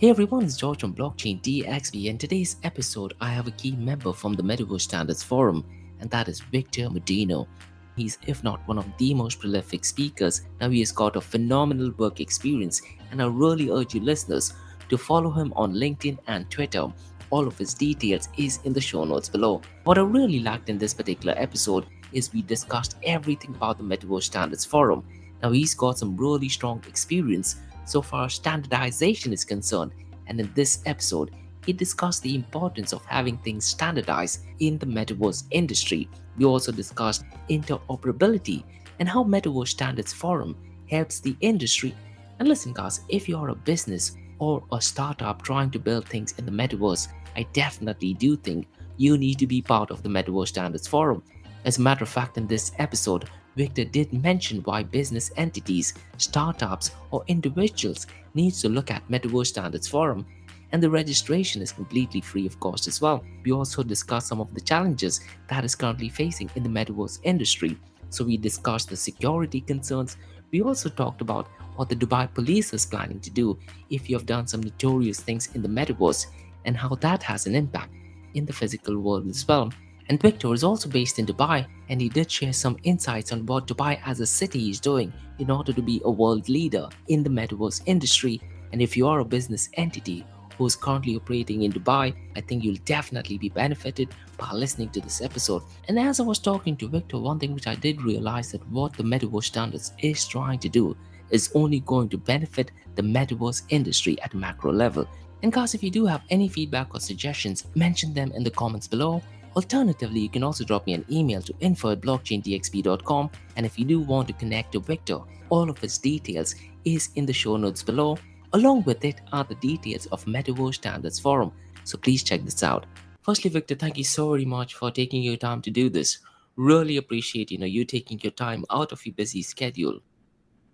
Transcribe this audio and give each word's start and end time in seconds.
Hey 0.00 0.10
everyone, 0.10 0.44
it's 0.44 0.56
George 0.56 0.82
from 0.82 0.94
Blockchain 0.94 1.42
DXB 1.42 2.08
and 2.08 2.20
today's 2.20 2.54
episode 2.62 3.14
I 3.20 3.30
have 3.30 3.48
a 3.48 3.50
key 3.50 3.72
member 3.72 4.12
from 4.12 4.34
the 4.34 4.44
Metaverse 4.44 4.82
Standards 4.82 5.24
Forum 5.24 5.64
and 5.98 6.08
that 6.10 6.28
is 6.28 6.38
Victor 6.38 6.82
Medino. 6.82 7.48
He's 7.96 8.16
if 8.28 8.44
not 8.44 8.60
one 8.68 8.78
of 8.78 8.86
the 8.96 9.12
most 9.12 9.40
prolific 9.40 9.84
speakers, 9.84 10.42
now 10.60 10.70
he 10.70 10.78
has 10.78 10.92
got 10.92 11.16
a 11.16 11.20
phenomenal 11.20 11.90
work 11.98 12.20
experience 12.20 12.80
and 13.10 13.20
I 13.20 13.26
really 13.26 13.70
urge 13.70 13.92
you 13.92 14.00
listeners 14.00 14.52
to 14.88 14.96
follow 14.96 15.32
him 15.32 15.52
on 15.56 15.74
LinkedIn 15.74 16.18
and 16.28 16.48
Twitter. 16.48 16.86
All 17.30 17.48
of 17.48 17.58
his 17.58 17.74
details 17.74 18.28
is 18.36 18.60
in 18.62 18.72
the 18.72 18.80
show 18.80 19.02
notes 19.02 19.28
below. 19.28 19.62
What 19.82 19.98
I 19.98 20.02
really 20.02 20.38
liked 20.38 20.68
in 20.68 20.78
this 20.78 20.94
particular 20.94 21.34
episode 21.36 21.86
is 22.12 22.32
we 22.32 22.42
discussed 22.42 22.98
everything 23.02 23.52
about 23.56 23.78
the 23.78 23.82
Metaverse 23.82 24.22
Standards 24.22 24.64
Forum. 24.64 25.02
Now 25.42 25.50
he's 25.50 25.74
got 25.74 25.98
some 25.98 26.16
really 26.16 26.48
strong 26.48 26.84
experience 26.86 27.56
so 27.88 28.02
far 28.02 28.26
as 28.26 28.34
standardization 28.34 29.32
is 29.32 29.44
concerned, 29.44 29.92
and 30.26 30.38
in 30.38 30.50
this 30.54 30.82
episode, 30.86 31.30
he 31.64 31.72
discussed 31.72 32.22
the 32.22 32.34
importance 32.34 32.92
of 32.92 33.04
having 33.04 33.36
things 33.38 33.64
standardized 33.64 34.44
in 34.58 34.78
the 34.78 34.86
metaverse 34.86 35.44
industry. 35.50 36.08
We 36.36 36.44
also 36.44 36.72
discussed 36.72 37.24
interoperability 37.50 38.64
and 38.98 39.08
how 39.08 39.24
Metaverse 39.24 39.68
Standards 39.68 40.12
Forum 40.12 40.56
helps 40.90 41.20
the 41.20 41.36
industry. 41.40 41.94
And 42.38 42.48
listen, 42.48 42.72
guys, 42.72 43.00
if 43.08 43.28
you 43.28 43.36
are 43.36 43.50
a 43.50 43.54
business 43.54 44.16
or 44.38 44.62
a 44.72 44.80
startup 44.80 45.42
trying 45.42 45.70
to 45.72 45.78
build 45.78 46.08
things 46.08 46.34
in 46.38 46.46
the 46.46 46.52
metaverse, 46.52 47.08
I 47.36 47.46
definitely 47.52 48.14
do 48.14 48.36
think 48.36 48.66
you 48.96 49.18
need 49.18 49.38
to 49.38 49.46
be 49.46 49.62
part 49.62 49.90
of 49.90 50.02
the 50.02 50.08
Metaverse 50.08 50.48
Standards 50.48 50.88
Forum. 50.88 51.22
As 51.64 51.78
a 51.78 51.82
matter 51.82 52.04
of 52.04 52.08
fact, 52.08 52.38
in 52.38 52.46
this 52.46 52.72
episode, 52.78 53.28
Victor 53.58 53.84
did 53.84 54.12
mention 54.12 54.60
why 54.60 54.84
business 54.84 55.32
entities, 55.36 55.92
startups, 56.16 56.92
or 57.10 57.24
individuals 57.26 58.06
needs 58.34 58.62
to 58.62 58.68
look 58.68 58.88
at 58.92 59.02
Metaverse 59.10 59.48
Standards 59.48 59.88
Forum, 59.88 60.24
and 60.70 60.80
the 60.80 60.88
registration 60.88 61.60
is 61.60 61.72
completely 61.72 62.20
free 62.20 62.46
of 62.46 62.60
cost 62.60 62.86
as 62.86 63.00
well. 63.00 63.24
We 63.44 63.50
also 63.50 63.82
discussed 63.82 64.28
some 64.28 64.40
of 64.40 64.54
the 64.54 64.60
challenges 64.60 65.22
that 65.48 65.64
is 65.64 65.74
currently 65.74 66.08
facing 66.08 66.48
in 66.54 66.62
the 66.62 66.68
metaverse 66.68 67.18
industry. 67.24 67.76
So 68.10 68.24
we 68.24 68.36
discussed 68.36 68.90
the 68.90 68.96
security 68.96 69.60
concerns. 69.60 70.18
We 70.52 70.62
also 70.62 70.88
talked 70.88 71.20
about 71.20 71.48
what 71.74 71.88
the 71.88 71.96
Dubai 71.96 72.32
police 72.32 72.72
is 72.72 72.86
planning 72.86 73.18
to 73.20 73.30
do 73.30 73.58
if 73.90 74.08
you 74.08 74.16
have 74.16 74.26
done 74.26 74.46
some 74.46 74.62
notorious 74.62 75.18
things 75.18 75.48
in 75.56 75.62
the 75.62 75.68
metaverse 75.68 76.26
and 76.64 76.76
how 76.76 76.94
that 77.00 77.24
has 77.24 77.48
an 77.48 77.56
impact 77.56 77.92
in 78.34 78.46
the 78.46 78.52
physical 78.52 79.00
world 79.00 79.28
as 79.28 79.48
well. 79.48 79.72
And 80.08 80.20
Victor 80.20 80.54
is 80.54 80.64
also 80.64 80.88
based 80.88 81.18
in 81.18 81.26
Dubai, 81.26 81.66
and 81.90 82.00
he 82.00 82.08
did 82.08 82.30
share 82.30 82.52
some 82.52 82.78
insights 82.82 83.32
on 83.32 83.44
what 83.44 83.66
Dubai 83.66 84.00
as 84.06 84.20
a 84.20 84.26
city 84.26 84.70
is 84.70 84.80
doing 84.80 85.12
in 85.38 85.50
order 85.50 85.72
to 85.72 85.82
be 85.82 86.00
a 86.04 86.10
world 86.10 86.48
leader 86.48 86.88
in 87.08 87.22
the 87.22 87.30
metaverse 87.30 87.82
industry. 87.86 88.40
And 88.72 88.80
if 88.80 88.96
you 88.96 89.06
are 89.06 89.20
a 89.20 89.24
business 89.24 89.68
entity 89.74 90.24
who 90.56 90.66
is 90.66 90.76
currently 90.76 91.14
operating 91.14 91.62
in 91.62 91.72
Dubai, 91.72 92.14
I 92.36 92.40
think 92.40 92.64
you'll 92.64 92.84
definitely 92.84 93.38
be 93.38 93.50
benefited 93.50 94.08
by 94.38 94.50
listening 94.52 94.88
to 94.90 95.00
this 95.00 95.20
episode. 95.20 95.62
And 95.88 95.98
as 95.98 96.20
I 96.20 96.24
was 96.24 96.38
talking 96.38 96.76
to 96.78 96.88
Victor, 96.88 97.18
one 97.18 97.38
thing 97.38 97.54
which 97.54 97.66
I 97.66 97.74
did 97.74 98.02
realize 98.02 98.50
that 98.52 98.66
what 98.68 98.94
the 98.94 99.04
metaverse 99.04 99.44
standards 99.44 99.92
is 100.00 100.26
trying 100.26 100.58
to 100.60 100.68
do 100.68 100.96
is 101.30 101.50
only 101.54 101.80
going 101.80 102.08
to 102.08 102.18
benefit 102.18 102.72
the 102.94 103.02
metaverse 103.02 103.62
industry 103.68 104.20
at 104.22 104.34
macro 104.34 104.72
level. 104.72 105.06
And 105.42 105.52
guys, 105.52 105.74
if 105.74 105.82
you 105.84 105.90
do 105.90 106.06
have 106.06 106.22
any 106.30 106.48
feedback 106.48 106.94
or 106.94 107.00
suggestions, 107.00 107.66
mention 107.76 108.12
them 108.12 108.32
in 108.32 108.42
the 108.42 108.50
comments 108.50 108.88
below 108.88 109.22
Alternatively, 109.56 110.20
you 110.20 110.28
can 110.28 110.42
also 110.42 110.64
drop 110.64 110.86
me 110.86 110.94
an 110.94 111.04
email 111.10 111.42
to 111.42 111.54
info 111.60 111.90
at 111.90 112.00
blockchaindxb.com 112.00 113.30
and 113.56 113.66
if 113.66 113.78
you 113.78 113.84
do 113.84 114.00
want 114.00 114.28
to 114.28 114.34
connect 114.34 114.72
to 114.72 114.80
Victor, 114.80 115.18
all 115.48 115.68
of 115.68 115.78
his 115.78 115.98
details 115.98 116.54
is 116.84 117.10
in 117.16 117.26
the 117.26 117.32
show 117.32 117.56
notes 117.56 117.82
below. 117.82 118.18
Along 118.52 118.82
with 118.84 119.04
it 119.04 119.20
are 119.32 119.44
the 119.44 119.54
details 119.56 120.06
of 120.06 120.24
Metaverse 120.24 120.76
Standards 120.76 121.18
Forum, 121.18 121.52
so 121.84 121.98
please 121.98 122.22
check 122.22 122.44
this 122.44 122.62
out. 122.62 122.86
Firstly, 123.22 123.50
Victor, 123.50 123.74
thank 123.74 123.98
you 123.98 124.04
so 124.04 124.30
very 124.30 124.46
much 124.46 124.74
for 124.74 124.90
taking 124.90 125.22
your 125.22 125.36
time 125.36 125.60
to 125.62 125.70
do 125.70 125.90
this. 125.90 126.18
Really 126.56 126.96
appreciate 126.96 127.50
you 127.50 127.58
know 127.58 127.66
you 127.66 127.84
taking 127.84 128.18
your 128.20 128.32
time 128.32 128.64
out 128.70 128.92
of 128.92 129.04
your 129.04 129.14
busy 129.14 129.42
schedule 129.42 130.00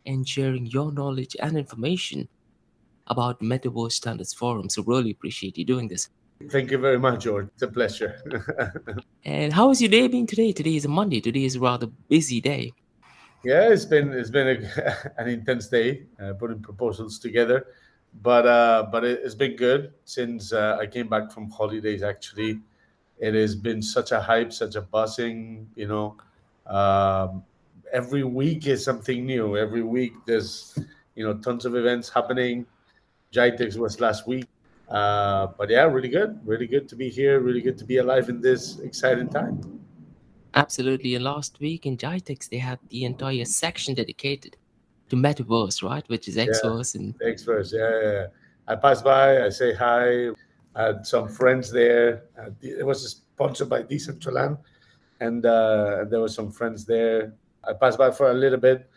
and 0.06 0.28
sharing 0.28 0.66
your 0.66 0.92
knowledge 0.92 1.36
and 1.40 1.56
information 1.56 2.28
about 3.08 3.40
Metaverse 3.40 3.92
Standards 3.92 4.32
Forum. 4.32 4.68
So 4.68 4.82
really 4.82 5.10
appreciate 5.10 5.58
you 5.58 5.64
doing 5.64 5.88
this. 5.88 6.08
Thank 6.50 6.70
you 6.70 6.78
very 6.78 6.98
much, 6.98 7.24
George. 7.24 7.48
It's 7.54 7.62
a 7.62 7.68
pleasure. 7.68 8.20
and 9.24 9.52
how 9.52 9.68
has 9.68 9.80
your 9.80 9.90
day 9.90 10.08
been 10.08 10.26
today? 10.26 10.52
Today 10.52 10.76
is 10.76 10.84
a 10.84 10.88
Monday. 10.88 11.20
Today 11.20 11.44
is 11.44 11.56
a 11.56 11.60
rather 11.60 11.86
busy 12.08 12.40
day. 12.40 12.72
Yeah, 13.44 13.68
it's 13.70 13.84
been 13.84 14.12
it's 14.12 14.30
been 14.30 14.48
a, 14.48 15.12
an 15.18 15.28
intense 15.28 15.68
day 15.68 16.06
uh, 16.20 16.32
putting 16.32 16.60
proposals 16.60 17.18
together, 17.18 17.66
but 18.22 18.46
uh, 18.46 18.86
but 18.90 19.04
it, 19.04 19.22
has 19.22 19.34
been 19.34 19.56
good 19.56 19.92
since 20.04 20.52
uh, 20.52 20.78
I 20.80 20.86
came 20.86 21.08
back 21.08 21.30
from 21.30 21.50
holidays. 21.50 22.02
Actually, 22.02 22.60
it 23.18 23.34
has 23.34 23.54
been 23.54 23.82
such 23.82 24.12
a 24.12 24.20
hype, 24.20 24.52
such 24.52 24.76
a 24.76 24.80
buzzing. 24.80 25.68
You 25.76 25.88
know, 25.88 26.16
um, 26.66 27.44
every 27.92 28.24
week 28.24 28.66
is 28.66 28.84
something 28.84 29.26
new. 29.26 29.56
Every 29.56 29.82
week 29.82 30.14
there's 30.26 30.78
you 31.14 31.24
know 31.24 31.34
tons 31.34 31.66
of 31.66 31.76
events 31.76 32.08
happening. 32.08 32.66
GITEX 33.32 33.76
was 33.76 34.00
last 34.00 34.26
week. 34.26 34.46
Uh, 34.88 35.48
but 35.58 35.70
yeah, 35.70 35.84
really 35.84 36.08
good. 36.08 36.38
Really 36.44 36.66
good 36.66 36.88
to 36.88 36.96
be 36.96 37.08
here. 37.08 37.40
Really 37.40 37.60
good 37.60 37.78
to 37.78 37.84
be 37.84 37.98
alive 37.98 38.28
in 38.28 38.40
this 38.40 38.78
exciting 38.80 39.28
time. 39.28 39.80
Absolutely. 40.54 41.14
And 41.14 41.24
last 41.24 41.58
week 41.58 41.86
in 41.86 41.96
GITEX, 41.96 42.48
they 42.48 42.58
had 42.58 42.78
the 42.88 43.04
entire 43.04 43.44
section 43.44 43.94
dedicated 43.94 44.56
to 45.08 45.16
Metaverse, 45.16 45.82
right? 45.82 46.08
Which 46.08 46.28
is 46.28 46.36
Xverse. 46.36 46.94
Yeah, 46.94 47.00
and 47.00 47.14
Xverse, 47.20 47.72
yeah, 47.72 48.02
yeah. 48.02 48.26
I 48.66 48.76
pass 48.76 49.02
by, 49.02 49.44
I 49.44 49.48
say 49.48 49.74
hi. 49.74 50.28
I 50.76 50.82
had 50.82 51.06
some 51.06 51.28
friends 51.28 51.70
there. 51.70 52.24
Uh, 52.38 52.50
it 52.60 52.84
was 52.84 53.08
sponsored 53.08 53.68
by 53.68 53.82
Decentraland, 53.82 54.58
and 55.20 55.44
uh, 55.44 56.04
there 56.08 56.20
were 56.20 56.28
some 56.28 56.50
friends 56.50 56.84
there. 56.84 57.34
I 57.66 57.72
passed 57.72 57.98
by 57.98 58.10
for 58.10 58.30
a 58.30 58.34
little 58.34 58.58
bit, 58.58 58.88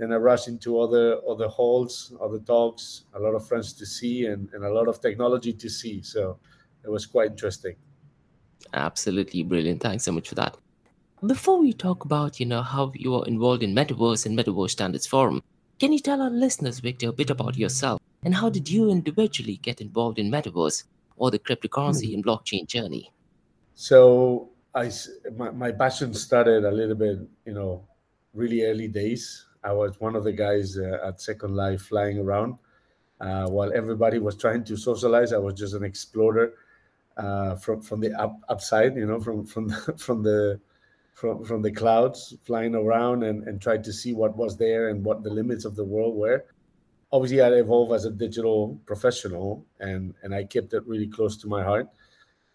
then 0.00 0.12
I 0.12 0.16
rush 0.16 0.48
into 0.48 0.80
other 0.80 1.20
other 1.28 1.48
halls, 1.48 2.12
other 2.20 2.38
talks, 2.38 3.04
a 3.14 3.20
lot 3.20 3.34
of 3.34 3.46
friends 3.46 3.72
to 3.74 3.86
see, 3.86 4.26
and, 4.26 4.48
and 4.52 4.64
a 4.64 4.72
lot 4.72 4.88
of 4.88 5.00
technology 5.00 5.52
to 5.52 5.68
see. 5.68 6.02
So 6.02 6.38
it 6.84 6.90
was 6.90 7.06
quite 7.06 7.30
interesting. 7.30 7.76
Absolutely 8.72 9.42
brilliant. 9.42 9.82
Thanks 9.82 10.04
so 10.04 10.12
much 10.12 10.28
for 10.28 10.34
that. 10.36 10.56
Before 11.26 11.58
we 11.58 11.74
talk 11.74 12.04
about, 12.04 12.40
you 12.40 12.46
know, 12.46 12.62
how 12.62 12.92
you 12.94 13.14
are 13.14 13.26
involved 13.26 13.62
in 13.62 13.74
Metaverse 13.74 14.24
and 14.24 14.38
Metaverse 14.38 14.70
Standards 14.70 15.06
Forum, 15.06 15.42
can 15.78 15.92
you 15.92 15.98
tell 15.98 16.22
our 16.22 16.30
listeners, 16.30 16.80
Victor, 16.80 17.08
a 17.08 17.12
bit 17.12 17.30
about 17.30 17.56
yourself 17.56 18.00
and 18.22 18.34
how 18.34 18.48
did 18.48 18.70
you 18.70 18.90
individually 18.90 19.56
get 19.62 19.80
involved 19.80 20.18
in 20.18 20.30
Metaverse 20.30 20.84
or 21.16 21.30
the 21.30 21.38
cryptocurrency 21.38 22.08
mm-hmm. 22.08 22.14
and 22.14 22.24
blockchain 22.24 22.66
journey? 22.66 23.12
So 23.74 24.50
I, 24.74 24.90
my, 25.36 25.50
my 25.50 25.72
passion 25.72 26.14
started 26.14 26.64
a 26.64 26.70
little 26.70 26.94
bit, 26.94 27.18
you 27.44 27.52
know, 27.52 27.84
really 28.34 28.62
early 28.62 28.88
days. 28.88 29.46
I 29.62 29.72
was 29.72 30.00
one 30.00 30.16
of 30.16 30.24
the 30.24 30.32
guys 30.32 30.78
uh, 30.78 30.98
at 31.04 31.20
Second 31.20 31.54
Life 31.54 31.82
flying 31.82 32.18
around. 32.18 32.56
Uh, 33.20 33.46
while 33.46 33.70
everybody 33.74 34.18
was 34.18 34.36
trying 34.36 34.64
to 34.64 34.76
socialize, 34.76 35.32
I 35.32 35.38
was 35.38 35.54
just 35.54 35.74
an 35.74 35.84
explorer 35.84 36.54
uh, 37.18 37.56
from 37.56 37.82
from 37.82 38.00
the 38.00 38.18
up, 38.18 38.40
upside, 38.48 38.96
you 38.96 39.06
know, 39.06 39.20
from 39.20 39.44
from 39.44 39.68
the, 39.68 39.94
from 39.98 40.22
the 40.22 40.60
from 41.12 41.44
from 41.44 41.60
the 41.60 41.70
clouds, 41.70 42.34
flying 42.44 42.74
around 42.74 43.22
and 43.24 43.46
and 43.46 43.60
tried 43.60 43.84
to 43.84 43.92
see 43.92 44.14
what 44.14 44.36
was 44.36 44.56
there 44.56 44.88
and 44.88 45.04
what 45.04 45.22
the 45.22 45.30
limits 45.30 45.66
of 45.66 45.76
the 45.76 45.84
world 45.84 46.16
were. 46.16 46.44
Obviously, 47.12 47.42
I 47.42 47.48
evolved 47.48 47.92
as 47.92 48.06
a 48.06 48.10
digital 48.10 48.80
professional, 48.86 49.66
and 49.80 50.14
and 50.22 50.34
I 50.34 50.44
kept 50.44 50.72
it 50.72 50.86
really 50.86 51.08
close 51.08 51.36
to 51.38 51.48
my 51.48 51.62
heart. 51.62 51.88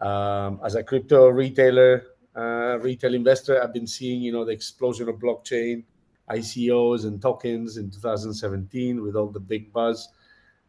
Um, 0.00 0.60
as 0.64 0.74
a 0.74 0.82
crypto 0.82 1.28
retailer, 1.28 2.04
uh, 2.34 2.78
retail 2.80 3.14
investor, 3.14 3.62
I've 3.62 3.72
been 3.72 3.86
seeing, 3.86 4.20
you 4.20 4.32
know, 4.32 4.44
the 4.44 4.52
explosion 4.52 5.08
of 5.08 5.16
blockchain 5.16 5.84
ICOs 6.30 7.04
and 7.04 7.20
tokens 7.20 7.76
in 7.76 7.90
2017 7.90 9.02
with 9.02 9.16
all 9.16 9.28
the 9.28 9.40
big 9.40 9.72
buzz 9.72 10.08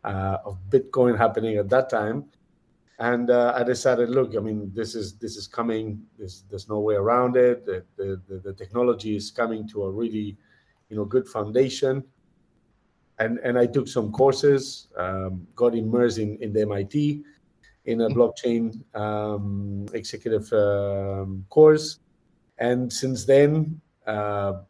uh, 0.04 0.38
of 0.46 0.58
Bitcoin 0.70 1.18
happening 1.18 1.58
at 1.58 1.70
that 1.70 1.90
time. 1.90 2.26
And 3.00 3.30
uh, 3.30 3.54
I 3.56 3.64
decided, 3.64 4.10
look, 4.10 4.36
I 4.36 4.40
mean, 4.40 4.72
this 4.74 4.96
is 4.96 5.18
this 5.18 5.36
is 5.36 5.48
coming. 5.48 6.02
There's 6.18 6.46
there's 6.50 6.68
no 6.68 6.80
way 6.80 6.96
around 6.96 7.38
it. 7.38 7.64
The, 7.66 7.86
the, 7.96 8.20
the, 8.44 8.54
technology 8.54 9.16
is 9.16 9.30
coming 9.30 9.68
to 9.70 9.84
a 9.84 9.92
really, 9.92 10.36
you 10.90 10.96
know, 10.96 11.06
good 11.06 11.28
foundation. 11.28 12.04
And 13.20 13.38
and 13.44 13.58
I 13.58 13.68
took 13.68 13.88
some 13.88 14.12
courses, 14.12 14.88
um, 14.98 15.46
got 15.56 15.76
immersed 15.76 16.18
in, 16.18 16.38
in 16.42 16.54
the 16.54 16.62
MIT, 16.62 17.24
in 17.86 18.02
a 18.02 18.10
blockchain 18.10 18.84
um, 18.96 19.86
executive 19.94 20.52
um, 20.54 21.46
course, 21.50 22.00
and 22.58 22.92
since 22.92 23.26
then, 23.26 23.80
uh, 24.08 24.62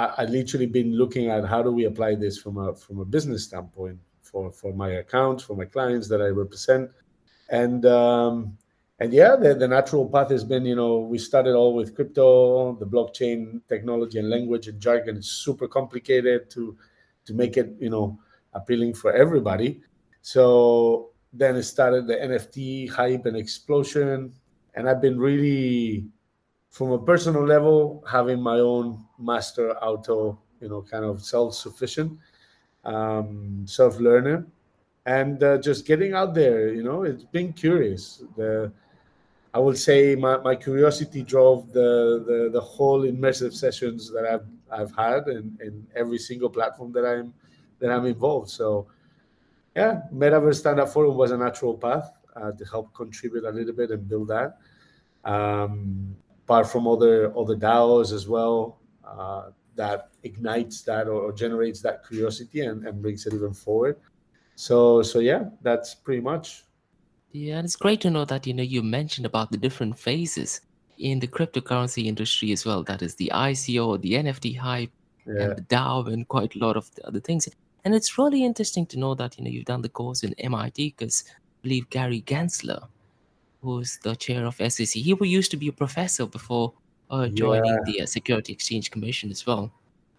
I, 0.00 0.22
I 0.22 0.24
literally 0.24 0.66
been 0.66 0.92
looking 0.96 1.28
at 1.30 1.44
how 1.44 1.62
do 1.62 1.70
we 1.70 1.84
apply 1.84 2.14
this 2.14 2.38
from 2.38 2.56
a 2.58 2.74
from 2.74 3.00
a 3.00 3.04
business 3.04 3.44
standpoint 3.44 3.98
for 4.22 4.50
for 4.50 4.72
my 4.72 4.90
accounts, 5.04 5.42
for 5.42 5.56
my 5.56 5.66
clients 5.66 6.08
that 6.08 6.20
I 6.20 6.28
represent, 6.44 6.90
and 7.50 7.84
um, 7.86 8.56
and 9.00 9.12
yeah, 9.14 9.34
the, 9.34 9.54
the 9.54 9.66
natural 9.66 10.06
path 10.06 10.30
has 10.30 10.44
been, 10.44 10.66
you 10.66 10.76
know, 10.76 10.98
we 10.98 11.16
started 11.16 11.54
all 11.54 11.74
with 11.74 11.94
crypto, 11.94 12.76
the 12.76 12.86
blockchain 12.86 13.62
technology 13.66 14.18
and 14.18 14.28
language 14.28 14.68
and 14.68 14.78
jargon 14.78 15.16
is 15.16 15.26
super 15.26 15.66
complicated 15.66 16.50
to 16.50 16.76
to 17.24 17.34
make 17.34 17.56
it, 17.56 17.74
you 17.78 17.88
know, 17.88 18.18
appealing 18.52 18.92
for 18.94 19.12
everybody. 19.12 19.80
So 20.20 21.10
then 21.32 21.56
it 21.56 21.62
started 21.62 22.06
the 22.06 22.14
NFT 22.14 22.90
hype 22.90 23.24
and 23.24 23.36
explosion. 23.36 24.32
And 24.74 24.88
I've 24.88 25.00
been 25.00 25.18
really, 25.18 26.06
from 26.70 26.92
a 26.92 26.98
personal 26.98 27.44
level, 27.44 28.02
having 28.08 28.40
my 28.40 28.58
own 28.58 29.04
master 29.18 29.76
auto, 29.78 30.38
you 30.60 30.68
know, 30.68 30.82
kind 30.82 31.04
of 31.04 31.22
self 31.22 31.54
sufficient, 31.54 32.16
um, 32.84 33.64
self 33.66 33.98
learner, 33.98 34.46
and 35.06 35.42
uh, 35.42 35.58
just 35.58 35.86
getting 35.86 36.14
out 36.14 36.34
there, 36.34 36.72
you 36.72 36.82
know, 36.82 37.02
it's 37.02 37.24
been 37.24 37.52
curious. 37.52 38.22
The 38.36 38.72
I 39.52 39.58
will 39.58 39.74
say 39.74 40.14
my, 40.14 40.36
my 40.38 40.54
curiosity 40.54 41.22
drove 41.22 41.72
the, 41.72 42.22
the 42.26 42.50
the 42.52 42.60
whole 42.60 43.02
immersive 43.02 43.52
sessions 43.52 44.10
that 44.12 44.24
I've 44.24 44.46
I've 44.70 44.94
had 44.94 45.26
in, 45.26 45.58
in 45.60 45.86
every 45.96 46.18
single 46.18 46.48
platform 46.48 46.92
that 46.92 47.04
I'm 47.04 47.34
that 47.80 47.90
I'm 47.90 48.06
involved. 48.06 48.48
So 48.48 48.86
yeah, 49.74 50.02
Metaverse 50.14 50.56
Standards 50.56 50.92
Forum 50.92 51.16
was 51.16 51.32
a 51.32 51.36
natural 51.36 51.76
path 51.76 52.12
uh, 52.36 52.52
to 52.52 52.64
help 52.64 52.94
contribute 52.94 53.44
a 53.44 53.50
little 53.50 53.74
bit 53.74 53.90
and 53.90 54.08
build 54.08 54.28
that. 54.28 54.58
Um, 55.24 56.14
apart 56.50 56.66
from 56.66 56.88
other 56.88 57.32
other 57.38 57.54
DAOs 57.54 58.12
as 58.12 58.26
well, 58.26 58.80
uh, 59.04 59.50
that 59.76 60.10
ignites 60.24 60.82
that 60.82 61.06
or, 61.06 61.20
or, 61.22 61.32
generates 61.32 61.80
that 61.80 62.06
curiosity 62.06 62.60
and, 62.62 62.84
and 62.86 63.00
brings 63.00 63.24
it 63.26 63.32
even 63.32 63.54
forward. 63.54 63.96
So 64.56 65.02
so 65.02 65.20
yeah, 65.20 65.44
that's 65.62 65.94
pretty 65.94 66.20
much. 66.20 66.64
Yeah, 67.32 67.58
and 67.58 67.64
it's 67.64 67.76
great 67.76 68.00
to 68.00 68.10
know 68.10 68.24
that 68.24 68.46
you 68.48 68.54
know 68.54 68.64
you 68.64 68.82
mentioned 68.82 69.26
about 69.26 69.52
the 69.52 69.58
different 69.58 69.96
phases 69.96 70.60
in 70.98 71.20
the 71.20 71.28
cryptocurrency 71.28 72.06
industry 72.06 72.50
as 72.50 72.66
well. 72.66 72.82
That 72.82 73.00
is 73.00 73.14
the 73.14 73.30
ICO, 73.32 74.00
the 74.00 74.14
NFT 74.14 74.58
hype, 74.58 74.90
yeah. 75.26 75.42
and 75.42 75.56
the 75.56 75.62
DAO, 75.62 76.12
and 76.12 76.26
quite 76.26 76.56
a 76.56 76.58
lot 76.58 76.76
of 76.76 76.92
the 76.96 77.06
other 77.06 77.20
things. 77.20 77.48
And 77.84 77.94
it's 77.94 78.18
really 78.18 78.44
interesting 78.44 78.86
to 78.86 78.98
know 78.98 79.14
that 79.14 79.38
you 79.38 79.44
know 79.44 79.50
you've 79.50 79.72
done 79.72 79.82
the 79.82 79.96
course 80.00 80.24
in 80.24 80.34
MIT 80.34 80.94
because 80.98 81.24
I 81.28 81.62
believe 81.62 81.88
Gary 81.90 82.22
Gensler, 82.22 82.88
who's 83.62 83.98
the 84.02 84.14
chair 84.14 84.46
of 84.46 84.56
SEC, 84.56 84.88
he 84.88 85.16
used 85.26 85.50
to 85.50 85.56
be 85.56 85.68
a 85.68 85.72
professor 85.72 86.26
before 86.26 86.72
uh, 87.10 87.28
joining 87.28 87.72
yeah. 87.72 87.84
the 87.84 88.02
uh, 88.02 88.06
Security 88.06 88.52
Exchange 88.52 88.90
Commission 88.90 89.30
as 89.30 89.46
well. 89.46 89.72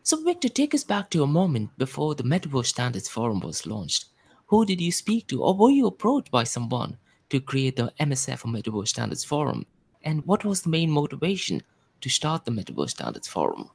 So, 0.03 0.21
Victor, 0.23 0.49
take 0.49 0.73
us 0.73 0.83
back 0.83 1.09
to 1.11 1.23
a 1.23 1.27
moment 1.27 1.69
before 1.77 2.15
the 2.15 2.23
Metaverse 2.23 2.67
Standards 2.67 3.07
Forum 3.07 3.39
was 3.39 3.65
launched. 3.65 4.05
Who 4.47 4.65
did 4.65 4.81
you 4.81 4.91
speak 4.91 5.27
to, 5.27 5.43
or 5.43 5.55
were 5.55 5.69
you 5.69 5.87
approached 5.87 6.31
by 6.31 6.43
someone 6.43 6.97
to 7.29 7.39
create 7.39 7.75
the 7.75 7.93
MSF 7.99 8.45
or 8.45 8.49
Metaverse 8.49 8.89
Standards 8.89 9.23
Forum? 9.23 9.65
And 10.03 10.25
what 10.25 10.43
was 10.43 10.61
the 10.61 10.69
main 10.69 10.89
motivation 10.89 11.61
to 12.01 12.09
start 12.09 12.45
the 12.45 12.51
Metaverse 12.51 12.89
Standards 12.89 13.27
Forum? 13.27 13.69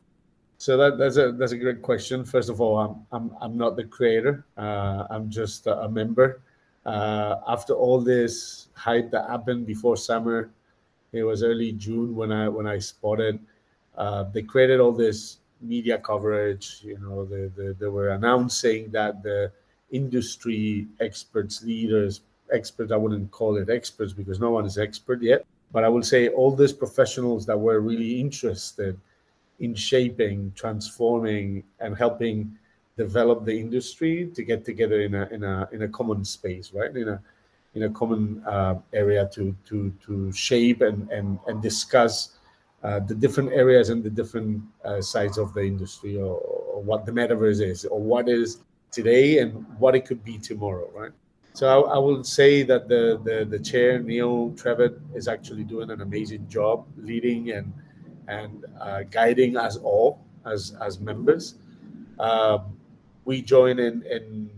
So 0.58 0.76
that, 0.76 0.98
that's 0.98 1.16
a 1.16 1.32
that's 1.32 1.52
a 1.52 1.58
great 1.58 1.82
question. 1.82 2.24
First 2.24 2.48
of 2.48 2.60
all, 2.60 2.78
I'm 2.78 3.06
I'm, 3.12 3.36
I'm 3.40 3.56
not 3.56 3.76
the 3.76 3.84
creator. 3.84 4.46
Uh, 4.56 5.04
I'm 5.10 5.30
just 5.30 5.66
a, 5.66 5.82
a 5.82 5.88
member. 5.88 6.42
Uh, 6.86 7.40
after 7.48 7.74
all 7.74 8.00
this 8.00 8.68
hype 8.74 9.10
that 9.10 9.28
happened 9.28 9.66
before 9.66 9.96
summer, 9.96 10.50
it 11.12 11.24
was 11.24 11.42
early 11.42 11.72
June 11.72 12.14
when 12.14 12.30
I 12.30 12.48
when 12.48 12.66
I 12.66 12.78
spotted. 12.78 13.40
Uh, 13.96 14.24
they 14.32 14.42
created 14.42 14.78
all 14.78 14.92
this 14.92 15.38
media 15.60 15.98
coverage. 15.98 16.80
You 16.84 16.98
know, 16.98 17.24
they, 17.24 17.50
they, 17.56 17.72
they 17.72 17.88
were 17.88 18.10
announcing 18.10 18.90
that 18.92 19.22
the 19.22 19.50
industry 19.90 20.86
experts, 21.00 21.64
leaders, 21.64 22.20
experts. 22.52 22.92
I 22.92 22.96
wouldn't 22.96 23.30
call 23.32 23.56
it 23.56 23.68
experts 23.68 24.12
because 24.12 24.38
no 24.38 24.50
one 24.50 24.64
is 24.64 24.78
expert 24.78 25.22
yet. 25.22 25.44
But 25.72 25.82
I 25.82 25.88
will 25.88 26.02
say 26.02 26.28
all 26.28 26.54
these 26.54 26.72
professionals 26.72 27.46
that 27.46 27.58
were 27.58 27.80
really 27.80 28.20
interested 28.20 28.98
in 29.58 29.74
shaping, 29.74 30.52
transforming, 30.54 31.64
and 31.80 31.96
helping 31.96 32.56
develop 32.96 33.44
the 33.44 33.58
industry 33.58 34.30
to 34.34 34.42
get 34.42 34.64
together 34.64 35.02
in 35.02 35.14
a 35.14 35.28
in 35.28 35.44
a 35.44 35.68
in 35.72 35.82
a 35.82 35.88
common 35.88 36.24
space, 36.24 36.72
right? 36.72 36.94
In 36.96 37.08
a 37.08 37.20
in 37.74 37.82
a 37.84 37.90
common 37.90 38.42
uh, 38.46 38.76
area 38.92 39.28
to 39.34 39.54
to 39.68 39.92
to 40.04 40.32
shape 40.32 40.80
and 40.80 41.10
and 41.10 41.38
and 41.46 41.62
discuss 41.62 42.38
uh, 42.82 43.00
the 43.00 43.14
different 43.14 43.52
areas 43.52 43.90
and 43.90 44.02
the 44.02 44.10
different 44.10 44.62
uh, 44.84 45.00
sides 45.00 45.38
of 45.38 45.52
the 45.54 45.60
industry, 45.62 46.16
or, 46.16 46.36
or, 46.36 46.82
what 46.82 47.04
the 47.04 47.10
metaverse 47.10 47.60
is, 47.60 47.84
or 47.86 47.98
what 47.98 48.28
is 48.28 48.60
today 48.92 49.38
and 49.38 49.66
what 49.78 49.96
it 49.96 50.04
could 50.04 50.22
be 50.22 50.38
tomorrow, 50.38 50.88
right? 50.94 51.10
So 51.54 51.66
I, 51.66 51.96
I 51.96 51.98
will 51.98 52.22
say 52.22 52.62
that 52.62 52.88
the, 52.88 53.20
the 53.24 53.44
the 53.44 53.58
chair 53.58 53.98
Neil 53.98 54.50
Trevett 54.52 54.98
is 55.14 55.26
actually 55.26 55.64
doing 55.64 55.90
an 55.90 56.00
amazing 56.00 56.48
job 56.48 56.86
leading 56.96 57.50
and 57.50 57.72
and 58.28 58.64
uh, 58.80 59.02
guiding 59.10 59.56
us 59.56 59.76
all 59.76 60.20
as 60.44 60.74
as 60.80 60.98
members. 61.00 61.56
Um, 62.18 62.75
we 63.26 63.42
joined 63.42 63.80
in 63.80 64.02
in 64.04 64.50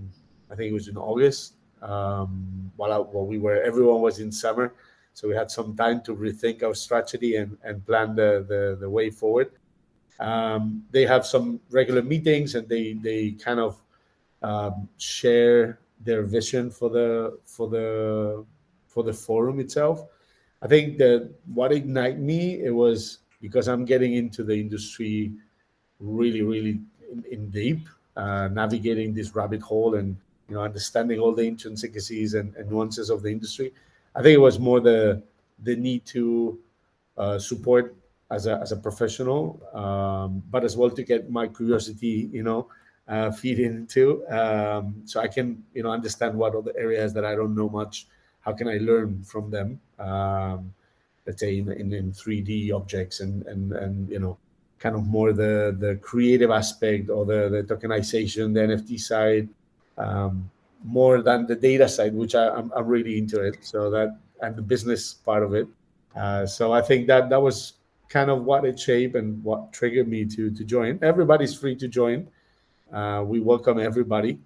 I 0.50 0.54
think 0.54 0.70
it 0.70 0.74
was 0.74 0.88
in 0.88 0.96
August 0.96 1.54
um, 1.82 2.70
while, 2.76 2.92
I, 2.92 2.98
while 2.98 3.26
we 3.26 3.38
were 3.38 3.60
everyone 3.62 4.00
was 4.00 4.20
in 4.20 4.30
summer, 4.30 4.74
so 5.14 5.26
we 5.28 5.34
had 5.34 5.50
some 5.50 5.76
time 5.76 6.00
to 6.02 6.14
rethink 6.14 6.62
our 6.62 6.74
strategy 6.74 7.36
and 7.36 7.58
and 7.64 7.84
plan 7.84 8.14
the 8.14 8.44
the, 8.46 8.76
the 8.78 8.88
way 8.88 9.10
forward. 9.10 9.50
Um, 10.20 10.84
they 10.90 11.06
have 11.06 11.26
some 11.26 11.60
regular 11.70 12.02
meetings 12.02 12.54
and 12.54 12.68
they 12.68 12.92
they 12.92 13.32
kind 13.32 13.58
of 13.58 13.82
um, 14.42 14.88
share 14.98 15.80
their 16.00 16.22
vision 16.22 16.70
for 16.70 16.90
the 16.90 17.38
for 17.44 17.68
the 17.68 18.44
for 18.86 19.02
the 19.02 19.12
forum 19.12 19.58
itself. 19.60 20.04
I 20.60 20.66
think 20.66 20.98
that 20.98 21.30
what 21.54 21.72
ignited 21.72 22.20
me 22.20 22.60
it 22.60 22.74
was 22.74 23.20
because 23.40 23.68
I'm 23.68 23.84
getting 23.84 24.14
into 24.14 24.42
the 24.42 24.54
industry 24.54 25.32
really, 26.00 26.42
really 26.42 26.80
in, 27.12 27.24
in 27.30 27.50
deep, 27.50 27.88
uh, 28.18 28.48
navigating 28.48 29.14
this 29.14 29.34
rabbit 29.34 29.62
hole 29.62 29.94
and 29.94 30.16
you 30.48 30.56
know 30.56 30.62
understanding 30.62 31.20
all 31.20 31.32
the 31.32 31.46
intricacies 31.46 32.34
and, 32.34 32.54
and, 32.56 32.68
nuances 32.68 33.10
of 33.10 33.22
the 33.22 33.30
industry. 33.30 33.72
I 34.16 34.22
think 34.22 34.34
it 34.34 34.40
was 34.40 34.58
more 34.58 34.80
the 34.80 35.22
the 35.62 35.76
need 35.76 36.04
to 36.06 36.58
uh, 37.16 37.38
support 37.38 37.94
as 38.30 38.46
a 38.46 38.58
as 38.58 38.72
a 38.72 38.76
professional, 38.76 39.60
um, 39.72 40.42
but 40.50 40.64
as 40.64 40.76
well 40.76 40.90
to 40.90 41.02
get 41.02 41.30
my 41.30 41.46
curiosity, 41.46 42.28
you 42.32 42.42
know, 42.42 42.66
uh, 43.06 43.30
feed 43.30 43.60
into, 43.60 44.26
um, 44.28 45.02
so 45.04 45.20
I 45.20 45.28
can 45.28 45.62
you 45.72 45.84
know 45.84 45.90
understand 45.90 46.34
what 46.36 46.52
the 46.64 46.74
areas 46.76 47.14
that 47.14 47.24
I 47.24 47.36
don't 47.36 47.54
know 47.54 47.68
much. 47.68 48.08
How 48.40 48.52
can 48.52 48.66
I 48.68 48.78
learn 48.78 49.22
from 49.22 49.50
them? 49.50 49.80
Um, 49.98 50.74
let's 51.26 51.40
say 51.40 51.58
in, 51.58 51.70
in, 51.70 51.92
in 51.92 52.10
3D 52.12 52.72
objects 52.74 53.20
and 53.20 53.46
and 53.46 53.72
and 53.72 54.08
you 54.10 54.18
know 54.18 54.38
kind 54.78 54.94
of 54.94 55.06
more 55.06 55.32
the 55.32 55.76
the 55.78 55.96
creative 55.96 56.50
aspect 56.50 57.10
or 57.10 57.24
the 57.24 57.48
the 57.48 57.62
tokenization, 57.62 58.54
the 58.54 58.60
NFT 58.60 59.00
side, 59.00 59.48
um, 59.96 60.50
more 60.84 61.22
than 61.22 61.46
the 61.46 61.56
data 61.56 61.88
side, 61.88 62.14
which 62.14 62.34
I, 62.34 62.46
am 62.46 62.56
I'm, 62.56 62.72
I'm 62.76 62.86
really 62.86 63.18
into 63.18 63.40
it. 63.40 63.58
So 63.60 63.90
that 63.90 64.18
and 64.40 64.54
the 64.56 64.62
business 64.62 65.14
part 65.14 65.42
of 65.42 65.54
it. 65.54 65.66
Uh, 66.14 66.46
so 66.46 66.72
I 66.72 66.80
think 66.80 67.06
that 67.08 67.28
that 67.30 67.40
was 67.40 67.74
kind 68.08 68.30
of 68.30 68.44
what 68.44 68.64
it 68.64 68.78
shaped 68.78 69.14
and 69.16 69.42
what 69.44 69.72
triggered 69.72 70.08
me 70.08 70.24
to 70.24 70.50
to 70.50 70.64
join. 70.64 70.98
Everybody's 71.02 71.54
free 71.54 71.76
to 71.76 71.88
join. 71.88 72.28
Uh, 72.92 73.22
we 73.26 73.40
welcome 73.40 73.78
everybody 73.78 74.38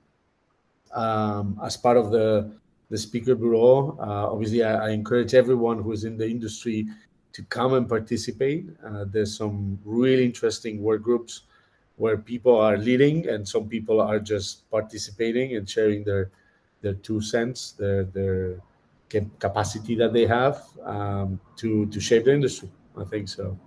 um, 0.94 1.60
as 1.62 1.76
part 1.76 1.96
of 1.96 2.10
the 2.10 2.50
the 2.90 2.98
speaker 2.98 3.34
bureau. 3.34 3.96
Uh, 3.98 4.32
obviously, 4.32 4.62
I, 4.62 4.88
I, 4.88 4.90
encourage 4.90 5.32
everyone 5.32 5.82
who's 5.82 6.04
in 6.04 6.18
the 6.18 6.28
industry 6.28 6.86
to 7.32 7.42
come 7.44 7.74
and 7.74 7.88
participate. 7.88 8.66
Uh, 8.84 9.04
there's 9.06 9.36
some 9.36 9.78
really 9.84 10.24
interesting 10.24 10.82
work 10.82 11.02
groups 11.02 11.42
where 11.96 12.16
people 12.16 12.56
are 12.56 12.76
leading 12.76 13.28
and 13.28 13.46
some 13.46 13.68
people 13.68 14.00
are 14.00 14.18
just 14.18 14.68
participating 14.70 15.56
and 15.56 15.68
sharing 15.68 16.04
their 16.04 16.30
their 16.80 16.94
two 16.94 17.20
cents, 17.20 17.72
their 17.72 18.04
their 18.04 18.60
capacity 19.38 19.94
that 19.94 20.12
they 20.12 20.26
have 20.26 20.64
um, 20.84 21.40
to 21.56 21.86
to 21.86 22.00
shape 22.00 22.24
the 22.24 22.32
industry. 22.32 22.70
I 22.96 23.04
think 23.04 23.28
so. 23.28 23.58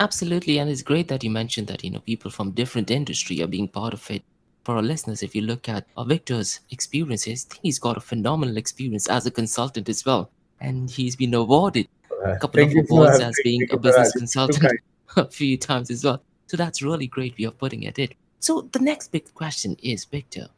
Absolutely, 0.00 0.58
and 0.58 0.68
it's 0.70 0.82
great 0.82 1.08
that 1.08 1.22
you 1.22 1.30
mentioned 1.30 1.68
that 1.68 1.84
you 1.84 1.90
know 1.90 2.00
people 2.00 2.30
from 2.30 2.50
different 2.50 2.90
industry 2.90 3.42
are 3.42 3.46
being 3.46 3.68
part 3.68 3.94
of 3.94 4.10
it 4.10 4.22
for 4.64 4.76
our 4.76 4.82
listeners, 4.82 5.22
if 5.22 5.34
you 5.34 5.42
look 5.42 5.68
at 5.68 5.86
uh, 5.96 6.04
Victor's 6.04 6.60
experiences, 6.70 7.46
he's 7.62 7.78
got 7.78 7.98
a 7.98 8.00
phenomenal 8.00 8.56
experience 8.56 9.06
as 9.08 9.26
a 9.26 9.30
consultant 9.30 9.88
as 9.88 10.04
well. 10.04 10.30
And 10.60 10.90
he's 10.90 11.16
been 11.16 11.34
awarded 11.34 11.86
a 12.24 12.38
couple 12.38 12.62
of 12.62 12.72
awards 12.76 13.20
as 13.20 13.34
being 13.42 13.66
a 13.70 13.76
business 13.76 14.12
consultant 14.12 14.80
a 15.16 15.28
few 15.28 15.56
times 15.56 15.90
as 15.90 16.04
well. 16.04 16.22
So 16.46 16.56
that's 16.56 16.82
really 16.82 17.06
great 17.06 17.38
way 17.38 17.44
of 17.44 17.58
putting 17.58 17.82
it. 17.84 17.98
it. 17.98 18.14
So 18.40 18.68
the 18.72 18.78
next 18.78 19.12
big 19.12 19.32
question 19.34 19.76
is, 19.82 20.04
Victor, 20.04 20.48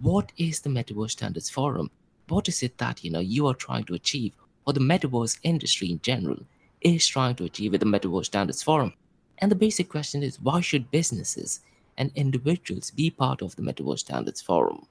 what 0.00 0.32
is 0.36 0.60
the 0.60 0.70
Metaverse 0.70 1.12
Standards 1.12 1.50
Forum? 1.50 1.90
What 2.28 2.48
is 2.48 2.62
it 2.62 2.78
that 2.78 3.04
you 3.04 3.10
know 3.10 3.20
you 3.20 3.46
are 3.46 3.54
trying 3.54 3.84
to 3.84 3.94
achieve, 3.94 4.34
or 4.66 4.72
the 4.72 4.80
metaverse 4.80 5.38
industry 5.42 5.90
in 5.90 6.00
general 6.02 6.40
is 6.80 7.06
trying 7.06 7.34
to 7.36 7.44
achieve 7.44 7.72
with 7.72 7.80
the 7.80 7.86
Metaverse 7.86 8.26
Standards 8.26 8.62
Forum? 8.62 8.92
And 9.38 9.50
the 9.50 9.56
basic 9.56 9.88
question 9.88 10.22
is, 10.22 10.40
why 10.40 10.60
should 10.60 10.90
businesses 10.90 11.60
and 11.96 12.12
individuals 12.14 12.90
be 12.90 13.10
part 13.10 13.40
of 13.42 13.56
the 13.56 13.62
Metaverse 13.62 14.00
Standards 14.00 14.40
Forum? 14.40 14.86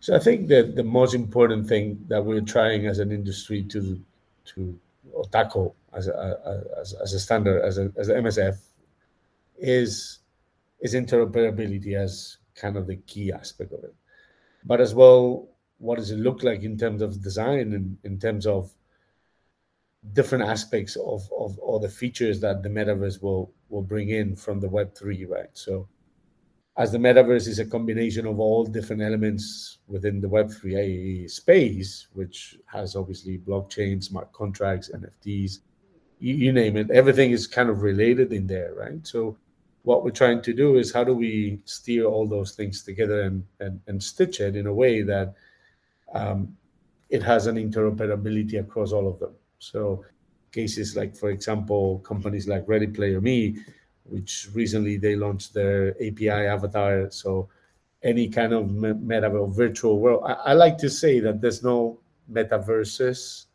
So 0.00 0.14
I 0.14 0.18
think 0.18 0.48
that 0.48 0.76
the 0.76 0.84
most 0.84 1.14
important 1.14 1.66
thing 1.66 2.04
that 2.08 2.24
we're 2.24 2.42
trying 2.42 2.86
as 2.86 2.98
an 2.98 3.12
industry 3.12 3.62
to 3.64 4.00
to 4.54 4.78
tackle 5.32 5.74
as 5.92 6.08
a, 6.08 6.68
as, 6.80 6.94
as 6.94 7.12
a 7.12 7.20
standard 7.20 7.62
as 7.64 7.78
a 7.78 7.92
as 7.96 8.08
a 8.08 8.14
MSF 8.14 8.58
is 9.58 10.20
is 10.80 10.94
interoperability 10.94 11.94
as 11.94 12.38
kind 12.54 12.76
of 12.76 12.86
the 12.86 12.96
key 12.96 13.32
aspect 13.32 13.72
of 13.72 13.82
it, 13.84 13.94
but 14.64 14.80
as 14.80 14.94
well 14.94 15.48
what 15.78 15.96
does 15.96 16.10
it 16.10 16.18
look 16.18 16.42
like 16.42 16.62
in 16.62 16.76
terms 16.76 17.02
of 17.02 17.22
design 17.22 17.72
and 17.72 17.98
in 18.04 18.18
terms 18.18 18.46
of 18.46 18.72
different 20.12 20.44
aspects 20.44 20.96
of, 20.96 21.28
of 21.36 21.58
all 21.58 21.78
the 21.78 21.88
features 21.88 22.40
that 22.40 22.62
the 22.62 22.68
metaverse 22.68 23.22
will 23.22 23.52
will 23.68 23.82
bring 23.82 24.10
in 24.10 24.36
from 24.36 24.60
the 24.60 24.68
web 24.68 24.94
3 24.94 25.24
right? 25.26 25.50
So 25.52 25.88
as 26.78 26.92
the 26.92 26.98
metaverse 26.98 27.48
is 27.48 27.58
a 27.58 27.64
combination 27.64 28.26
of 28.26 28.38
all 28.38 28.64
different 28.64 29.00
elements 29.00 29.78
within 29.88 30.20
the 30.20 30.28
web3 30.28 31.30
space 31.30 32.08
which 32.12 32.56
has 32.66 32.96
obviously 32.96 33.38
blockchain 33.38 34.02
smart 34.02 34.32
contracts 34.32 34.90
nfts 34.90 35.60
you, 36.18 36.34
you 36.34 36.52
name 36.52 36.76
it 36.76 36.90
everything 36.90 37.30
is 37.30 37.46
kind 37.46 37.68
of 37.68 37.82
related 37.82 38.32
in 38.32 38.46
there 38.46 38.74
right? 38.74 39.06
So 39.06 39.36
what 39.82 40.02
we're 40.02 40.10
trying 40.10 40.42
to 40.42 40.52
do 40.52 40.78
is 40.78 40.92
how 40.92 41.04
do 41.04 41.14
we 41.14 41.60
steer 41.64 42.06
all 42.06 42.26
those 42.26 42.52
things 42.52 42.82
together 42.82 43.22
and 43.22 43.44
and, 43.60 43.80
and 43.86 44.02
stitch 44.02 44.40
it 44.40 44.56
in 44.56 44.66
a 44.66 44.74
way 44.74 45.02
that 45.02 45.34
um, 46.12 46.56
it 47.08 47.22
has 47.22 47.46
an 47.46 47.56
interoperability 47.56 48.58
across 48.58 48.92
all 48.92 49.08
of 49.08 49.18
them. 49.18 49.34
So 49.58 50.04
cases 50.52 50.96
like, 50.96 51.14
for 51.14 51.30
example, 51.30 52.00
companies 52.00 52.48
like 52.48 52.64
Ready 52.66 52.86
Player 52.86 53.20
Me, 53.20 53.58
which 54.08 54.48
recently 54.54 54.96
they 54.96 55.16
launched 55.16 55.54
their 55.54 55.90
API 56.02 56.30
avatar. 56.30 57.10
So 57.10 57.48
any 58.02 58.28
kind 58.28 58.52
of 58.52 58.66
metaverse 58.66 59.54
virtual 59.54 59.98
world. 59.98 60.22
I, 60.24 60.32
I, 60.32 60.52
like 60.52 60.78
to 60.78 60.90
say 60.90 61.18
that 61.20 61.40
there's 61.40 61.62
no 61.62 61.98
metaverses. 62.30 63.46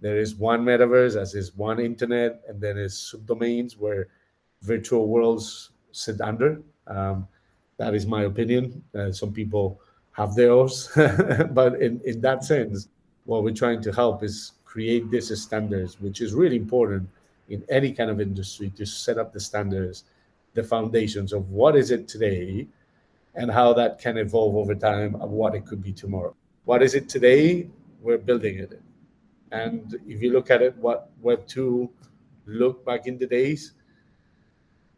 There 0.00 0.18
is 0.18 0.36
one 0.36 0.64
metaverse, 0.64 1.20
as 1.20 1.34
is 1.34 1.56
one 1.56 1.80
internet, 1.80 2.42
and 2.48 2.60
then 2.60 2.78
is 2.78 2.94
subdomains 2.94 3.76
where 3.76 4.08
virtual 4.62 5.08
worlds 5.08 5.70
sit 5.90 6.20
under. 6.20 6.62
Um, 6.86 7.26
that 7.78 7.94
is 7.94 8.06
my 8.06 8.24
opinion. 8.24 8.82
Uh, 8.94 9.10
some 9.10 9.32
people 9.32 9.80
have 10.12 10.34
theirs, 10.34 10.90
but 11.50 11.80
in, 11.80 12.00
in 12.04 12.20
that 12.20 12.44
sense, 12.44 12.88
what 13.24 13.42
we're 13.42 13.54
trying 13.54 13.82
to 13.82 13.92
help 13.92 14.22
is 14.22 14.52
create 14.64 15.10
these 15.10 15.36
standards, 15.40 16.00
which 16.00 16.20
is 16.20 16.34
really 16.34 16.56
important 16.56 17.08
in 17.48 17.64
any 17.68 17.92
kind 17.92 18.10
of 18.10 18.20
industry 18.20 18.70
to 18.76 18.84
set 18.84 19.18
up 19.18 19.32
the 19.32 19.40
standards, 19.40 20.04
the 20.54 20.62
foundations 20.62 21.32
of 21.32 21.50
what 21.50 21.76
is 21.76 21.90
it 21.90 22.08
today 22.08 22.66
and 23.34 23.50
how 23.50 23.72
that 23.72 23.98
can 23.98 24.18
evolve 24.18 24.56
over 24.56 24.74
time 24.74 25.14
of 25.16 25.30
what 25.30 25.54
it 25.54 25.64
could 25.64 25.82
be 25.82 25.92
tomorrow. 25.92 26.34
What 26.64 26.82
is 26.82 26.94
it 26.94 27.08
today? 27.08 27.68
We're 28.02 28.18
building 28.18 28.58
it. 28.58 28.80
And 29.52 29.98
if 30.06 30.20
you 30.20 30.32
look 30.32 30.50
at 30.50 30.60
it, 30.60 30.76
what 30.76 31.10
Web 31.22 31.46
2 31.46 31.88
looked 32.46 32.84
back 32.84 33.06
in 33.06 33.18
the 33.18 33.26
days, 33.26 33.72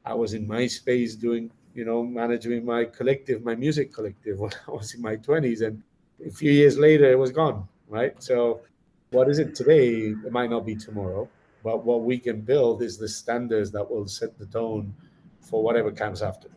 I 0.05 0.15
was 0.15 0.35
in 0.35 0.47
MySpace 0.47 1.19
doing, 1.21 1.51
you 1.75 1.85
know, 1.85 2.03
managing 2.03 2.65
my 2.65 2.85
collective, 2.85 3.45
my 3.45 3.55
music 3.55 3.93
collective 3.93 4.41
when 4.41 4.53
I 4.67 4.71
was 4.73 4.95
in 4.95 5.03
my 5.03 5.17
20s. 5.17 5.63
And 5.65 5.83
a 6.27 6.31
few 6.31 6.51
years 6.51 6.79
later, 6.79 7.11
it 7.11 7.19
was 7.19 7.31
gone, 7.31 7.69
right? 7.89 8.21
So 8.23 8.63
what 9.11 9.29
is 9.29 9.39
it 9.39 9.55
today 9.55 10.15
it 10.25 10.33
might 10.33 10.51
not 10.51 10.65
be 10.65 10.77
tomorrow 10.77 11.29
but 11.63 11.85
what 11.85 12.03
we 12.03 12.19
can 12.19 12.41
build 12.41 12.83
is 12.83 12.99
the 12.99 13.09
standards 13.09 13.71
that 13.73 13.89
will 13.89 14.07
set 14.07 14.39
the 14.39 14.47
tone 14.47 14.95
for 15.41 15.63
whatever 15.63 15.91
comes 15.91 16.23
after. 16.23 16.49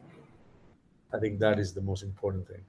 I 1.14 1.20
think 1.20 1.40
that 1.40 1.60
is 1.60 1.74
the 1.74 1.82
most 1.82 2.04
important 2.04 2.48
thing. 2.48 2.64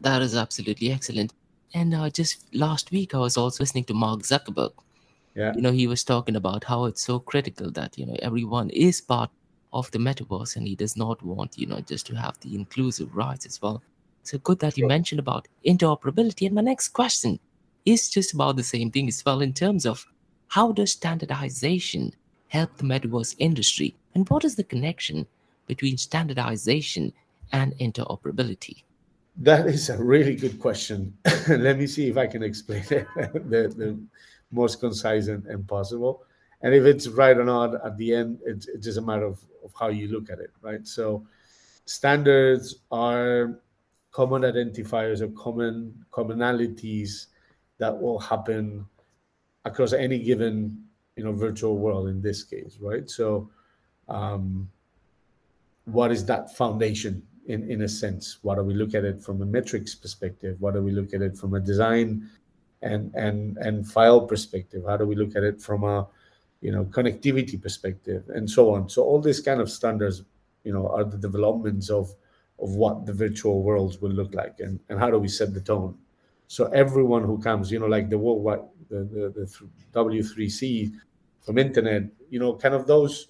That 0.00 0.22
is 0.22 0.34
absolutely 0.34 0.90
excellent. 0.90 1.34
And 1.74 1.94
uh, 1.94 2.10
just 2.10 2.54
last 2.54 2.90
week 2.90 3.14
i 3.14 3.18
was 3.18 3.36
also 3.36 3.62
listening 3.62 3.84
to 3.84 3.94
mark 3.94 4.20
zuckerberg. 4.20 4.72
Yeah. 5.34 5.54
You 5.54 5.62
know 5.62 5.72
he 5.72 5.86
was 5.86 6.04
talking 6.04 6.36
about 6.36 6.64
how 6.64 6.84
it's 6.84 7.02
so 7.02 7.18
critical 7.18 7.70
that 7.70 7.96
you 7.98 8.04
know 8.06 8.16
everyone 8.22 8.68
is 8.70 9.00
part 9.00 9.30
of 9.72 9.90
the 9.90 9.98
metaverse 9.98 10.56
and 10.56 10.66
he 10.68 10.74
does 10.76 10.96
not 10.96 11.22
want 11.22 11.56
you 11.56 11.66
know 11.66 11.80
just 11.80 12.06
to 12.06 12.14
have 12.14 12.38
the 12.40 12.54
inclusive 12.54 13.14
rights 13.14 13.46
as 13.46 13.60
well. 13.62 13.82
So 14.22 14.38
good 14.38 14.58
that 14.60 14.74
sure. 14.74 14.84
you 14.84 14.88
mentioned 14.88 15.18
about 15.18 15.48
interoperability. 15.66 16.46
And 16.46 16.54
my 16.54 16.62
next 16.62 16.88
question 16.88 17.38
is 17.84 18.10
just 18.10 18.34
about 18.34 18.56
the 18.56 18.62
same 18.62 18.90
thing 18.90 19.08
as 19.08 19.24
well 19.24 19.40
in 19.40 19.52
terms 19.52 19.86
of 19.86 20.06
how 20.52 20.70
does 20.70 20.92
standardization 20.92 22.12
help 22.48 22.76
the 22.76 22.84
metaverse 22.84 23.34
industry 23.38 23.96
and 24.14 24.28
what 24.28 24.44
is 24.44 24.54
the 24.54 24.64
connection 24.64 25.26
between 25.66 25.96
standardization 25.96 27.10
and 27.52 27.72
interoperability? 27.78 28.82
That 29.38 29.66
is 29.66 29.88
a 29.88 29.96
really 29.96 30.36
good 30.36 30.60
question. 30.60 31.16
Let 31.48 31.78
me 31.78 31.86
see 31.86 32.10
if 32.10 32.18
I 32.18 32.26
can 32.26 32.42
explain 32.42 32.84
it 32.90 33.08
the, 33.16 33.72
the 33.74 33.98
most 34.50 34.78
concise 34.78 35.28
and, 35.28 35.46
and, 35.46 35.66
possible. 35.66 36.22
And 36.60 36.74
if 36.74 36.84
it's 36.84 37.08
right 37.08 37.38
or 37.38 37.44
not 37.44 37.82
at 37.82 37.96
the 37.96 38.14
end, 38.14 38.40
it's, 38.44 38.68
it's 38.68 38.84
just 38.84 38.98
a 38.98 39.00
matter 39.00 39.24
of, 39.24 39.40
of 39.64 39.72
how 39.80 39.88
you 39.88 40.08
look 40.08 40.28
at 40.28 40.38
it, 40.38 40.50
right? 40.60 40.86
So 40.86 41.26
standards 41.86 42.74
are 42.90 43.58
common 44.10 44.42
identifiers 44.42 45.22
or 45.22 45.28
common 45.28 46.04
commonalities 46.12 47.28
that 47.78 47.98
will 47.98 48.18
happen 48.18 48.84
across 49.64 49.92
any 49.92 50.18
given 50.18 50.84
you 51.16 51.24
know 51.24 51.32
virtual 51.32 51.76
world 51.76 52.08
in 52.08 52.20
this 52.22 52.42
case 52.42 52.78
right? 52.80 53.08
So 53.08 53.50
um, 54.08 54.68
what 55.84 56.10
is 56.10 56.24
that 56.26 56.54
foundation 56.56 57.22
in 57.46 57.68
in 57.70 57.82
a 57.82 57.88
sense? 57.88 58.38
What 58.42 58.56
do 58.56 58.62
we 58.62 58.74
look 58.74 58.94
at 58.94 59.04
it 59.04 59.22
from 59.22 59.42
a 59.42 59.46
metrics 59.46 59.94
perspective? 59.94 60.56
What 60.60 60.74
do 60.74 60.82
we 60.82 60.92
look 60.92 61.12
at 61.14 61.22
it 61.22 61.36
from 61.36 61.54
a 61.54 61.60
design 61.60 62.28
and 62.82 63.12
and 63.14 63.56
and 63.58 63.86
file 63.86 64.20
perspective? 64.26 64.84
How 64.86 64.96
do 64.96 65.06
we 65.06 65.16
look 65.16 65.36
at 65.36 65.42
it 65.42 65.60
from 65.60 65.84
a 65.84 66.06
you 66.60 66.72
know 66.72 66.84
connectivity 66.84 67.60
perspective 67.60 68.24
and 68.28 68.48
so 68.48 68.74
on? 68.74 68.88
So 68.88 69.02
all 69.02 69.20
these 69.20 69.40
kind 69.40 69.60
of 69.60 69.70
standards 69.70 70.22
you 70.64 70.72
know 70.72 70.88
are 70.88 71.04
the 71.04 71.18
developments 71.18 71.90
of 71.90 72.14
of 72.60 72.70
what 72.70 73.06
the 73.06 73.12
virtual 73.12 73.62
worlds 73.62 74.00
will 74.00 74.12
look 74.12 74.34
like 74.34 74.60
and, 74.60 74.78
and 74.88 74.98
how 75.00 75.10
do 75.10 75.18
we 75.18 75.26
set 75.26 75.52
the 75.52 75.60
tone 75.60 75.96
so 76.52 76.66
everyone 76.66 77.24
who 77.24 77.38
comes, 77.38 77.72
you 77.72 77.78
know, 77.78 77.86
like 77.86 78.10
the 78.10 78.18
worldwide, 78.18 78.60
the, 78.90 79.04
the, 79.04 79.32
the 79.34 79.68
W3C 79.94 80.92
from 81.40 81.56
internet, 81.56 82.02
you 82.28 82.38
know, 82.38 82.56
kind 82.56 82.74
of 82.74 82.86
those, 82.86 83.28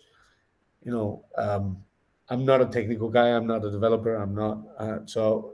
you 0.82 0.90
know, 0.90 1.24
um, 1.38 1.76
I'm 2.28 2.44
not 2.44 2.60
a 2.60 2.66
technical 2.66 3.08
guy. 3.08 3.28
I'm 3.28 3.46
not 3.46 3.64
a 3.64 3.70
developer. 3.70 4.16
I'm 4.16 4.34
not. 4.34 4.62
Uh, 4.76 4.98
so 5.06 5.52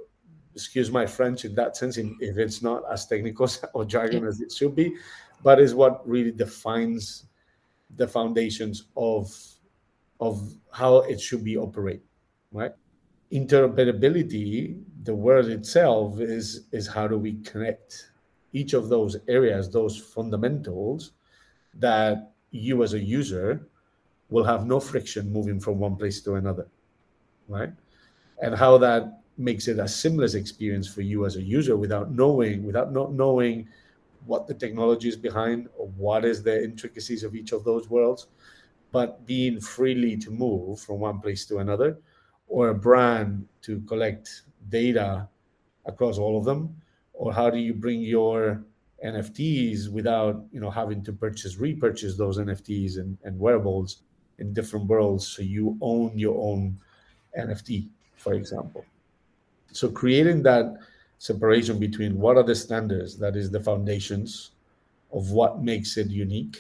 excuse 0.55 0.91
my 0.91 1.05
French 1.05 1.45
in 1.45 1.55
that 1.57 1.77
sense, 1.77 1.99
if 1.99 2.39
it's 2.39 2.63
not 2.63 2.85
as 2.91 3.05
technical 3.05 3.47
or 3.75 3.85
jargon 3.85 4.25
as 4.25 4.41
it 4.41 4.51
should 4.51 4.75
be, 4.75 4.97
but 5.43 5.61
is 5.61 5.75
what 5.75 6.09
really 6.09 6.33
defines 6.33 7.27
the 7.97 8.09
foundations 8.09 8.85
of 8.97 9.31
of 10.21 10.55
how 10.73 11.01
it 11.01 11.21
should 11.21 11.45
be 11.45 11.59
operate, 11.59 12.01
right? 12.51 12.73
Interoperability, 13.33 14.83
the 15.05 15.15
word 15.15 15.47
itself 15.47 16.21
is 16.21 16.67
is 16.73 16.87
how 16.87 17.07
do 17.07 17.19
we 17.19 17.35
connect 17.43 18.11
each 18.53 18.73
of 18.73 18.89
those 18.89 19.17
areas, 19.29 19.71
those 19.71 19.99
fundamentals 19.99 21.13
that 21.75 22.33
you 22.51 22.83
as 22.83 22.95
a 22.95 22.99
user 22.99 23.69
will 24.31 24.45
have 24.45 24.67
no 24.67 24.81
friction 24.81 25.31
moving 25.33 25.61
from 25.61 25.79
one 25.79 25.97
place 25.97 26.21
to 26.23 26.35
another, 26.35 26.67
right? 27.49 27.73
And 28.43 28.55
how 28.55 28.79
that 28.79 29.21
makes 29.37 29.69
it 29.69 29.79
a 29.79 29.87
seamless 29.87 30.35
experience 30.35 30.89
for 30.89 31.03
you 31.03 31.25
as 31.25 31.37
a 31.37 31.43
user 31.43 31.77
without 31.77 32.11
knowing, 32.11 32.65
without 32.65 32.93
not 32.93 33.13
knowing 33.13 33.69
what 34.27 34.47
the 34.47 34.55
technology 34.55 35.09
is 35.09 35.17
behind 35.17 35.69
or 35.77 35.89
what 35.89 36.25
is 36.25 36.43
the 36.43 36.63
intricacies 36.63 37.23
of 37.23 37.35
each 37.35 37.53
of 37.53 37.65
those 37.65 37.89
worlds, 37.89 38.27
but 38.91 39.25
being 39.27 39.61
freely 39.61 40.17
to 40.17 40.31
move 40.31 40.81
from 40.81 41.01
one 41.01 41.21
place 41.21 41.47
to 41.47 41.59
another 41.59 41.99
or 42.49 42.69
a 42.69 42.75
brand 42.75 43.47
to 43.63 43.81
collect 43.83 44.43
data 44.69 45.29
across 45.87 46.19
all 46.19 46.39
of 46.39 46.45
them? 46.45 46.75
Or 47.13 47.33
how 47.33 47.51
do 47.51 47.59
you 47.59 47.75
bring 47.75 48.01
your 48.01 48.63
nfts 49.05 49.89
without 49.89 50.45
you 50.51 50.59
know 50.59 50.71
having 50.71 51.05
to 51.05 51.13
purchase 51.13 51.57
repurchase 51.57 52.17
those 52.17 52.37
nfts 52.39 52.99
and, 52.99 53.17
and 53.23 53.39
wearables 53.39 54.03
in 54.41 54.53
different 54.53 54.87
worlds 54.87 55.25
so 55.25 55.41
you 55.41 55.79
own 55.81 56.19
your 56.19 56.37
own 56.41 56.77
nft 57.39 57.89
for 58.17 58.35
example? 58.35 58.85
So 59.73 59.89
creating 59.89 60.43
that 60.45 60.75
separation 61.19 61.79
between 61.79 62.19
what 62.19 62.37
are 62.37 62.43
the 62.43 62.55
standards 62.55 63.19
that 63.19 63.37
is 63.37 63.51
the 63.51 63.61
foundations 63.61 64.53
of 65.13 65.31
what 65.31 65.63
makes 65.63 65.97
it 65.97 66.09
unique 66.09 66.59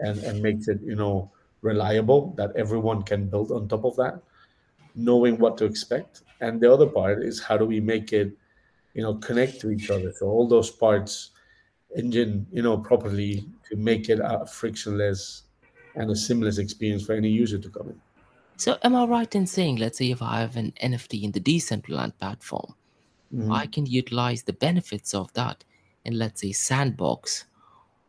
and, 0.00 0.18
and 0.24 0.42
makes 0.42 0.68
it 0.68 0.80
you 0.82 0.94
know 0.94 1.30
reliable 1.60 2.32
that 2.36 2.54
everyone 2.56 3.02
can 3.02 3.28
build 3.28 3.50
on 3.50 3.68
top 3.68 3.84
of 3.84 3.96
that 3.96 4.20
knowing 4.98 5.38
what 5.38 5.56
to 5.58 5.64
expect. 5.64 6.22
And 6.40 6.60
the 6.60 6.72
other 6.72 6.86
part 6.86 7.22
is 7.22 7.40
how 7.40 7.56
do 7.56 7.64
we 7.64 7.80
make 7.80 8.12
it, 8.12 8.32
you 8.94 9.02
know, 9.02 9.14
connect 9.14 9.60
to 9.60 9.70
each 9.70 9.90
other. 9.90 10.12
So 10.12 10.26
all 10.26 10.46
those 10.46 10.70
parts 10.70 11.30
engine, 11.96 12.46
you 12.52 12.62
know, 12.62 12.76
properly 12.76 13.48
to 13.70 13.76
make 13.76 14.08
it 14.08 14.20
a 14.22 14.44
frictionless 14.46 15.44
and 15.94 16.10
a 16.10 16.16
seamless 16.16 16.58
experience 16.58 17.04
for 17.04 17.14
any 17.14 17.28
user 17.28 17.58
to 17.58 17.68
come 17.70 17.88
in. 17.88 18.00
So 18.56 18.76
am 18.82 18.96
I 18.96 19.04
right 19.04 19.34
in 19.34 19.46
saying, 19.46 19.76
let's 19.76 19.98
say 19.98 20.10
if 20.10 20.20
I 20.20 20.40
have 20.40 20.56
an 20.56 20.72
NFT 20.82 21.22
in 21.22 21.32
the 21.32 21.40
Decentraland 21.40 22.18
platform, 22.18 22.74
mm-hmm. 23.34 23.52
I 23.52 23.66
can 23.66 23.86
utilize 23.86 24.42
the 24.42 24.52
benefits 24.52 25.14
of 25.14 25.32
that 25.34 25.64
in 26.04 26.18
let's 26.18 26.40
say 26.40 26.52
Sandbox 26.52 27.44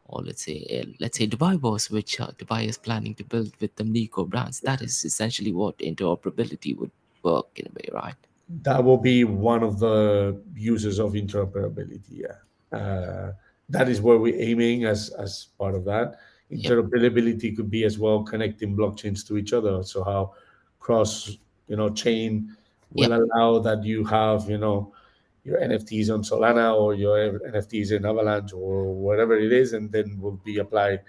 or 0.10 0.24
let's 0.24 0.44
say 0.44 0.66
uh, 0.82 0.90
let's 1.00 1.18
say 1.18 1.28
Dubaiverse, 1.28 1.90
which 1.92 2.20
uh, 2.20 2.32
Dubai 2.38 2.68
is 2.68 2.78
planning 2.78 3.16
to 3.16 3.24
build 3.24 3.54
with 3.60 3.76
the 3.76 3.84
Nico 3.84 4.26
brands. 4.26 4.60
That 4.60 4.82
is 4.82 5.06
essentially 5.06 5.54
what 5.54 5.78
interoperability 5.80 6.78
would 6.78 6.92
work 7.24 7.48
in 7.56 7.68
a 7.68 7.72
way, 7.74 7.90
right? 7.94 8.16
that 8.64 8.84
will 8.84 8.98
be 8.98 9.24
one 9.24 9.64
of 9.64 9.80
the 9.80 10.42
uses 10.56 11.00
of 11.00 11.14
interoperability. 11.14 12.02
Yeah, 12.10 12.78
uh, 12.78 13.34
that 13.70 13.88
is 13.88 14.02
where 14.02 14.18
we're 14.18 14.40
aiming 14.42 14.86
as 14.86 15.10
as 15.12 15.48
part 15.58 15.76
of 15.76 15.86
that. 15.86 16.20
Interoperability 16.52 17.44
yep. 17.44 17.58
could 17.58 17.70
be 17.70 17.84
as 17.84 18.00
well 18.00 18.24
connecting 18.24 18.76
blockchains 18.76 19.26
to 19.28 19.38
each 19.38 19.54
other. 19.54 19.84
So 19.84 20.04
how 20.04 20.34
cross 20.80 21.38
you 21.68 21.76
know 21.76 21.90
chain 21.90 22.56
will 22.92 23.12
yep. 23.12 23.20
allow 23.20 23.60
that 23.60 23.84
you 23.84 24.04
have 24.06 24.50
you 24.50 24.58
know 24.58 24.94
your 25.44 25.60
NFTs 25.60 26.14
on 26.14 26.24
Solana 26.24 26.76
or 26.76 26.94
your 26.94 27.40
NFTs 27.40 27.92
in 27.92 28.06
Avalanche 28.06 28.54
or 28.54 28.94
whatever 28.94 29.38
it 29.38 29.52
is, 29.52 29.74
and 29.74 29.92
then 29.92 30.20
will 30.20 30.40
be 30.44 30.58
applied 30.60 31.02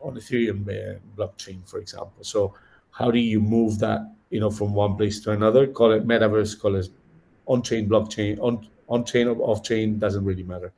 on 0.00 0.16
Ethereum 0.16 0.62
uh, 0.68 0.98
blockchain, 1.16 1.66
for 1.68 1.78
example. 1.78 2.22
So 2.22 2.54
how 2.90 3.10
do 3.10 3.18
you 3.18 3.40
move 3.40 3.78
that 3.80 4.00
you 4.30 4.40
know 4.40 4.50
from 4.50 4.74
one 4.74 4.96
place 4.96 5.20
to 5.20 5.32
another? 5.32 5.66
Call 5.66 5.92
it 5.92 6.06
metaverse, 6.06 6.58
call 6.58 6.76
it 6.76 6.88
on-chain 7.46 7.88
blockchain, 7.88 8.38
on 8.40 8.66
on-chain 8.88 9.28
or 9.28 9.36
off-chain 9.42 9.98
doesn't 9.98 10.24
really 10.24 10.42
matter. 10.42 10.72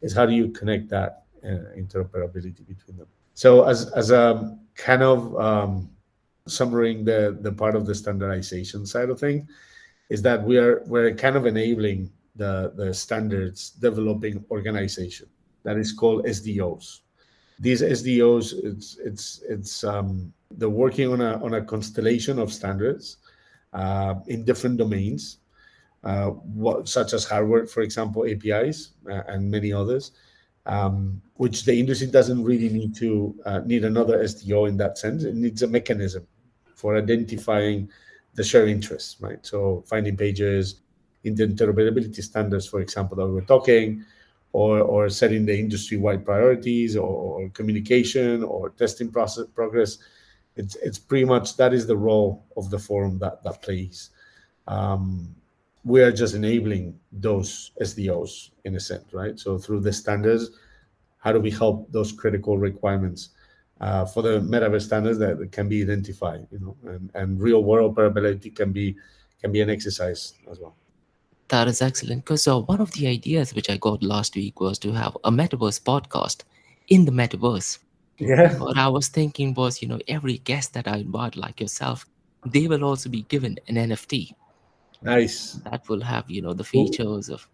Is 0.00 0.12
how 0.12 0.26
do 0.26 0.32
you 0.32 0.48
connect 0.48 0.88
that 0.90 1.24
uh, 1.44 1.76
interoperability 1.76 2.66
between 2.66 2.96
them? 2.98 3.06
So 3.34 3.64
as 3.64 3.90
as 3.92 4.10
a 4.10 4.58
kind 4.74 5.02
of 5.02 5.36
um, 5.38 5.90
summarizing 6.46 7.04
the 7.04 7.38
the 7.40 7.52
part 7.52 7.74
of 7.76 7.86
the 7.86 7.94
standardization 7.94 8.86
side 8.86 9.10
of 9.10 9.18
thing, 9.18 9.48
is 10.08 10.22
that 10.22 10.42
we 10.42 10.58
are 10.58 10.82
we're 10.86 11.14
kind 11.14 11.36
of 11.36 11.46
enabling 11.46 12.10
the, 12.36 12.72
the 12.76 12.94
standards 12.94 13.70
developing 13.70 14.44
organization 14.50 15.28
that 15.64 15.76
is 15.76 15.92
called 15.92 16.24
SDOs. 16.24 17.00
These 17.58 17.82
SDOs, 17.82 18.54
it's 18.64 18.98
it's 18.98 19.42
it's 19.48 19.84
um, 19.84 20.32
they're 20.50 20.68
working 20.68 21.12
on 21.12 21.20
a 21.20 21.42
on 21.44 21.54
a 21.54 21.62
constellation 21.62 22.38
of 22.38 22.52
standards 22.52 23.18
uh, 23.72 24.14
in 24.26 24.44
different 24.44 24.78
domains, 24.78 25.38
uh, 26.04 26.30
what, 26.30 26.88
such 26.88 27.12
as 27.12 27.24
hardware, 27.24 27.66
for 27.66 27.82
example, 27.82 28.26
APIs 28.26 28.94
uh, 29.08 29.22
and 29.28 29.50
many 29.50 29.72
others, 29.72 30.12
um, 30.66 31.22
which 31.34 31.64
the 31.64 31.78
industry 31.78 32.08
doesn't 32.08 32.42
really 32.42 32.68
need 32.68 32.94
to 32.96 33.34
uh, 33.46 33.60
need 33.60 33.84
another 33.84 34.22
SDO 34.24 34.68
in 34.68 34.76
that 34.78 34.98
sense. 34.98 35.24
It 35.24 35.34
needs 35.34 35.62
a 35.62 35.68
mechanism 35.68 36.26
for 36.74 36.96
identifying 36.96 37.88
the 38.34 38.42
shared 38.42 38.68
interests, 38.68 39.18
right? 39.20 39.44
So 39.46 39.84
finding 39.86 40.16
pages, 40.16 40.81
in 41.24 41.34
the 41.34 41.46
interoperability 41.46 42.22
standards, 42.22 42.66
for 42.66 42.80
example, 42.80 43.16
that 43.16 43.26
we 43.26 43.38
are 43.38 43.44
talking, 43.44 44.04
or, 44.52 44.80
or 44.80 45.08
setting 45.08 45.46
the 45.46 45.58
industry-wide 45.58 46.24
priorities 46.24 46.96
or, 46.96 47.42
or, 47.42 47.48
communication 47.50 48.42
or 48.42 48.70
testing 48.70 49.10
process 49.10 49.46
progress. 49.54 49.98
It's, 50.56 50.76
it's 50.76 50.98
pretty 50.98 51.24
much 51.24 51.56
that 51.56 51.72
is 51.72 51.86
the 51.86 51.96
role 51.96 52.44
of 52.56 52.68
the 52.68 52.78
forum 52.78 53.18
that, 53.20 53.42
that 53.44 53.62
plays. 53.62 54.10
Um, 54.66 55.34
we 55.84 56.02
are 56.02 56.12
just 56.12 56.34
enabling 56.34 56.98
those 57.10 57.72
SDOs 57.80 58.50
in 58.64 58.76
a 58.76 58.80
sense, 58.80 59.12
right? 59.12 59.38
So 59.38 59.58
through 59.58 59.80
the 59.80 59.92
standards, 59.92 60.50
how 61.18 61.32
do 61.32 61.40
we 61.40 61.50
help 61.50 61.90
those 61.90 62.12
critical 62.12 62.58
requirements 62.58 63.30
uh, 63.80 64.04
for 64.04 64.22
the 64.22 64.40
metaverse 64.40 64.82
standards 64.82 65.18
that 65.18 65.50
can 65.50 65.68
be 65.68 65.82
identified, 65.82 66.46
you 66.52 66.60
know, 66.60 66.76
and, 66.84 67.10
and 67.14 67.40
real 67.40 67.64
world 67.64 67.96
operability 67.96 68.54
can 68.54 68.72
be 68.72 68.96
can 69.40 69.50
be 69.50 69.60
an 69.60 69.68
exercise 69.68 70.34
as 70.48 70.60
well. 70.60 70.76
That 71.52 71.68
is 71.68 71.82
excellent. 71.82 72.24
Because 72.24 72.48
uh, 72.48 72.60
one 72.60 72.80
of 72.80 72.92
the 72.92 73.06
ideas 73.06 73.54
which 73.54 73.68
I 73.68 73.76
got 73.76 74.02
last 74.02 74.34
week 74.36 74.58
was 74.58 74.78
to 74.78 74.92
have 74.92 75.14
a 75.22 75.30
metaverse 75.30 75.82
podcast 75.82 76.44
in 76.88 77.04
the 77.04 77.12
metaverse. 77.12 77.78
Yeah. 78.18 78.58
What 78.58 78.78
I 78.78 78.88
was 78.88 79.08
thinking 79.08 79.52
was, 79.52 79.82
you 79.82 79.88
know, 79.88 79.98
every 80.08 80.38
guest 80.38 80.72
that 80.72 80.88
I 80.88 80.96
invite, 80.96 81.36
like 81.36 81.60
yourself, 81.60 82.06
they 82.46 82.68
will 82.68 82.82
also 82.82 83.10
be 83.10 83.24
given 83.24 83.58
an 83.68 83.74
NFT. 83.74 84.32
Nice. 85.02 85.60
That 85.70 85.86
will 85.90 86.00
have, 86.00 86.30
you 86.30 86.40
know, 86.40 86.54
the 86.54 86.64
features 86.64 87.28
of. 87.28 87.46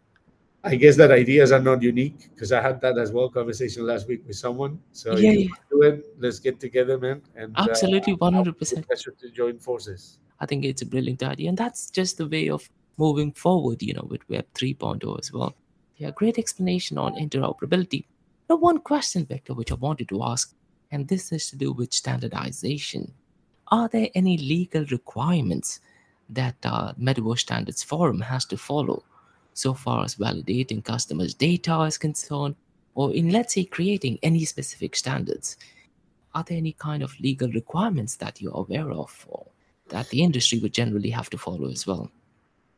I 0.62 0.76
guess 0.76 0.96
that 0.96 1.10
ideas 1.10 1.50
are 1.50 1.60
not 1.60 1.82
unique 1.82 2.30
because 2.32 2.52
I 2.52 2.62
had 2.62 2.80
that 2.82 2.98
as 2.98 3.10
well 3.10 3.28
conversation 3.28 3.84
last 3.84 4.06
week 4.06 4.22
with 4.28 4.36
someone. 4.36 4.78
So 4.92 5.16
yeah, 5.16 5.32
yeah. 5.32 5.48
do 5.72 5.82
it, 5.82 6.06
let's 6.20 6.38
get 6.38 6.60
together, 6.60 6.98
man. 6.98 7.20
And 7.34 7.52
uh, 7.56 7.66
absolutely, 7.68 8.14
one 8.14 8.34
hundred 8.34 8.58
percent. 8.58 8.86
Pleasure 8.86 9.14
to 9.18 9.30
join 9.30 9.58
forces. 9.58 10.18
I 10.38 10.46
think 10.46 10.64
it's 10.64 10.82
a 10.82 10.86
brilliant 10.86 11.24
idea, 11.24 11.48
and 11.48 11.58
that's 11.58 11.90
just 11.90 12.18
the 12.18 12.28
way 12.28 12.48
of 12.48 12.68
moving 12.98 13.32
forward, 13.32 13.82
you 13.82 13.94
know, 13.94 14.06
with 14.08 14.28
Web 14.28 14.46
3.0 14.54 15.18
as 15.18 15.32
well. 15.32 15.54
Yeah, 15.96 16.10
great 16.10 16.38
explanation 16.38 16.98
on 16.98 17.14
interoperability. 17.14 18.04
Now, 18.48 18.56
one 18.56 18.78
question, 18.78 19.24
Victor, 19.24 19.54
which 19.54 19.72
I 19.72 19.76
wanted 19.76 20.08
to 20.10 20.22
ask, 20.22 20.54
and 20.90 21.06
this 21.06 21.32
is 21.32 21.50
to 21.50 21.56
do 21.56 21.72
with 21.72 21.92
standardization. 21.92 23.12
Are 23.68 23.88
there 23.88 24.08
any 24.14 24.38
legal 24.38 24.84
requirements 24.86 25.80
that 26.30 26.56
uh, 26.64 26.92
Metaverse 26.94 27.40
Standards 27.40 27.82
Forum 27.82 28.20
has 28.20 28.44
to 28.46 28.56
follow 28.56 29.02
so 29.54 29.74
far 29.74 30.04
as 30.04 30.14
validating 30.14 30.84
customers' 30.84 31.34
data 31.34 31.82
is 31.82 31.98
concerned, 31.98 32.54
or 32.94 33.12
in, 33.12 33.30
let's 33.30 33.54
say, 33.54 33.64
creating 33.64 34.18
any 34.22 34.44
specific 34.44 34.96
standards? 34.96 35.56
Are 36.34 36.44
there 36.44 36.56
any 36.56 36.72
kind 36.72 37.02
of 37.02 37.18
legal 37.20 37.50
requirements 37.50 38.16
that 38.16 38.40
you're 38.40 38.56
aware 38.56 38.90
of 38.92 39.26
or 39.28 39.46
that 39.88 40.08
the 40.10 40.22
industry 40.22 40.58
would 40.60 40.72
generally 40.72 41.10
have 41.10 41.28
to 41.30 41.38
follow 41.38 41.68
as 41.68 41.86
well? 41.86 42.10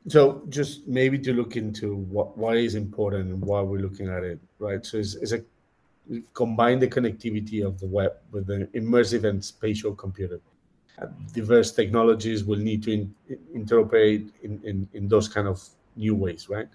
So 0.09 0.43
just 0.49 0.87
maybe 0.89 1.19
to 1.19 1.33
look 1.33 1.57
into 1.57 1.97
what 1.97 2.37
why 2.37 2.55
is 2.57 2.75
important 2.75 3.31
and 3.31 3.41
why 3.43 3.61
we're 3.61 3.81
looking 3.81 4.09
at 4.09 4.25
it, 4.25 4.39
right? 4.59 4.85
So 4.85 4.99
it's, 4.99 5.15
it's 5.15 5.33
a 5.33 5.43
combine 6.35 6.79
the 6.79 6.89
connectivity 6.89 7.65
of 7.65 7.79
the 7.79 7.87
web 7.87 8.13
with 8.33 8.47
the 8.47 8.69
immersive 8.75 9.25
and 9.25 9.45
spatial 9.45 9.95
computer. 9.95 10.41
Uh, 11.01 11.07
diverse 11.33 11.73
technologies 11.73 12.45
will 12.45 12.59
need 12.59 12.83
to 12.83 12.93
in, 12.93 13.15
interoperate 13.55 14.31
in, 14.43 14.61
in, 14.65 14.89
in 14.95 15.09
those 15.09 15.29
kind 15.29 15.47
of 15.47 15.63
new 15.97 16.15
ways, 16.15 16.49
right? 16.49 16.69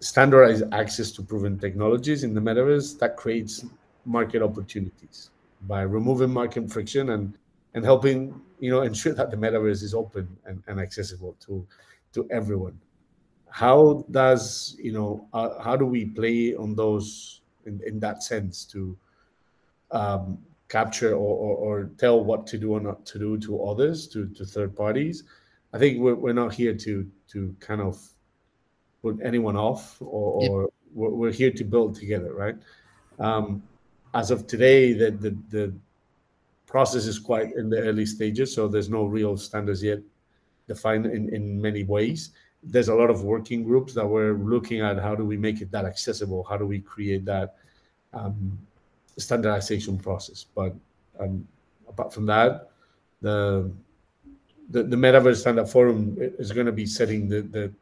Standardized 0.00 0.64
access 0.72 1.10
to 1.12 1.22
proven 1.22 1.58
technologies 1.58 2.22
in 2.22 2.34
the 2.34 2.40
metaverse 2.40 2.98
that 2.98 3.16
creates 3.16 3.64
market 4.04 4.42
opportunities 4.42 5.30
by 5.62 5.82
removing 5.82 6.30
market 6.30 6.70
friction 6.70 7.10
and 7.10 7.36
and 7.74 7.84
helping 7.84 8.40
you 8.60 8.70
know 8.70 8.82
ensure 8.82 9.12
that 9.12 9.30
the 9.30 9.36
metaverse 9.36 9.82
is 9.82 9.94
open 9.94 10.28
and, 10.46 10.62
and 10.68 10.80
accessible 10.80 11.36
to 11.40 11.66
to 12.18 12.28
everyone. 12.30 12.78
How 13.50 14.04
does 14.10 14.76
you 14.78 14.92
know 14.92 15.26
uh, 15.32 15.62
how 15.62 15.76
do 15.76 15.86
we 15.86 16.04
play 16.04 16.54
on 16.54 16.74
those 16.74 17.40
in, 17.66 17.80
in 17.86 17.98
that 18.00 18.22
sense 18.22 18.64
to 18.66 18.96
um, 19.90 20.38
capture 20.68 21.12
or, 21.12 21.34
or, 21.44 21.56
or, 21.56 21.90
tell 21.96 22.22
what 22.22 22.46
to 22.46 22.58
do 22.58 22.72
or 22.72 22.80
not 22.80 23.06
to 23.06 23.18
do 23.18 23.38
to 23.38 23.64
others 23.64 24.06
to, 24.08 24.28
to 24.36 24.44
third 24.44 24.76
parties? 24.76 25.24
I 25.72 25.78
think 25.78 25.98
we're, 25.98 26.14
we're 26.14 26.34
not 26.34 26.52
here 26.52 26.74
to 26.74 27.06
to 27.32 27.56
kind 27.60 27.80
of 27.80 27.98
put 29.02 29.18
anyone 29.22 29.56
off 29.56 29.96
or, 30.00 30.42
yeah. 30.42 30.48
or 30.50 30.68
we're, 30.94 31.10
we're, 31.10 31.32
here 31.32 31.52
to 31.52 31.64
build 31.64 31.94
together, 31.94 32.34
right? 32.34 32.56
Um, 33.18 33.62
as 34.14 34.30
of 34.30 34.46
today, 34.46 34.92
the, 34.92 35.10
the 35.10 35.36
the 35.50 35.74
process 36.66 37.06
is 37.06 37.18
quite 37.18 37.54
in 37.56 37.70
the 37.70 37.80
early 37.80 38.04
stages, 38.04 38.54
so 38.54 38.68
there's 38.68 38.90
no 38.90 39.04
real 39.06 39.36
standards 39.36 39.82
yet 39.82 40.00
defined 40.68 41.06
in, 41.06 41.34
in 41.34 41.60
many 41.60 41.82
ways. 41.82 42.30
There's 42.62 42.88
a 42.88 42.94
lot 42.94 43.10
of 43.10 43.22
working 43.22 43.64
groups 43.64 43.94
that 43.94 44.06
we're 44.06 44.34
looking 44.34 44.80
at 44.80 44.98
how 44.98 45.14
do 45.14 45.24
we 45.24 45.36
make 45.36 45.60
it 45.60 45.70
that 45.72 45.84
accessible? 45.84 46.44
How 46.44 46.56
do 46.56 46.66
we 46.66 46.80
create 46.80 47.24
that 47.24 47.56
um, 48.12 48.58
standardization 49.16 49.98
process? 49.98 50.44
But 50.54 50.74
um, 51.18 51.46
apart 51.88 52.12
from 52.12 52.26
that, 52.26 52.70
the, 53.22 53.70
the 54.70 54.82
the 54.82 54.96
Metaverse 54.96 55.40
Standard 55.40 55.68
Forum 55.68 56.16
is 56.18 56.52
going 56.52 56.66
to 56.66 56.72
be 56.72 56.86
setting 56.86 57.28
the, 57.28 57.40
the 57.42 57.72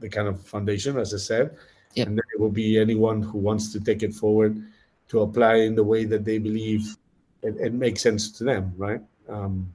the 0.00 0.08
kind 0.08 0.28
of 0.28 0.40
foundation, 0.46 0.96
as 0.98 1.12
I 1.12 1.18
said, 1.18 1.56
yep. 1.94 2.06
and 2.06 2.16
then 2.16 2.24
it 2.32 2.40
will 2.40 2.50
be 2.50 2.78
anyone 2.78 3.20
who 3.20 3.38
wants 3.38 3.72
to 3.72 3.80
take 3.80 4.02
it 4.02 4.14
forward 4.14 4.62
to 5.08 5.20
apply 5.20 5.56
in 5.56 5.74
the 5.74 5.82
way 5.82 6.04
that 6.04 6.24
they 6.24 6.38
believe 6.38 6.96
it, 7.42 7.56
it 7.58 7.72
makes 7.72 8.02
sense 8.02 8.30
to 8.32 8.44
them, 8.44 8.72
right? 8.76 9.00
Um, 9.28 9.72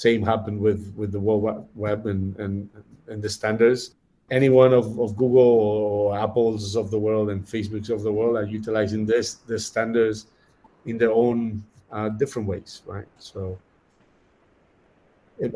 same 0.00 0.22
happened 0.22 0.58
with 0.58 0.82
with 0.96 1.12
the 1.12 1.20
World 1.20 1.68
Web 1.74 2.06
and 2.06 2.36
and 2.38 2.54
and 3.08 3.22
the 3.22 3.28
standards. 3.28 3.96
Anyone 4.30 4.72
of, 4.72 4.86
of 4.98 5.16
Google 5.16 5.52
or 5.68 6.18
Apple's 6.18 6.76
of 6.76 6.90
the 6.90 6.98
world 6.98 7.30
and 7.30 7.44
Facebook's 7.44 7.90
of 7.90 8.02
the 8.02 8.12
world 8.18 8.36
are 8.36 8.46
utilizing 8.58 9.04
this 9.04 9.34
the 9.50 9.58
standards 9.58 10.18
in 10.86 10.96
their 10.96 11.12
own 11.12 11.62
uh, 11.92 12.08
different 12.08 12.48
ways, 12.48 12.82
right? 12.86 13.10
So 13.18 13.58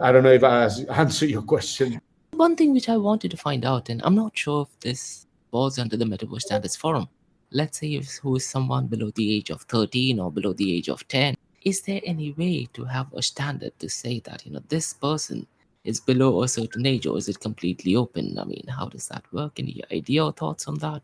I 0.02 0.12
don't 0.12 0.24
know 0.24 0.36
if 0.40 0.44
I 0.44 0.64
answer 1.02 1.26
your 1.26 1.42
question. 1.42 2.00
One 2.32 2.56
thing 2.56 2.74
which 2.74 2.88
I 2.88 2.98
wanted 2.98 3.30
to 3.30 3.38
find 3.38 3.64
out, 3.64 3.88
and 3.88 4.02
I'm 4.04 4.16
not 4.24 4.36
sure 4.36 4.62
if 4.68 4.80
this 4.80 5.26
falls 5.52 5.78
under 5.78 5.96
the 5.96 6.04
Metaverse 6.04 6.42
Standards 6.48 6.76
Forum. 6.76 7.08
Let's 7.50 7.78
say 7.78 7.94
if 7.94 8.16
who 8.16 8.36
is 8.36 8.44
someone 8.44 8.88
below 8.88 9.10
the 9.14 9.36
age 9.36 9.50
of 9.50 9.62
13 9.62 10.18
or 10.18 10.30
below 10.32 10.52
the 10.52 10.68
age 10.76 10.88
of 10.88 11.06
10 11.08 11.36
is 11.64 11.80
there 11.82 12.00
any 12.04 12.32
way 12.32 12.68
to 12.72 12.84
have 12.84 13.12
a 13.14 13.22
standard 13.22 13.72
to 13.78 13.88
say 13.88 14.20
that 14.20 14.44
you 14.46 14.52
know 14.52 14.62
this 14.68 14.92
person 14.92 15.46
is 15.84 16.00
below 16.00 16.42
a 16.42 16.48
certain 16.48 16.86
age 16.86 17.06
or 17.06 17.16
is 17.18 17.28
it 17.28 17.40
completely 17.40 17.96
open 17.96 18.38
i 18.38 18.44
mean 18.44 18.64
how 18.68 18.86
does 18.86 19.08
that 19.08 19.24
work 19.32 19.58
any 19.58 19.82
idea 19.92 20.24
or 20.24 20.32
thoughts 20.32 20.68
on 20.68 20.76
that 20.78 21.02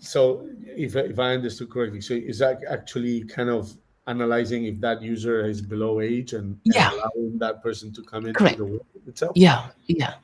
so 0.00 0.46
if, 0.66 0.96
if 0.96 1.18
i 1.18 1.34
understood 1.34 1.70
correctly 1.70 2.00
so 2.00 2.14
is 2.14 2.38
that 2.38 2.60
actually 2.68 3.24
kind 3.24 3.50
of 3.50 3.76
analyzing 4.06 4.64
if 4.64 4.80
that 4.80 5.00
user 5.00 5.46
is 5.46 5.62
below 5.62 6.00
age 6.00 6.32
and, 6.32 6.58
yeah. 6.64 6.90
and 6.90 7.00
allowing 7.00 7.38
that 7.38 7.62
person 7.62 7.92
to 7.92 8.02
come 8.02 8.26
into 8.26 8.38
Correct. 8.38 8.58
the 8.58 8.64
world 8.64 8.86
itself 9.06 9.32
yeah 9.36 9.68
yeah 9.86 10.14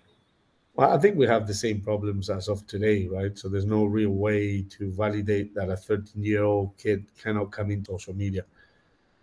Well, 0.79 0.95
I 0.95 0.99
think 0.99 1.17
we 1.17 1.27
have 1.27 1.49
the 1.49 1.55
same 1.55 1.81
problems 1.81 2.31
as 2.31 2.47
of 2.47 2.65
today, 2.69 3.09
right? 3.09 3.37
So 3.37 3.49
there's 3.49 3.67
no 3.67 3.85
real 3.85 4.15
way 4.15 4.63
to 4.79 4.93
validate 4.93 5.53
that 5.57 5.71
a 5.71 5.77
13 5.77 6.23
year 6.23 6.45
old 6.45 6.77
kid 6.77 7.05
cannot 7.21 7.51
come 7.51 7.73
into 7.73 7.91
social 7.91 8.15
media. 8.15 8.45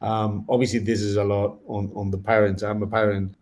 Um, 0.05 0.45
obviously, 0.47 0.79
this 0.79 1.01
is 1.01 1.15
a 1.15 1.23
lot 1.23 1.57
on, 1.65 1.91
on 1.95 2.11
the 2.11 2.17
parents. 2.17 2.61
I'm 2.61 2.83
a 2.83 2.87
parent, 2.87 3.35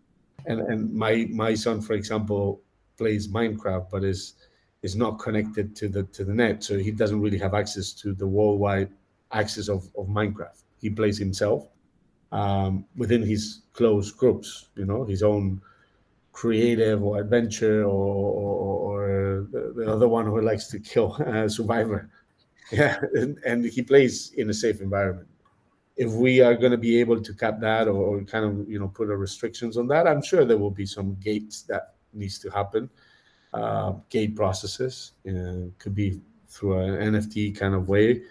and, 0.46 0.60
and 0.60 0.92
my 0.94 1.28
my 1.30 1.54
son, 1.54 1.82
for 1.82 1.92
example, 1.92 2.62
plays 2.96 3.28
Minecraft, 3.28 3.90
but 3.90 4.02
is 4.02 4.34
is 4.82 4.96
not 4.96 5.18
connected 5.18 5.76
to 5.76 5.88
the 5.88 6.04
to 6.04 6.24
the 6.24 6.32
net, 6.32 6.64
so 6.64 6.78
he 6.78 6.90
doesn't 6.90 7.20
really 7.20 7.38
have 7.38 7.52
access 7.52 7.92
to 7.92 8.14
the 8.14 8.26
worldwide 8.26 8.90
access 9.32 9.68
of, 9.68 9.90
of 9.98 10.06
Minecraft. 10.06 10.62
He 10.80 10.88
plays 10.88 11.18
himself 11.18 11.68
um, 12.32 12.86
within 12.96 13.22
his 13.22 13.62
close 13.74 14.10
groups, 14.10 14.68
you 14.74 14.86
know, 14.86 15.04
his 15.04 15.22
own 15.22 15.60
creative 16.32 17.02
or 17.02 17.20
adventure 17.20 17.84
or, 17.84 18.16
or, 18.42 18.56
or 18.80 19.46
the, 19.52 19.72
the, 19.76 19.92
other 19.92 20.08
one 20.08 20.26
who 20.26 20.40
likes 20.40 20.66
to 20.66 20.80
kill 20.80 21.16
uh, 21.24 21.48
survivor 21.58 22.10
yeah 22.72 22.98
and, 23.14 23.38
and, 23.46 23.64
he 23.64 23.80
plays 23.80 24.32
in 24.36 24.50
a 24.50 24.52
safe 24.52 24.80
environment 24.80 25.28
if 25.96 26.10
we 26.10 26.40
are 26.40 26.54
going 26.54 26.72
to 26.72 26.78
be 26.78 26.98
able 26.98 27.20
to 27.22 27.32
cap 27.34 27.60
that 27.60 27.86
or, 27.86 28.18
or, 28.18 28.22
kind 28.22 28.44
of 28.44 28.68
you 28.68 28.78
know 28.78 28.88
put 28.88 29.10
a 29.10 29.16
restrictions 29.16 29.76
on 29.76 29.86
that 29.86 30.06
i'm 30.06 30.22
sure 30.22 30.44
there 30.44 30.58
will 30.58 30.70
be 30.70 30.86
some 30.86 31.16
gates 31.20 31.62
that 31.62 31.94
needs 32.12 32.38
to 32.38 32.50
happen 32.50 32.88
uh, 33.52 33.92
gate 34.08 34.34
processes 34.34 35.12
uh, 35.28 35.70
could 35.78 35.94
be 35.94 36.20
through 36.48 36.78
an 36.78 37.12
nft 37.12 37.56
kind 37.56 37.74
of 37.74 37.88
way. 37.88 38.22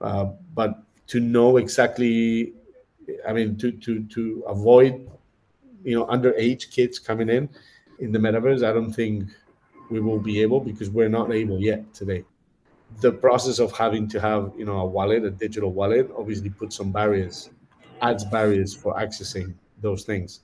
Uh, 0.00 0.26
but 0.54 0.82
to 1.08 1.18
know 1.20 1.56
exactly 1.56 2.52
i 3.26 3.32
mean 3.32 3.56
to 3.56 3.72
to 3.72 4.04
to 4.04 4.44
avoid 4.46 5.10
you 5.82 5.98
know 5.98 6.06
underage 6.06 6.70
kids 6.70 6.98
coming 6.98 7.28
in 7.28 7.48
in 7.98 8.12
the 8.12 8.18
metaverse 8.18 8.62
i 8.62 8.72
don't 8.72 8.92
think 8.92 9.28
we 9.90 9.98
will 9.98 10.20
be 10.20 10.40
able 10.40 10.60
because 10.60 10.90
we're 10.90 11.08
not 11.08 11.32
able 11.32 11.58
yet 11.58 11.92
today 11.94 12.22
the 13.00 13.12
process 13.12 13.58
of 13.58 13.72
having 13.72 14.08
to 14.08 14.20
have 14.20 14.52
you 14.56 14.64
know 14.64 14.78
a 14.80 14.86
wallet 14.86 15.24
a 15.24 15.30
digital 15.30 15.72
wallet 15.72 16.10
obviously 16.16 16.50
puts 16.50 16.76
some 16.76 16.90
barriers 16.90 17.50
adds 18.00 18.24
barriers 18.24 18.74
for 18.74 18.94
accessing 18.94 19.54
those 19.80 20.04
things. 20.04 20.40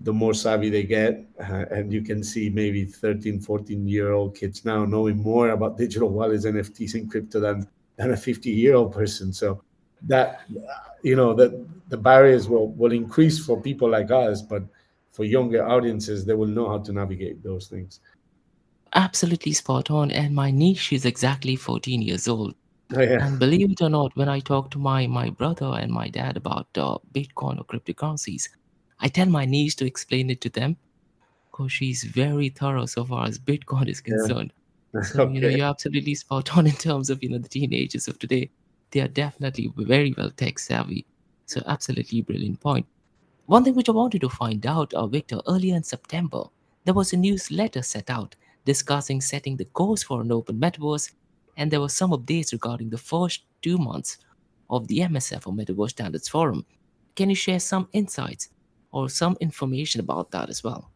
The 0.00 0.12
more 0.12 0.34
savvy 0.34 0.70
they 0.70 0.82
get 0.82 1.24
uh, 1.40 1.66
and 1.70 1.92
you 1.92 2.02
can 2.02 2.24
see 2.24 2.50
maybe 2.50 2.84
13 2.84 3.40
14 3.40 3.86
year 3.86 4.12
old 4.12 4.34
kids 4.34 4.64
now 4.64 4.84
knowing 4.84 5.18
more 5.18 5.50
about 5.50 5.78
digital 5.78 6.08
wallets 6.08 6.44
nfts 6.44 6.94
and 6.94 7.10
crypto 7.10 7.40
than 7.40 7.68
than 7.96 8.10
a 8.12 8.16
50 8.16 8.50
year 8.50 8.74
old 8.74 8.92
person. 8.92 9.32
So 9.32 9.62
that 10.08 10.40
you 11.02 11.16
know 11.16 11.34
that 11.34 11.52
the 11.88 11.96
barriers 11.96 12.48
will 12.48 12.68
will 12.72 12.92
increase 12.92 13.44
for 13.44 13.60
people 13.60 13.88
like 13.88 14.10
us 14.10 14.42
but 14.42 14.64
for 15.12 15.24
younger 15.24 15.66
audiences 15.66 16.24
they 16.24 16.34
will 16.34 16.46
know 16.48 16.68
how 16.68 16.78
to 16.78 16.92
navigate 16.92 17.42
those 17.42 17.68
things 17.68 18.00
absolutely 18.94 19.52
spot 19.52 19.90
on 19.90 20.10
and 20.10 20.34
my 20.34 20.50
niece 20.50 20.92
is 20.92 21.04
exactly 21.04 21.56
14 21.56 22.02
years 22.02 22.28
old 22.28 22.54
oh, 22.94 23.00
yeah. 23.00 23.26
and 23.26 23.38
believe 23.38 23.70
it 23.70 23.80
or 23.80 23.88
not 23.88 24.14
when 24.16 24.28
i 24.28 24.38
talk 24.38 24.70
to 24.70 24.78
my 24.78 25.06
my 25.06 25.30
brother 25.30 25.72
and 25.80 25.90
my 25.90 26.08
dad 26.08 26.36
about 26.36 26.66
uh, 26.76 26.98
bitcoin 27.12 27.58
or 27.58 27.64
cryptocurrencies 27.64 28.48
i 29.00 29.08
tell 29.08 29.26
my 29.26 29.44
niece 29.44 29.74
to 29.74 29.86
explain 29.86 30.30
it 30.30 30.40
to 30.40 30.50
them 30.50 30.76
because 31.50 31.72
she's 31.72 32.04
very 32.04 32.48
thorough 32.48 32.86
so 32.86 33.04
far 33.04 33.26
as 33.26 33.38
bitcoin 33.38 33.88
is 33.88 34.00
concerned 34.00 34.52
yeah. 34.94 35.00
so 35.02 35.22
okay. 35.22 35.34
you 35.34 35.40
know 35.40 35.48
you're 35.48 35.66
absolutely 35.66 36.14
spot 36.14 36.56
on 36.56 36.66
in 36.66 36.74
terms 36.74 37.08
of 37.08 37.22
you 37.22 37.30
know 37.30 37.38
the 37.38 37.48
teenagers 37.48 38.08
of 38.08 38.18
today 38.18 38.50
they 38.92 39.00
are 39.00 39.08
definitely 39.08 39.72
very 39.76 40.14
well 40.16 40.30
tech 40.30 40.58
savvy. 40.58 41.04
So 41.46 41.62
absolutely 41.66 42.22
brilliant 42.22 42.60
point. 42.60 42.86
One 43.46 43.64
thing 43.64 43.74
which 43.74 43.88
I 43.88 43.92
wanted 43.92 44.20
to 44.20 44.28
find 44.28 44.64
out, 44.64 44.94
uh, 44.94 45.06
Victor, 45.06 45.40
earlier 45.48 45.74
in 45.74 45.82
September, 45.82 46.44
there 46.84 46.94
was 46.94 47.12
a 47.12 47.16
newsletter 47.16 47.82
set 47.82 48.08
out 48.08 48.36
discussing 48.64 49.20
setting 49.20 49.56
the 49.56 49.64
course 49.66 50.02
for 50.02 50.20
an 50.20 50.32
open 50.32 50.58
metaverse, 50.58 51.12
and 51.56 51.70
there 51.70 51.80
were 51.80 51.88
some 51.88 52.10
updates 52.10 52.52
regarding 52.52 52.90
the 52.90 52.98
first 52.98 53.44
two 53.60 53.78
months 53.78 54.18
of 54.70 54.88
the 54.88 55.00
MSF 55.00 55.46
or 55.46 55.52
Metaverse 55.52 55.90
Standards 55.90 56.28
Forum. 56.28 56.64
Can 57.14 57.28
you 57.28 57.36
share 57.36 57.60
some 57.60 57.88
insights 57.92 58.48
or 58.90 59.08
some 59.08 59.36
information 59.40 60.00
about 60.00 60.30
that 60.30 60.48
as 60.48 60.64
well? 60.64 60.90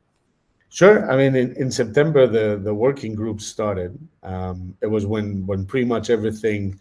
Sure. 0.70 1.10
I 1.10 1.16
mean, 1.16 1.34
in, 1.36 1.54
in 1.56 1.70
September, 1.70 2.26
the, 2.26 2.58
the 2.62 2.74
working 2.74 3.14
group 3.14 3.40
started. 3.40 3.98
Um, 4.22 4.76
it 4.82 4.86
was 4.86 5.06
when 5.06 5.46
when 5.46 5.64
pretty 5.64 5.86
much 5.86 6.10
everything 6.10 6.80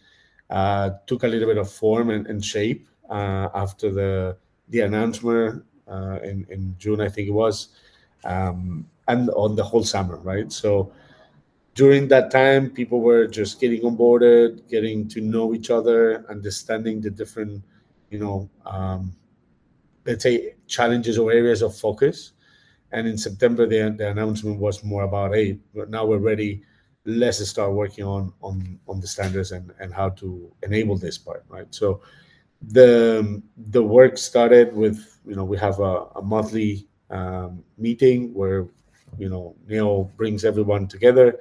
uh, 0.50 0.92
took 1.08 1.24
a 1.24 1.28
little 1.28 1.48
bit 1.48 1.58
of 1.58 1.72
form 1.72 2.10
and, 2.10 2.28
and 2.28 2.44
shape 2.44 2.88
uh, 3.10 3.50
after 3.54 3.92
the 3.92 4.38
the 4.70 4.82
announcement 4.82 5.64
uh, 5.88 6.20
in 6.24 6.46
in 6.50 6.76
June, 6.78 7.00
I 7.00 7.10
think 7.10 7.28
it 7.28 7.34
was, 7.34 7.70
um, 8.24 8.88
and 9.08 9.30
on 9.32 9.56
the 9.56 9.64
whole 9.64 9.84
summer, 9.84 10.18
right? 10.18 10.52
So 10.52 10.92
during 11.74 12.08
that 12.08 12.32
time, 12.32 12.70
people 12.70 13.02
were 13.02 13.28
just 13.28 13.60
getting 13.60 13.82
onboarded, 13.82 14.68
getting 14.70 15.08
to 15.10 15.22
know 15.22 15.54
each 15.54 15.70
other, 15.70 16.26
understanding 16.30 17.02
the 17.02 17.10
different, 17.10 17.64
you 18.10 18.20
know, 18.20 18.50
um, 18.66 19.16
let's 20.06 20.24
say 20.24 20.56
challenges 20.68 21.18
or 21.18 21.32
areas 21.32 21.62
of 21.62 21.76
focus. 21.76 22.32
And 22.92 23.08
in 23.08 23.18
September, 23.18 23.68
the, 23.68 23.94
the 23.98 24.10
announcement 24.10 24.60
was 24.60 24.84
more 24.84 25.04
about, 25.04 25.34
hey, 25.34 25.60
but 25.74 25.90
now 25.90 26.06
we're 26.06 26.18
ready 26.18 26.64
let's 27.06 27.48
start 27.48 27.72
working 27.72 28.04
on 28.04 28.34
on 28.42 28.80
on 28.88 29.00
the 29.00 29.08
standards 29.08 29.52
and 29.52 29.72
and 29.80 29.94
how 29.94 30.10
to 30.10 30.52
enable 30.64 30.98
this 30.98 31.18
part 31.18 31.46
right 31.50 31.74
so 31.74 32.02
the 32.70 33.42
the 33.70 33.82
work 33.82 34.18
started 34.18 34.76
with 34.76 35.20
you 35.26 35.36
know 35.36 35.44
we 35.44 35.58
have 35.58 35.80
a, 35.80 36.06
a 36.16 36.22
monthly 36.22 36.88
um, 37.12 37.64
meeting 37.78 38.34
where 38.34 38.68
you 39.20 39.30
know 39.30 39.56
neil 39.68 40.12
brings 40.18 40.46
everyone 40.46 40.88
together 40.88 41.40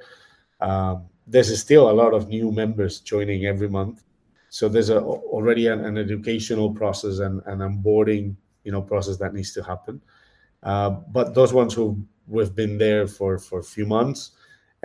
um, 0.61 1.05
there's 1.27 1.59
still 1.59 1.89
a 1.89 1.91
lot 1.91 2.13
of 2.13 2.27
new 2.27 2.51
members 2.51 2.99
joining 2.99 3.45
every 3.45 3.69
month 3.69 4.03
so 4.49 4.69
there's 4.69 4.89
a, 4.89 5.01
already 5.01 5.67
an, 5.67 5.83
an 5.83 5.97
educational 5.97 6.73
process 6.73 7.19
and 7.19 7.41
an 7.45 7.59
onboarding 7.59 8.35
you 8.63 8.71
know 8.71 8.81
process 8.81 9.17
that 9.17 9.33
needs 9.33 9.53
to 9.53 9.63
happen 9.63 10.01
uh, 10.63 10.89
but 10.89 11.33
those 11.33 11.53
ones 11.53 11.73
who 11.73 11.97
we've 12.27 12.55
been 12.55 12.77
there 12.77 13.07
for 13.07 13.37
for 13.37 13.59
a 13.59 13.63
few 13.63 13.85
months 13.85 14.31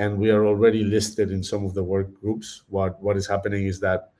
and 0.00 0.16
we 0.16 0.30
are 0.30 0.46
already 0.46 0.82
listed 0.82 1.30
in 1.30 1.42
some 1.42 1.62
of 1.62 1.74
the 1.74 1.84
work 1.84 2.08
groups. 2.18 2.62
What 2.68 3.00
what 3.02 3.18
is 3.18 3.26
happening 3.26 3.66
is 3.66 3.80
that 3.80 4.12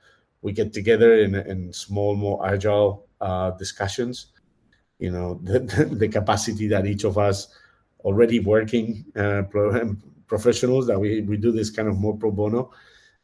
we 0.43 0.51
get 0.53 0.73
together 0.73 1.15
in, 1.15 1.33
in 1.33 1.73
small, 1.73 2.15
more 2.15 2.45
agile 2.45 3.07
uh, 3.19 3.51
discussions. 3.57 4.27
You 4.99 5.09
know, 5.09 5.39
the, 5.43 5.59
the, 5.91 6.07
capacity 6.07 6.67
that 6.67 6.85
each 6.85 7.03
of 7.03 7.17
us 7.17 7.47
already 8.03 8.39
working 8.39 9.05
uh, 9.15 9.43
professionals 10.27 10.87
that 10.87 10.99
we, 10.99 11.21
we 11.21 11.37
do 11.37 11.51
this 11.51 11.69
kind 11.69 11.87
of 11.87 11.97
more 11.97 12.15
pro 12.17 12.31
bono 12.31 12.71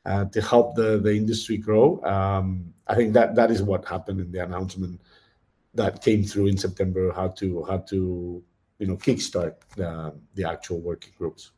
uh, 0.06 0.26
to 0.26 0.42
help 0.42 0.76
the, 0.76 1.00
the 1.00 1.14
industry 1.14 1.58
grow. 1.58 2.02
Um, 2.04 2.74
I 2.88 2.96
think 2.96 3.14
that 3.14 3.36
that 3.36 3.52
is 3.52 3.62
what 3.62 3.86
happened 3.86 4.20
in 4.22 4.32
the 4.32 4.44
announcement 4.44 5.02
that 5.74 6.02
came 6.02 6.24
through 6.24 6.48
in 6.48 6.58
September. 6.58 7.12
How 7.14 7.28
to 7.40 7.64
how 7.66 7.80
to 7.92 8.44
you 8.80 8.88
know 8.88 8.96
kickstart 8.96 9.56
the, 9.76 10.14
the 10.36 10.44
actual 10.44 10.80
working 10.80 11.14
groups. 11.18 11.52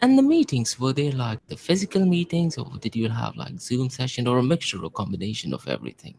And 0.00 0.18
the 0.18 0.22
meetings, 0.22 0.80
were 0.80 0.92
they 0.92 1.12
like 1.12 1.46
the 1.46 1.56
physical 1.56 2.04
meetings 2.04 2.58
or 2.58 2.68
did 2.80 2.96
you 2.96 3.08
have 3.08 3.36
like 3.36 3.60
Zoom 3.60 3.88
session 3.88 4.26
or 4.26 4.38
a 4.38 4.42
mixture 4.42 4.82
or 4.82 4.90
combination 4.90 5.54
of 5.54 5.66
everything? 5.68 6.16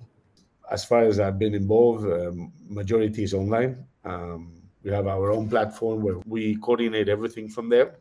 As 0.72 0.86
far 0.86 1.02
as 1.04 1.20
I've 1.20 1.38
been 1.38 1.54
involved, 1.54 2.06
um, 2.06 2.54
majority 2.70 3.24
is 3.24 3.34
online. 3.34 3.86
Um, 4.06 4.63
we 4.84 4.92
have 4.92 5.08
our 5.08 5.32
own 5.32 5.50
platform 5.50 6.02
where 6.02 6.20
we 6.26 6.56
coordinate 6.58 7.10
everything 7.10 7.50
from 7.50 7.70
there. 7.70 7.96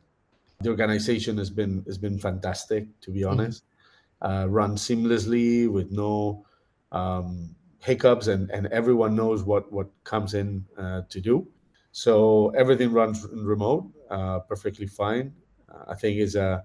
The 0.61 0.71
organization 0.71 1.39
has 1.39 1.51
been 1.51 1.83
has 1.87 1.99
been 1.99 2.19
fantastic, 2.19 2.87
to 3.01 3.11
be 3.11 3.21
mm-hmm. 3.21 3.31
honest. 3.31 3.65
Uh, 4.21 4.47
run 4.49 4.77
seamlessly 4.77 5.69
with 5.69 5.91
no 5.91 6.45
um, 6.93 7.55
hiccups, 7.81 8.29
and, 8.29 8.51
and 8.51 8.67
everyone 8.69 9.17
knows 9.17 9.43
what 9.43 9.73
what 9.73 9.89
comes 10.05 10.35
in 10.35 10.65
uh, 10.79 11.03
to 11.09 11.21
do. 11.21 11.49
So 11.93 12.51
everything 12.51 12.93
runs 12.93 13.27
remote, 13.33 13.91
uh, 14.11 14.41
perfectly 14.41 14.87
fine. 14.87 15.35
I 15.89 15.95
think 15.95 16.19
is 16.19 16.37
a 16.37 16.65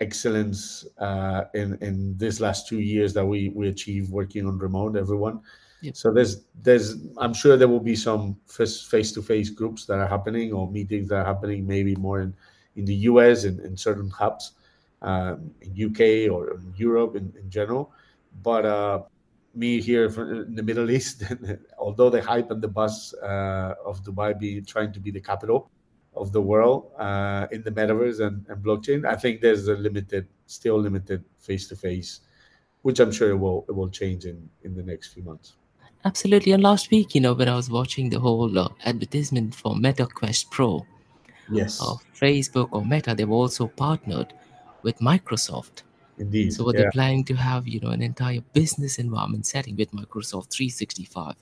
excellence 0.00 0.86
uh, 0.98 1.44
in 1.54 1.78
in 1.80 2.16
these 2.18 2.40
last 2.40 2.68
two 2.68 2.80
years 2.80 3.14
that 3.14 3.24
we 3.24 3.50
we 3.54 3.68
achieved 3.68 4.10
working 4.10 4.46
on 4.46 4.58
remote. 4.58 4.96
Everyone. 4.96 5.40
So 5.92 6.12
there's 6.12 6.44
there's 6.62 6.96
I'm 7.18 7.34
sure 7.34 7.56
there 7.56 7.68
will 7.68 7.80
be 7.80 7.96
some 7.96 8.36
face 8.46 9.12
to 9.12 9.22
face 9.22 9.50
groups 9.50 9.86
that 9.86 9.98
are 9.98 10.06
happening 10.06 10.52
or 10.52 10.70
meetings 10.70 11.08
that 11.08 11.16
are 11.16 11.24
happening 11.24 11.66
maybe 11.66 11.94
more 11.96 12.20
in 12.20 12.34
in 12.76 12.84
the 12.84 12.94
US 13.10 13.44
and 13.44 13.60
in 13.60 13.76
certain 13.76 14.10
hubs 14.10 14.52
um, 15.02 15.50
in 15.60 15.70
UK 15.86 16.32
or 16.32 16.54
in 16.54 16.74
Europe 16.76 17.16
in, 17.16 17.32
in 17.40 17.50
general. 17.50 17.92
But 18.42 18.64
uh, 18.64 19.02
me 19.54 19.80
here 19.80 20.06
in 20.06 20.54
the 20.56 20.62
Middle 20.62 20.90
East, 20.90 21.22
although 21.78 22.10
the 22.10 22.22
hype 22.22 22.50
and 22.50 22.60
the 22.60 22.68
buzz 22.68 23.14
uh, 23.22 23.74
of 23.84 24.02
Dubai 24.02 24.38
be 24.38 24.60
trying 24.62 24.92
to 24.92 25.00
be 25.00 25.12
the 25.12 25.20
capital, 25.20 25.70
of 26.16 26.32
the 26.32 26.40
world 26.40 26.92
uh, 26.98 27.46
in 27.50 27.62
the 27.62 27.70
metaverse 27.70 28.20
and, 28.20 28.46
and 28.48 28.64
blockchain. 28.64 29.04
I 29.04 29.16
think 29.16 29.40
there's 29.40 29.68
a 29.68 29.74
limited, 29.74 30.28
still 30.46 30.78
limited 30.78 31.24
face 31.38 31.68
to 31.68 31.76
face, 31.76 32.20
which 32.82 33.00
I'm 33.00 33.12
sure 33.12 33.30
it 33.30 33.36
will 33.36 33.64
it 33.68 33.72
will 33.72 33.90
change 33.90 34.24
in 34.24 34.48
in 34.62 34.74
the 34.74 34.82
next 34.82 35.12
few 35.14 35.22
months. 35.22 35.54
Absolutely. 36.04 36.52
And 36.52 36.62
last 36.62 36.90
week, 36.90 37.14
you 37.14 37.20
know, 37.20 37.32
when 37.32 37.48
I 37.48 37.56
was 37.56 37.70
watching 37.70 38.10
the 38.10 38.20
whole 38.20 38.58
uh, 38.58 38.68
advertisement 38.84 39.54
for 39.54 39.74
MetaQuest 39.74 40.50
Pro, 40.50 40.86
Yes. 41.50 41.80
Uh, 41.80 41.96
Facebook 42.14 42.68
or 42.72 42.84
Meta, 42.84 43.14
they've 43.14 43.30
also 43.30 43.66
partnered 43.66 44.32
with 44.82 44.98
Microsoft. 44.98 45.82
Indeed. 46.18 46.52
So 46.52 46.64
what 46.64 46.74
yeah. 46.74 46.82
they're 46.82 46.92
planning 46.92 47.24
to 47.24 47.34
have, 47.34 47.66
you 47.66 47.80
know, 47.80 47.90
an 47.90 48.02
entire 48.02 48.40
business 48.52 48.98
environment 48.98 49.46
setting 49.46 49.76
with 49.76 49.90
Microsoft 49.92 50.50
365 50.50 51.34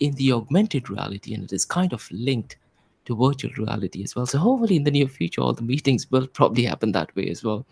in 0.00 0.14
the 0.14 0.32
augmented 0.32 0.90
reality, 0.90 1.34
and 1.34 1.44
it 1.44 1.52
is 1.52 1.64
kind 1.64 1.92
of 1.92 2.08
linked 2.10 2.56
to 3.04 3.16
virtual 3.16 3.52
reality 3.56 4.02
as 4.02 4.16
well. 4.16 4.26
So 4.26 4.38
hopefully 4.38 4.76
in 4.76 4.84
the 4.84 4.90
near 4.90 5.06
future, 5.06 5.40
all 5.40 5.52
the 5.52 5.62
meetings 5.62 6.10
will 6.10 6.26
probably 6.26 6.64
happen 6.64 6.92
that 6.92 7.14
way 7.14 7.28
as 7.28 7.44
well. 7.44 7.66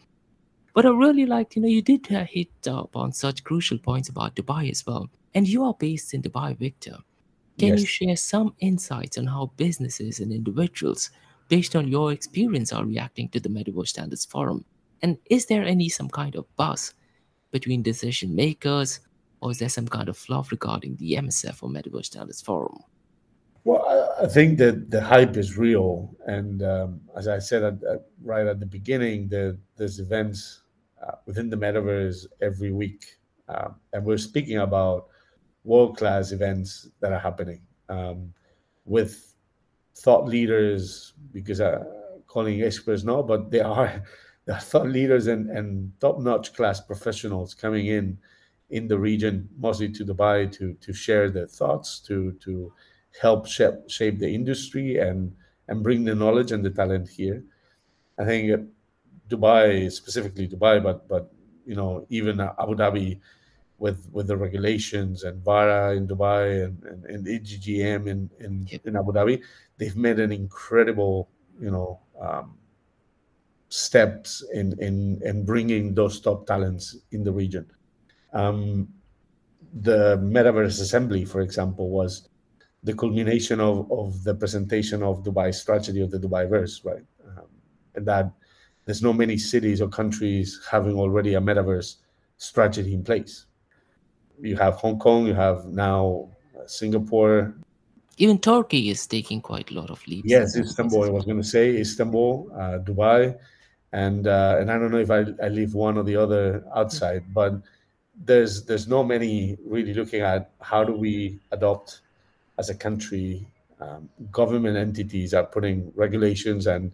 But 0.75 0.87
I 0.87 0.91
really 0.91 1.27
liked, 1.27 1.57
you 1.57 1.63
know, 1.63 1.69
you 1.69 1.83
did 1.83 2.13
uh, 2.13 2.25
hit 2.25 2.51
up 2.69 2.95
on 2.95 3.13
such 3.13 3.43
crucial 3.43 3.79
points 3.79 4.09
about 4.09 4.37
Dubai 4.37 4.71
as 4.71 4.87
well. 4.87 5.11
And 5.35 5.47
you 5.47 5.65
are 5.65 5.75
based 5.75 6.15
in 6.15 6.23
Dubai, 6.23 6.57
Victor. 6.57 6.99
Can 7.59 7.69
Yes. 7.69 7.81
you 7.81 7.87
share 7.87 8.17
some 8.17 8.55
insights 8.61 9.19
on 9.19 9.27
how 9.27 9.53
businesses 9.57 10.21
and 10.21 10.33
individuals, 10.33 11.11
based 11.49 11.75
on 11.75 11.89
your 11.89 12.13
experience, 12.13 12.73
are 12.73 12.85
reacting 12.85 13.29
to 13.31 13.41
the 13.41 13.49
Metaverse 13.49 13.89
Standards 13.89 14.25
Forum? 14.25 14.65
And 15.03 15.19
is 15.29 15.47
there 15.47 15.65
any 15.65 15.89
some 15.89 16.09
kind 16.09 16.37
of 16.37 16.45
buzz 16.57 16.95
between 17.51 17.83
decision 17.83 18.35
makers, 18.35 19.01
or 19.41 19.51
is 19.51 19.59
there 19.59 19.69
some 19.69 19.89
kind 19.89 20.09
of 20.09 20.17
fluff 20.17 20.51
regarding 20.51 20.97
the 20.97 21.15
MSF 21.15 21.63
or 21.63 21.69
Metaverse 21.69 22.07
Standards 22.07 22.41
Forum? 22.41 22.79
Well, 23.65 23.85
I, 24.19 24.25
I 24.25 24.27
think 24.29 24.59
that 24.59 24.91
the 24.91 25.01
hype 25.01 25.37
is 25.37 25.59
real, 25.59 26.15
and 26.27 26.63
um, 26.63 27.01
as 27.17 27.29
I 27.29 27.39
said 27.39 27.63
at, 27.65 27.75
at, 27.85 28.07
right 28.23 28.47
at 28.47 28.61
the 28.61 28.67
beginning, 28.67 29.29
the, 29.29 29.59
there's 29.77 29.99
events 29.99 30.63
uh, 31.05 31.17
within 31.27 31.51
the 31.51 31.57
metaverse 31.57 32.27
every 32.41 32.71
week, 32.71 33.05
um, 33.49 33.75
and 33.93 34.05
we're 34.05 34.19
speaking 34.19 34.59
about 34.59 35.09
world-class 35.69 36.33
events 36.33 36.89
that 37.01 37.13
are 37.13 37.19
happening 37.29 37.61
um, 37.89 38.33
with 38.85 39.35
thought 39.95 40.27
leaders. 40.27 41.13
Because 41.33 41.61
uh, 41.61 41.85
calling 42.27 42.63
experts 42.63 43.05
no, 43.05 43.23
but 43.23 43.51
they 43.53 43.61
are 43.61 44.03
thought 44.71 44.89
leaders 44.89 45.27
and, 45.27 45.51
and 45.51 45.93
top-notch 46.01 46.55
class 46.55 46.81
professionals 46.81 47.55
coming 47.55 47.87
in 47.87 48.19
in 48.71 48.87
the 48.87 48.99
region, 48.99 49.49
mostly 49.59 49.89
to 49.89 50.05
Dubai, 50.05 50.51
to 50.53 50.75
to 50.75 50.93
share 50.93 51.31
their 51.31 51.47
thoughts, 51.47 52.01
to 52.09 52.33
to 52.45 52.73
help 53.21 53.47
shape, 53.47 53.89
shape 53.89 54.19
the 54.19 54.29
industry 54.29 54.99
and 54.99 55.33
and 55.69 55.83
bring 55.83 56.05
the 56.05 56.15
knowledge 56.15 56.53
and 56.53 56.65
the 56.65 56.71
talent 56.71 57.09
here. 57.09 57.43
I 58.19 58.25
think 58.25 58.69
Dubai, 59.29 59.91
specifically 59.93 60.49
Dubai, 60.49 60.83
but 60.83 61.09
but 61.09 61.31
you 61.65 61.77
know 61.77 62.07
even 62.09 62.41
Abu 62.41 62.75
Dhabi, 62.75 63.21
with 63.79 64.09
with 64.13 64.27
the 64.27 64.37
regulations 64.37 65.25
and 65.25 65.43
VARA 65.43 65.97
in 65.97 66.07
Dubai 66.07 66.65
and 66.65 66.83
and, 66.85 67.05
and 67.05 67.27
ADGM 67.27 68.09
in 68.09 68.31
in, 68.41 68.67
Yep. 68.71 68.87
in 68.87 68.97
Abu 68.97 69.13
Dhabi, 69.13 69.43
they've 69.79 69.97
made 69.97 70.19
an 70.19 70.33
incredible 70.33 71.31
you 71.61 71.71
know 71.71 72.01
um, 72.21 72.57
steps 73.69 74.45
in 74.53 74.75
in 74.81 75.21
in 75.25 75.45
bringing 75.45 75.95
those 75.95 76.21
top 76.21 76.47
talents 76.47 76.97
in 77.13 77.23
the 77.25 77.33
region. 77.33 77.67
Um, 78.33 78.89
the 79.81 80.17
Metaverse 80.19 80.81
Assembly, 80.81 81.25
for 81.25 81.41
example, 81.41 81.91
was 81.91 82.29
the 82.83 82.95
culmination 82.95 83.61
of, 83.61 83.91
of 83.93 84.25
the 84.25 84.35
presentation 84.35 85.03
of 85.03 85.23
Dubai's 85.23 85.61
strategy 85.61 86.01
of 86.01 86.11
the 86.11 86.19
Dubai 86.19 86.49
verse, 86.49 86.83
right? 86.85 87.05
Um, 87.27 87.47
and 87.95 88.07
that 88.07 88.31
there's 88.85 89.03
no 89.03 89.13
many 89.13 89.37
cities 89.37 89.83
or 89.83 89.89
countries 89.89 90.59
having 90.71 90.95
already 90.95 91.35
a 91.35 91.41
metaverse 91.41 91.97
strategy 92.39 92.95
in 92.95 93.05
place. 93.05 93.47
You 94.41 94.57
have 94.57 94.75
Hong 94.75 94.99
Kong, 94.99 95.27
you 95.27 95.35
have 95.35 95.67
now 95.67 96.29
Singapore. 96.67 97.55
Even 98.19 98.39
Turkey 98.39 98.91
is 98.91 99.07
taking 99.07 99.41
quite 99.41 99.71
a 99.71 99.75
lot 99.75 99.91
of 99.91 100.07
leaps. 100.07 100.29
Yes, 100.29 100.57
Istanbul. 100.57 101.05
I 101.05 101.11
was 101.11 101.25
going 101.25 101.41
to 101.41 101.47
say 101.47 101.77
Istanbul, 101.77 102.51
uh, 102.55 102.79
Dubai, 102.79 103.37
and 103.93 104.27
uh, 104.27 104.57
and 104.61 104.71
I 104.71 104.79
don't 104.79 104.91
know 104.91 104.99
if 104.99 105.11
I, 105.11 105.25
I 105.43 105.49
leave 105.49 105.75
one 105.75 105.97
or 105.97 106.03
the 106.03 106.17
other 106.17 106.65
outside, 106.75 107.33
but 107.33 107.55
there's 108.25 108.65
there's 108.65 108.89
no 108.89 109.05
many 109.05 109.57
really 109.65 109.95
looking 109.95 110.23
at 110.23 110.51
how 110.61 110.83
do 110.83 110.93
we 110.93 111.39
adopt 111.53 112.01
as 112.59 112.71
a 112.71 112.75
country. 112.75 113.47
Um, 113.81 114.09
government 114.33 114.77
entities 114.77 115.33
are 115.33 115.45
putting 115.45 115.93
regulations 115.95 116.67
and 116.67 116.91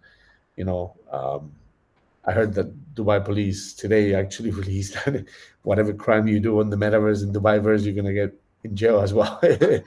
you 0.57 0.65
know 0.65 0.95
um, 1.11 1.51
I 2.27 2.33
heard 2.33 2.55
that 2.55 2.95
Dubai 2.95 3.25
police 3.25 3.75
today 3.75 4.15
actually 4.15 4.51
released 4.63 4.95
that 5.05 5.27
whatever 5.63 5.93
crime 5.93 6.27
you 6.29 6.41
do 6.41 6.61
on 6.61 6.71
the 6.71 6.77
metaverse 6.77 7.23
and 7.23 7.35
Dubaiverse, 7.35 7.85
you're 7.85 7.95
gonna 7.95 8.15
get 8.15 8.35
in 8.65 8.75
jail 8.75 9.01
as 9.01 9.13
well. 9.13 9.39
they 9.43 9.83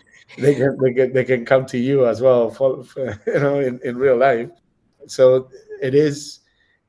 can 0.56 0.78
they 0.82 0.94
can 0.94 1.14
they 1.14 1.26
can 1.26 1.46
come 1.46 1.66
to 1.66 1.78
you 1.78 2.06
as 2.08 2.22
well 2.22 2.50
for, 2.50 2.84
for, 2.84 3.20
you 3.28 3.40
know 3.40 3.60
in, 3.60 3.80
in 3.84 3.98
real 3.98 4.18
life. 4.18 4.50
So 5.08 5.50
it 5.82 5.96
is 5.96 6.40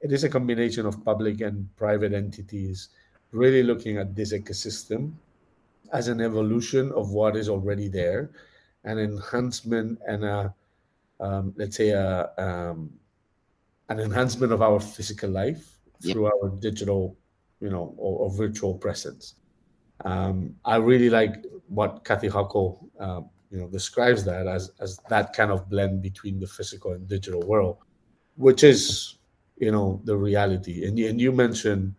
it 0.01 0.13
is 0.13 0.25
a 0.25 0.29
combination 0.29 0.87
of 0.87 1.05
public 1.05 1.41
and 1.41 1.69
private 1.77 2.13
entities 2.13 2.91
really 3.33 3.63
looking 3.63 3.99
at 3.99 4.15
this 4.15 4.33
ecosystem 4.33 5.13
as 5.93 6.09
an 6.09 6.21
evolution 6.21 6.93
of 6.93 7.11
what 7.11 7.37
is 7.37 7.49
already 7.49 7.89
there, 7.89 8.31
an 8.85 8.99
enhancement 8.99 9.99
and 10.07 10.25
a 10.25 10.55
um, 11.21 11.53
let's 11.57 11.77
say 11.77 11.91
a 11.91 12.31
um, 12.39 12.93
an 13.89 14.01
enhancement 14.01 14.53
of 14.53 14.63
our 14.63 14.81
physical 14.81 15.31
life 15.31 15.75
Yep. 16.01 16.13
through 16.15 16.27
our 16.27 16.49
digital, 16.61 17.17
you 17.61 17.71
know, 17.71 17.93
or, 17.97 18.21
or 18.21 18.31
virtual 18.31 18.75
presence. 18.79 19.35
Um, 20.05 20.55
I 20.65 20.77
really 20.77 21.11
like 21.11 21.45
what 21.67 22.05
Cathy 22.05 22.29
Hackl, 22.29 22.79
um, 23.01 23.31
you 23.51 23.59
know, 23.59 23.67
describes 23.69 24.25
that 24.25 24.47
as 24.47 24.71
as 24.79 24.99
that 25.09 25.33
kind 25.33 25.51
of 25.51 25.69
blend 25.69 26.03
between 26.03 26.39
the 26.39 26.47
physical 26.47 26.93
and 26.93 27.09
digital 27.09 27.41
world, 27.43 27.79
which 28.37 28.63
is, 28.63 29.17
you 29.57 29.73
know, 29.73 30.01
the 30.05 30.17
reality. 30.17 30.87
And 30.87 30.97
you- 30.99 31.09
and 31.09 31.21
you 31.21 31.33
mentioned 31.33 31.95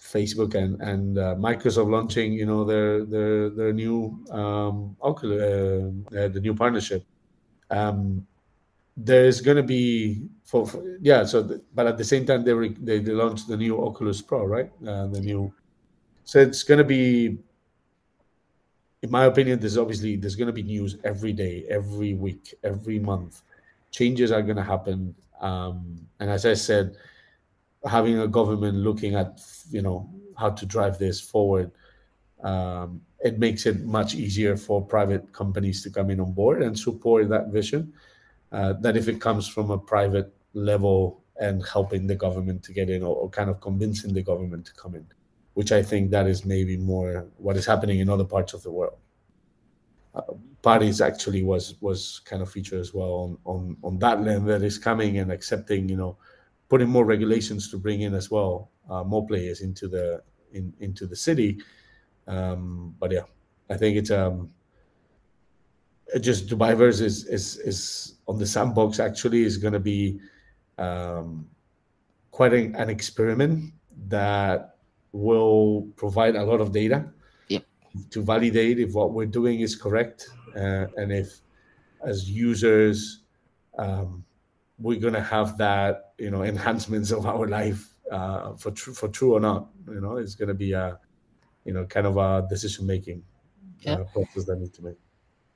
Facebook 0.00 0.54
and 0.54 0.80
and 0.80 1.18
uh, 1.18 1.34
Microsoft 1.36 1.90
launching, 1.90 2.32
you 2.32 2.46
know, 2.46 2.64
their 2.64 3.04
their 3.04 3.50
their 3.50 3.72
new 3.72 4.24
um, 4.30 4.96
Oculus, 5.02 5.40
uh, 5.42 6.18
uh, 6.18 6.28
the 6.28 6.40
new 6.40 6.54
partnership. 6.54 7.04
Um, 7.70 8.26
there's 8.96 9.40
going 9.40 9.56
to 9.56 9.62
be 9.62 10.28
for, 10.44 10.66
for 10.66 10.82
yeah 11.00 11.24
so 11.24 11.42
the, 11.42 11.60
but 11.74 11.86
at 11.86 11.98
the 11.98 12.04
same 12.04 12.24
time 12.24 12.44
they, 12.44 12.52
re, 12.52 12.74
they 12.80 13.00
launched 13.00 13.48
the 13.48 13.56
new 13.56 13.84
oculus 13.84 14.22
pro 14.22 14.44
right? 14.44 14.70
Uh, 14.86 15.06
the 15.08 15.20
new 15.20 15.52
so 16.24 16.38
it's 16.38 16.62
going 16.62 16.78
to 16.78 16.84
be 16.84 17.38
in 19.02 19.10
my 19.10 19.24
opinion 19.24 19.58
there's 19.58 19.76
obviously 19.76 20.16
there's 20.16 20.36
going 20.36 20.46
to 20.46 20.52
be 20.52 20.62
news 20.62 20.96
every 21.04 21.32
day 21.32 21.64
every 21.68 22.14
week 22.14 22.54
every 22.62 22.98
month. 22.98 23.42
Changes 23.90 24.32
are 24.32 24.42
going 24.42 24.56
to 24.56 24.62
happen 24.62 25.14
um, 25.40 25.98
and 26.20 26.30
as 26.30 26.46
i 26.46 26.54
said 26.54 26.96
having 27.86 28.18
a 28.20 28.28
government 28.28 28.76
looking 28.78 29.14
at 29.14 29.40
you 29.70 29.82
know 29.82 30.08
how 30.36 30.50
to 30.50 30.66
drive 30.66 30.98
this 30.98 31.20
forward 31.20 31.70
um, 32.42 33.00
it 33.20 33.38
makes 33.38 33.66
it 33.66 33.80
much 33.80 34.14
easier 34.14 34.56
for 34.56 34.82
private 34.82 35.32
companies 35.32 35.82
to 35.82 35.90
come 35.90 36.10
in 36.10 36.20
on 36.20 36.32
board 36.32 36.62
and 36.62 36.78
support 36.78 37.28
that 37.28 37.48
vision 37.48 37.92
uh, 38.54 38.72
than 38.74 38.96
if 38.96 39.08
it 39.08 39.20
comes 39.20 39.48
from 39.48 39.72
a 39.72 39.78
private 39.78 40.32
level 40.52 41.24
and 41.40 41.66
helping 41.66 42.06
the 42.06 42.14
government 42.14 42.62
to 42.62 42.72
get 42.72 42.88
in 42.88 43.02
or, 43.02 43.16
or, 43.16 43.28
kind 43.28 43.50
of 43.50 43.60
convincing 43.60 44.14
the 44.14 44.22
government 44.22 44.64
to 44.64 44.72
come 44.74 44.94
in, 44.94 45.04
which 45.54 45.72
I 45.72 45.82
think 45.82 46.12
that 46.12 46.28
is 46.28 46.44
maybe 46.44 46.76
more 46.76 47.26
what 47.36 47.56
is 47.56 47.66
happening 47.66 47.98
in 47.98 48.08
other 48.08 48.24
parts 48.24 48.54
of 48.54 48.62
the 48.62 48.70
world. 48.70 48.98
Uh, 50.14 50.22
Paris 50.62 51.00
actually 51.00 51.42
was 51.42 51.74
was 51.80 52.20
kind 52.24 52.42
of 52.42 52.48
featured 52.48 52.80
as 52.80 52.94
well 52.94 53.14
on, 53.24 53.38
on 53.44 53.76
on 53.82 53.98
that 53.98 54.22
land 54.22 54.46
that 54.48 54.62
is 54.62 54.78
coming 54.78 55.18
and 55.18 55.32
accepting, 55.32 55.88
you 55.88 55.96
know, 55.96 56.16
putting 56.68 56.88
more 56.88 57.04
regulations 57.04 57.68
to 57.70 57.76
bring 57.76 58.02
in 58.02 58.14
as 58.14 58.30
well 58.30 58.70
uh, 58.88 59.02
more 59.02 59.26
players 59.26 59.62
into 59.62 59.88
the 59.88 60.22
in 60.52 60.72
into 60.78 61.06
the 61.06 61.16
city. 61.16 61.58
Um, 62.28 62.94
but 63.00 63.10
yeah, 63.10 63.26
I 63.68 63.76
think 63.76 63.96
it's 63.96 64.12
um 64.12 64.53
just 66.20 66.48
Dubaiverse 66.48 67.00
is 67.00 67.24
is 67.26 67.56
is 67.58 68.14
on 68.28 68.38
the 68.38 68.46
sandbox 68.46 69.00
actually 69.00 69.42
is 69.44 69.56
going 69.56 69.72
to 69.72 69.80
be 69.80 70.20
um, 70.78 71.46
quite 72.30 72.52
an, 72.52 72.74
an, 72.74 72.90
experiment 72.90 73.72
that 74.08 74.76
will 75.12 75.88
provide 75.96 76.34
a 76.34 76.44
lot 76.44 76.60
of 76.60 76.72
data 76.72 77.04
yep. 77.48 77.64
to 78.10 78.22
validate 78.22 78.80
if 78.80 78.92
what 78.92 79.12
we're 79.12 79.26
doing 79.26 79.60
is 79.60 79.76
correct 79.76 80.28
uh, 80.56 80.86
and 80.96 81.12
if 81.12 81.40
as 82.04 82.28
users 82.28 83.22
um, 83.78 84.24
we're 84.78 84.98
going 84.98 85.14
to 85.14 85.22
have 85.22 85.56
that 85.58 86.12
you 86.18 86.30
know 86.30 86.42
enhancements 86.42 87.12
of 87.12 87.26
our 87.26 87.46
life 87.46 87.94
uh, 88.10 88.54
for 88.56 88.70
true 88.72 88.92
for 88.92 89.08
true 89.08 89.34
or 89.34 89.40
not 89.40 89.68
you 89.88 90.00
know 90.00 90.16
it's 90.16 90.34
going 90.34 90.48
to 90.48 90.54
be 90.54 90.72
a 90.72 90.98
you 91.64 91.72
know 91.72 91.84
kind 91.86 92.06
of 92.06 92.16
a 92.16 92.46
decision 92.48 92.86
making 92.86 93.22
yeah. 93.80 93.94
uh, 93.94 94.04
process 94.12 94.44
that 94.44 94.58
need 94.58 94.72
to 94.72 94.82
make 94.82 94.96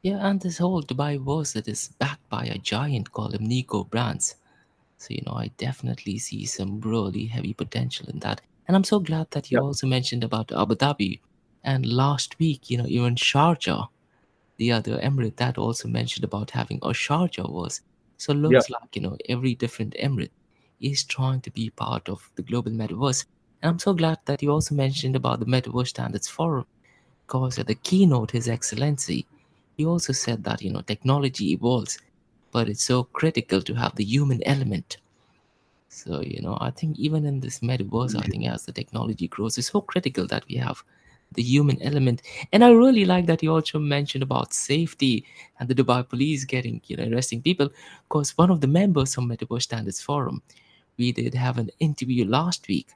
yeah, 0.02 0.18
and 0.26 0.40
this 0.40 0.58
whole 0.58 0.82
Dubai 0.82 1.22
was 1.22 1.56
it 1.56 1.68
is 1.68 1.88
backed 1.98 2.28
by 2.28 2.44
a 2.44 2.58
giant 2.58 3.12
called 3.12 3.40
Nico 3.40 3.84
Brands. 3.84 4.36
So, 4.96 5.08
you 5.10 5.22
know, 5.26 5.34
I 5.34 5.50
definitely 5.58 6.18
see 6.18 6.44
some 6.46 6.80
really 6.80 7.26
heavy 7.26 7.54
potential 7.54 8.08
in 8.08 8.18
that. 8.20 8.40
And 8.66 8.76
I'm 8.76 8.84
so 8.84 8.98
glad 9.00 9.30
that 9.30 9.50
you 9.50 9.58
yep. 9.58 9.62
also 9.62 9.86
mentioned 9.86 10.24
about 10.24 10.52
Abu 10.52 10.74
Dhabi. 10.74 11.20
And 11.64 11.86
last 11.86 12.38
week, 12.38 12.70
you 12.70 12.78
know, 12.78 12.86
even 12.86 13.14
Sharjah, 13.14 13.88
the 14.56 14.72
other 14.72 14.98
emirate 14.98 15.36
that 15.36 15.56
also 15.58 15.88
mentioned 15.88 16.24
about 16.24 16.50
having 16.50 16.78
a 16.82 16.88
Sharjah 16.88 17.50
was 17.50 17.80
So 18.18 18.32
looks 18.32 18.68
like 18.68 18.94
you 18.96 19.02
know 19.02 19.16
every 19.28 19.54
different 19.54 19.94
emirate 19.94 20.30
is 20.80 21.04
trying 21.04 21.40
to 21.42 21.50
be 21.50 21.70
part 21.70 22.08
of 22.08 22.30
the 22.34 22.42
global 22.42 22.72
metaverse. 22.72 23.24
And 23.62 23.70
I'm 23.70 23.78
so 23.78 23.94
glad 23.94 24.18
that 24.26 24.42
you 24.42 24.50
also 24.50 24.74
mentioned 24.74 25.16
about 25.16 25.40
the 25.40 25.46
Metaverse 25.46 25.88
Standards 25.88 26.28
Forum, 26.28 26.66
because 27.26 27.58
at 27.58 27.66
the 27.66 27.74
keynote, 27.74 28.30
His 28.30 28.48
Excellency, 28.48 29.26
he 29.78 29.86
also 29.86 30.12
said 30.12 30.44
that 30.44 30.60
you 30.60 30.70
know 30.72 30.82
technology 30.82 31.52
evolves, 31.52 31.98
but 32.50 32.68
it's 32.68 32.82
so 32.82 33.04
critical 33.04 33.62
to 33.62 33.74
have 33.74 33.94
the 33.94 34.04
human 34.04 34.42
element. 34.44 34.98
So 35.88 36.20
you 36.20 36.42
know, 36.42 36.58
I 36.60 36.70
think 36.70 36.98
even 36.98 37.24
in 37.24 37.40
this 37.40 37.60
metaverse, 37.60 38.16
I 38.16 38.26
think 38.26 38.46
as 38.46 38.66
the 38.66 38.72
technology 38.72 39.28
grows, 39.28 39.56
it's 39.56 39.70
so 39.70 39.80
critical 39.80 40.26
that 40.26 40.44
we 40.48 40.56
have 40.56 40.82
the 41.32 41.42
human 41.42 41.80
element. 41.82 42.22
And 42.52 42.64
I 42.64 42.70
really 42.70 43.04
like 43.04 43.26
that 43.26 43.42
you 43.42 43.52
also 43.52 43.78
mentioned 43.78 44.22
about 44.22 44.52
safety 44.52 45.24
and 45.60 45.68
the 45.68 45.74
Dubai 45.74 46.08
police 46.08 46.44
getting, 46.44 46.80
you 46.86 46.96
know, 46.96 47.08
arresting 47.12 47.42
people. 47.42 47.68
Because 48.08 48.36
one 48.36 48.50
of 48.50 48.60
the 48.60 48.66
members 48.66 49.14
from 49.14 49.28
Metaverse 49.28 49.62
Standards 49.62 50.00
Forum, 50.00 50.42
we 50.96 51.12
did 51.12 51.34
have 51.34 51.58
an 51.58 51.70
interview 51.78 52.24
last 52.24 52.66
week 52.66 52.88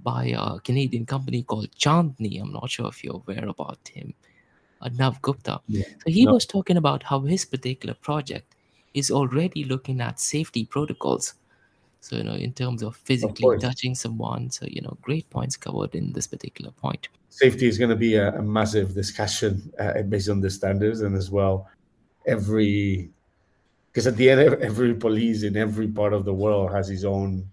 by 0.00 0.34
a 0.36 0.58
Canadian 0.60 1.06
company 1.06 1.42
called 1.42 1.70
Chandni. 1.76 2.40
I'm 2.40 2.52
not 2.52 2.70
sure 2.70 2.88
if 2.88 3.04
you're 3.04 3.22
aware 3.26 3.48
about 3.48 3.78
him, 3.92 4.14
uh, 4.80 4.90
Nav 4.98 5.20
Gupta. 5.22 5.60
Yeah. 5.68 5.84
So 6.04 6.10
he 6.10 6.24
No. 6.24 6.32
was 6.32 6.46
talking 6.46 6.76
about 6.76 7.02
how 7.02 7.20
his 7.20 7.44
particular 7.44 7.94
project 7.94 8.54
is 8.94 9.10
already 9.10 9.64
looking 9.64 10.00
at 10.00 10.20
safety 10.20 10.64
protocols. 10.64 11.34
So, 12.00 12.16
you 12.16 12.24
know, 12.24 12.34
in 12.34 12.52
terms 12.52 12.82
of 12.82 12.96
physically 12.96 13.42
course. 13.42 13.62
touching 13.62 13.94
someone. 13.94 14.50
So, 14.50 14.66
you 14.68 14.80
know, 14.82 14.96
great 15.02 15.28
points 15.30 15.56
covered 15.56 15.94
in 15.94 16.12
this 16.12 16.26
particular 16.26 16.70
point. 16.70 17.08
safety 17.28 17.66
is 17.66 17.76
going 17.78 17.90
to 17.90 17.96
be 17.96 18.14
a, 18.14 18.32
a 18.38 18.42
massive 18.42 18.94
discussion 18.94 19.70
uh, 19.78 20.00
based 20.02 20.28
on 20.30 20.40
the 20.40 20.48
standards 20.48 21.00
and 21.02 21.14
as 21.16 21.30
well 21.30 21.68
every 22.26 23.10
because 23.92 24.06
at 24.06 24.16
the 24.16 24.30
end 24.30 24.40
ev- 24.40 24.60
every 24.60 24.94
police 24.94 25.42
in 25.42 25.56
every 25.56 25.88
part 25.88 26.12
of 26.12 26.24
the 26.24 26.32
world 26.32 26.72
has 26.72 26.88
his 26.88 27.04
own 27.04 27.44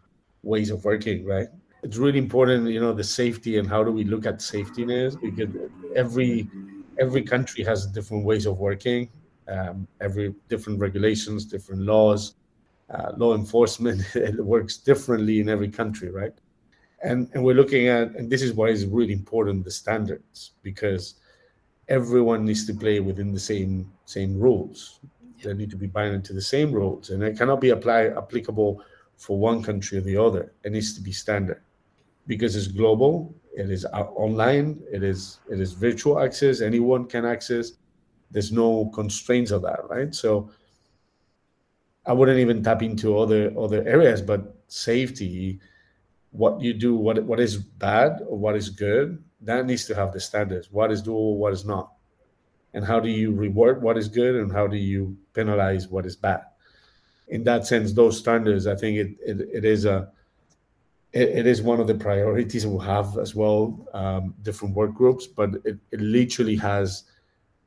ways 0.43 0.69
of 0.69 0.83
working 0.85 1.25
right 1.25 1.47
it's 1.83 1.97
really 1.97 2.19
important 2.19 2.69
you 2.69 2.79
know 2.79 2.93
the 2.93 3.03
safety 3.03 3.57
and 3.57 3.67
how 3.67 3.83
do 3.83 3.91
we 3.91 4.03
look 4.03 4.25
at 4.25 4.41
safety 4.41 4.83
is 4.83 5.15
because 5.15 5.49
every 5.95 6.47
every 6.99 7.23
country 7.23 7.63
has 7.63 7.85
different 7.87 8.25
ways 8.25 8.45
of 8.45 8.59
working 8.59 9.09
um, 9.47 9.87
every 10.01 10.33
different 10.49 10.79
regulations 10.79 11.45
different 11.45 11.81
laws 11.81 12.35
uh, 12.93 13.11
law 13.17 13.35
enforcement 13.35 14.03
it 14.15 14.43
works 14.43 14.77
differently 14.77 15.39
in 15.39 15.49
every 15.49 15.69
country 15.69 16.09
right? 16.09 16.33
And 17.03 17.29
and 17.33 17.43
we're 17.43 17.55
looking 17.55 17.87
at 17.87 18.15
and 18.15 18.29
this 18.29 18.41
is 18.41 18.53
why 18.53 18.69
it's 18.69 18.83
really 18.83 19.13
important 19.13 19.65
the 19.65 19.71
standards 19.71 20.51
because 20.61 21.15
everyone 21.89 22.45
needs 22.45 22.65
to 22.67 22.73
play 22.73 22.99
within 22.99 23.33
the 23.33 23.39
same 23.39 23.91
same 24.05 24.39
rules. 24.39 24.99
They 25.43 25.53
need 25.53 25.71
to 25.71 25.75
be 25.75 25.87
bound 25.87 26.23
to 26.25 26.33
the 26.33 26.41
same 26.41 26.71
rules 26.71 27.09
and 27.09 27.23
it 27.23 27.37
cannot 27.37 27.59
be 27.59 27.71
apply 27.71 28.07
applicable 28.07 28.81
for 29.17 29.37
one 29.37 29.61
country 29.61 29.97
or 29.97 30.01
the 30.01 30.17
other. 30.17 30.53
It 30.63 30.71
needs 30.71 30.93
to 30.95 31.01
be 31.01 31.11
standard 31.11 31.61
because 32.27 32.55
it's 32.55 32.67
global 32.67 33.35
it 33.55 33.69
is 33.69 33.85
online 33.85 34.81
it 34.91 35.03
is 35.03 35.39
it 35.49 35.59
is 35.59 35.73
virtual 35.73 36.19
access 36.19 36.61
anyone 36.61 37.05
can 37.05 37.25
access 37.25 37.73
there's 38.31 38.51
no 38.51 38.85
constraints 38.93 39.51
of 39.51 39.61
that 39.61 39.79
right 39.89 40.15
so 40.15 40.49
i 42.05 42.13
wouldn't 42.13 42.39
even 42.39 42.63
tap 42.63 42.81
into 42.81 43.17
other 43.17 43.53
other 43.57 43.87
areas 43.87 44.21
but 44.21 44.55
safety 44.67 45.59
what 46.33 46.59
you 46.61 46.73
do, 46.73 46.95
what 46.95 47.23
what 47.23 47.39
is 47.39 47.57
bad 47.57 48.21
or 48.27 48.37
what 48.37 48.55
is 48.55 48.69
good, 48.69 49.23
that 49.41 49.65
needs 49.65 49.85
to 49.85 49.95
have 49.95 50.11
the 50.11 50.19
standards. 50.19 50.71
What 50.71 50.91
is 50.91 51.01
doable, 51.01 51.37
what 51.37 51.53
is 51.53 51.63
not, 51.63 51.93
and 52.73 52.83
how 52.83 52.99
do 52.99 53.07
you 53.07 53.31
reward 53.31 53.81
what 53.81 53.97
is 53.97 54.07
good, 54.07 54.35
and 54.35 54.51
how 54.51 54.67
do 54.67 54.75
you 54.75 55.15
penalize 55.33 55.87
what 55.87 56.05
is 56.05 56.15
bad? 56.15 56.41
In 57.27 57.43
that 57.45 57.67
sense, 57.67 57.93
those 57.93 58.17
standards, 58.17 58.65
I 58.67 58.75
think 58.75 58.97
it 58.97 59.09
it, 59.23 59.49
it 59.53 59.65
is 59.65 59.85
a 59.85 60.11
it, 61.13 61.29
it 61.29 61.47
is 61.47 61.61
one 61.61 61.79
of 61.79 61.87
the 61.87 61.95
priorities 61.95 62.65
we'll 62.67 62.79
have 62.79 63.17
as 63.17 63.33
well. 63.35 63.87
Um, 63.93 64.35
different 64.41 64.75
work 64.75 64.93
groups, 64.93 65.27
but 65.27 65.55
it, 65.63 65.77
it 65.91 66.01
literally 66.01 66.55
has 66.57 67.03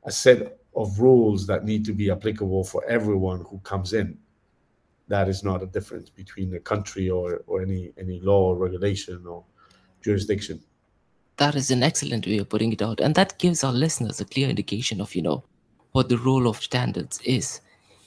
a 0.03 0.11
set 0.11 0.59
of 0.75 0.99
rules 0.99 1.47
that 1.47 1.65
need 1.65 1.83
to 1.85 1.93
be 1.93 2.11
applicable 2.11 2.63
for 2.63 2.85
everyone 2.85 3.43
who 3.49 3.59
comes 3.59 3.93
in 3.93 4.17
that 5.07 5.29
is 5.29 5.43
not 5.43 5.63
a 5.63 5.65
difference 5.65 6.09
between 6.09 6.53
a 6.53 6.59
country 6.59 7.09
or, 7.09 7.43
or 7.47 7.61
any 7.61 7.93
any 7.97 8.19
law 8.19 8.49
or 8.49 8.55
regulation 8.55 9.25
or 9.25 9.43
jurisdiction. 10.01 10.61
That 11.37 11.55
is 11.55 11.71
an 11.71 11.83
excellent 11.83 12.25
way 12.25 12.39
of 12.39 12.49
putting 12.49 12.73
it 12.73 12.81
out. 12.81 12.99
And 12.99 13.13
that 13.15 13.37
gives 13.37 13.63
our 13.63 13.73
listeners 13.73 14.19
a 14.19 14.25
clear 14.25 14.49
indication 14.49 14.99
of, 14.99 15.13
you 15.15 15.21
know, 15.21 15.43
what 15.91 16.09
the 16.09 16.17
role 16.17 16.47
of 16.47 16.61
standards 16.61 17.21
is 17.21 17.61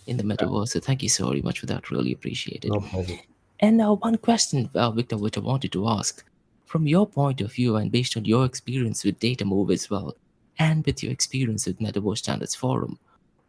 in 0.06 0.16
the 0.16 0.24
metaverse. 0.24 0.70
So 0.70 0.80
thank 0.80 1.02
you 1.02 1.08
so 1.08 1.28
very 1.28 1.40
much 1.42 1.60
for 1.60 1.66
that. 1.66 1.90
Really 1.90 2.12
appreciate 2.12 2.64
it. 2.64 2.72
No 2.72 2.80
problem. 2.80 3.18
And 3.60 3.76
now, 3.76 3.96
one 3.96 4.16
question, 4.16 4.70
uh, 4.74 4.90
Victor, 4.90 5.18
which 5.18 5.36
I 5.36 5.40
wanted 5.40 5.72
to 5.72 5.86
ask 5.86 6.24
from 6.64 6.86
your 6.86 7.06
point 7.06 7.42
of 7.42 7.52
view 7.52 7.76
and 7.76 7.92
based 7.92 8.16
on 8.16 8.24
your 8.24 8.46
experience 8.46 9.04
with 9.04 9.18
Data 9.18 9.44
Move 9.44 9.70
as 9.70 9.90
well, 9.90 10.16
and 10.58 10.84
with 10.86 11.02
your 11.02 11.12
experience 11.12 11.66
with 11.66 11.78
Metaverse 11.78 12.18
Standards 12.18 12.54
Forum, 12.54 12.98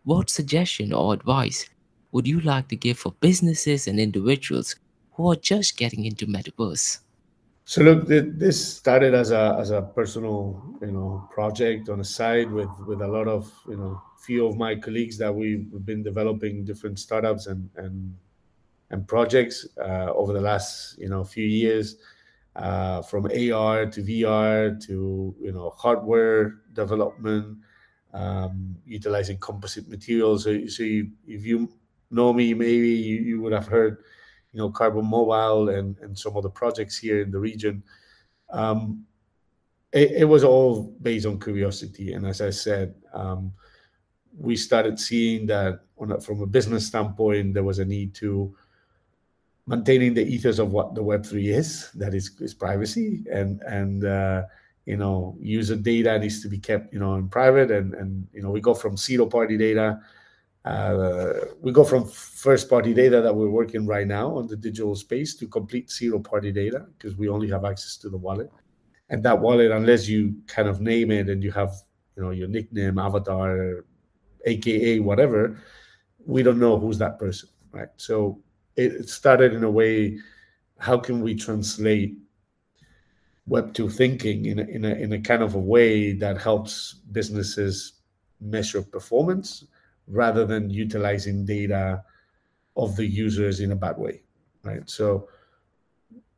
what 0.04 0.30
suggestion 0.30 0.91
or 0.91 1.13
advice 1.13 1.69
would 2.12 2.28
you 2.28 2.41
like 2.41 2.67
to 2.69 2.76
give 2.76 2.97
for 3.00 3.13
businesses 3.21 3.88
and 3.88 4.00
individuals 4.00 4.76
who 5.13 5.32
are 5.32 5.36
just 5.36 5.78
getting 5.78 6.06
into 6.06 6.28
Metaverse? 6.28 7.00
So 7.63 7.84
look, 7.84 8.08
this 8.08 8.76
started 8.76 9.13
as 9.13 9.32
a 9.32 9.56
as 9.58 9.69
a 9.69 9.82
personal 9.82 10.62
you 10.82 10.91
know 10.91 11.30
project 11.32 11.88
on 11.88 12.00
the 12.00 12.04
side 12.04 12.52
with 12.52 12.69
with 12.86 13.02
a 13.02 13.08
lot 13.08 13.30
of 13.30 13.50
you 13.69 13.78
know 13.78 14.02
few 14.19 14.45
of 14.45 14.58
my 14.58 14.76
colleagues 14.76 15.17
that 15.19 15.34
we, 15.34 15.67
we've 15.71 15.86
been 15.86 16.04
developing 16.04 16.65
different 16.65 17.00
startups 17.00 17.47
and 17.47 17.69
and 17.78 18.13
and 18.91 19.08
projects 19.08 19.65
uh, 19.80 20.12
over 20.13 20.34
the 20.34 20.41
last 20.41 20.97
you 20.99 21.10
know 21.10 21.23
few 21.23 21.45
years, 21.45 21.95
uh, 22.56 23.01
from 23.01 23.25
AR 23.25 23.86
to 23.88 24.04
VR 24.04 24.80
to 24.86 25.36
you 25.41 25.51
know 25.51 25.71
hardware 25.71 26.60
development, 26.73 27.58
um, 28.13 28.75
utilizing 28.86 29.38
composite 29.38 29.88
materials. 29.89 30.43
So, 30.43 30.67
so 30.67 30.84
you, 30.84 31.12
if 31.25 31.45
you 31.45 31.71
know 32.12 32.34
me, 32.34 32.54
maybe 32.54 32.89
you, 32.89 33.21
you 33.21 33.41
would 33.41 33.54
have 33.54 33.67
heard, 33.67 34.04
you 34.51 34.60
know, 34.60 34.69
Carbon 34.69 35.06
Mobile 35.06 35.69
and 35.69 35.97
and 35.99 36.17
some 36.17 36.36
of 36.36 36.43
the 36.43 36.49
projects 36.49 36.97
here 36.97 37.21
in 37.21 37.32
the 37.32 37.39
region. 37.39 37.84
Um, 38.49 39.06
it, 39.93 40.12
it 40.12 40.25
was 40.25 40.43
all 40.43 40.93
based 41.01 41.25
on 41.25 41.39
curiosity, 41.39 42.13
and 42.13 42.27
as 42.27 42.41
I 42.41 42.51
said. 42.51 42.95
Um, 43.13 43.54
we 44.38 44.56
started 44.56 44.97
seeing 44.97 45.45
that 45.47 45.82
a, 45.99 46.21
from 46.21 46.41
a 46.41 46.47
business 46.47 46.88
standpoint, 46.88 47.54
there 47.54 47.65
was 47.65 47.80
a 47.80 47.86
need 47.86 48.13
to 48.15 48.56
maintaining 49.71 50.13
the 50.13 50.25
ethos 50.25 50.60
of 50.60 50.71
what 50.71 50.93
the 50.95 51.03
Web 51.03 51.25
three 51.25 51.49
is, 51.49 51.91
that 51.93 52.13
is, 52.13 52.29
is 52.39 52.53
privacy, 52.53 53.23
and 53.31 53.62
and 53.62 54.05
uh, 54.05 54.43
you 54.86 54.97
know 54.97 55.38
user 55.39 55.75
data 55.75 56.19
needs 56.19 56.41
to 56.41 56.49
be 56.49 56.60
kept 56.60 56.93
you 56.93 56.99
know 56.99 57.15
in 57.15 57.29
private, 57.29 57.71
and 57.71 57.93
and 57.93 58.27
you 58.34 58.41
know 58.43 58.51
we 58.51 58.62
go 58.62 58.73
from 58.73 58.97
zero 58.97 59.25
party 59.25 59.57
data, 59.57 59.99
uh, 60.65 61.34
we 61.62 61.71
go 61.71 61.84
from 61.84 62.07
first 62.07 62.69
party 62.69 62.93
data 62.93 63.21
that 63.21 63.34
we're 63.34 63.55
working 63.62 63.86
right 63.86 64.07
now 64.07 64.27
on 64.38 64.47
the 64.47 64.55
digital 64.55 64.95
space 64.95 65.36
to 65.36 65.47
complete 65.47 65.89
zero 65.89 66.19
party 66.19 66.51
data 66.51 66.86
because 66.97 67.15
we 67.17 67.29
only 67.29 67.49
have 67.49 67.65
access 67.65 67.97
to 67.97 68.10
the 68.10 68.17
wallet, 68.17 68.51
and 69.10 69.23
that 69.23 69.39
wallet, 69.39 69.71
unless 69.71 70.07
you 70.07 70.36
kind 70.47 70.67
of 70.67 70.81
name 70.81 71.12
it 71.12 71.29
and 71.29 71.43
you 71.43 71.51
have 71.51 71.73
you 72.17 72.23
know 72.23 72.31
your 72.31 72.49
nickname, 72.49 72.99
avatar, 72.99 73.86
aka 74.45 74.99
whatever 74.99 75.57
we 76.23 76.43
don't 76.43 76.60
know 76.60 76.77
who's 76.77 76.99
that 76.99 77.17
person 77.17 77.49
right? 77.71 77.89
So 77.97 78.41
it 78.75 79.10
started 79.10 79.53
in 79.53 79.63
a 79.63 79.69
way 79.69 80.17
how 80.79 80.97
can 80.97 81.22
we 81.22 81.36
translate 81.36 82.17
web 83.47 83.74
2 83.74 83.89
thinking 83.89 84.45
in 84.45 84.59
a, 84.59 84.63
in 84.63 84.86
a, 84.86 84.89
in 84.89 85.13
a 85.13 85.19
kind 85.19 85.43
of 85.43 85.55
a 85.55 85.59
way 85.59 86.13
that 86.13 86.39
helps 86.39 86.93
businesses 87.11 87.93
measure 88.39 88.82
performance 88.82 89.65
rather 90.07 90.45
than 90.45 90.69
utilizing 90.69 91.45
data 91.45 92.03
of 92.78 92.95
the 92.95 93.05
users 93.05 93.59
in 93.59 93.72
a 93.72 93.76
bad 93.76 93.97
way 93.97 94.22
right? 94.63 94.89
So 94.89 95.28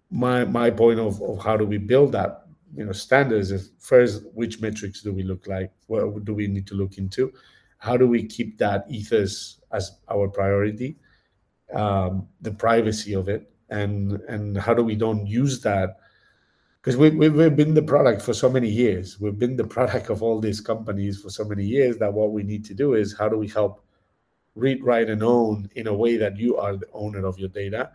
my 0.09 0.45
my 0.45 0.69
point 0.69 0.99
of, 0.99 1.21
of 1.21 1.43
how 1.43 1.57
do 1.57 1.65
we 1.65 1.77
build 1.77 2.11
that 2.13 2.45
you 2.75 2.86
know 2.86 2.91
standards 2.91 3.51
is 3.51 3.71
first 3.79 4.23
which 4.34 4.61
metrics 4.61 5.01
do 5.01 5.13
we 5.13 5.23
look 5.23 5.47
like? 5.47 5.71
What 5.88 6.25
do 6.25 6.34
we 6.34 6.47
need 6.47 6.67
to 6.67 6.75
look 6.75 6.97
into? 6.97 7.34
How 7.77 7.97
do 7.97 8.07
we 8.07 8.25
keep 8.25 8.57
that 8.59 8.86
ethos 8.89 9.59
as 9.71 9.97
our 10.09 10.27
priority 10.27 10.95
um, 11.74 12.28
the 12.41 12.51
privacy 12.51 13.14
of 13.14 13.30
it. 13.30 13.49
And 13.70 14.14
and 14.28 14.57
how 14.57 14.74
do 14.74 14.84
we 14.84 14.95
don't 14.95 15.26
use 15.26 15.61
that? 15.61 15.97
Because 16.82 16.97
we, 16.97 17.11
we, 17.11 17.30
we've 17.30 17.55
been 17.55 17.74
the 17.74 17.82
product 17.82 18.22
for 18.22 18.34
so 18.34 18.49
many 18.49 18.68
years. 18.68 19.20
We've 19.20 19.39
been 19.39 19.55
the 19.55 19.64
product 19.78 20.09
of 20.09 20.22
all 20.22 20.39
these 20.39 20.59
companies 20.59 21.22
for 21.22 21.30
so 21.30 21.45
many 21.45 21.64
years 21.64 21.97
that 21.97 22.14
what 22.14 22.32
we 22.32 22.43
need 22.43 22.66
to 22.66 22.74
do 22.74 22.93
is 22.93 23.18
how 23.18 23.30
do 23.30 23.38
we 23.38 23.47
help 23.47 23.84
read 24.55 24.84
write 24.84 25.09
and 25.09 25.24
own 25.24 25.70
in 25.76 25.88
a 25.88 25.93
way 25.93 26.18
that 26.18 26.38
you 26.38 26.57
are 26.57 26.76
the 26.76 26.88
owner 26.93 27.26
of 27.26 27.39
your 27.39 27.49
data 27.49 27.91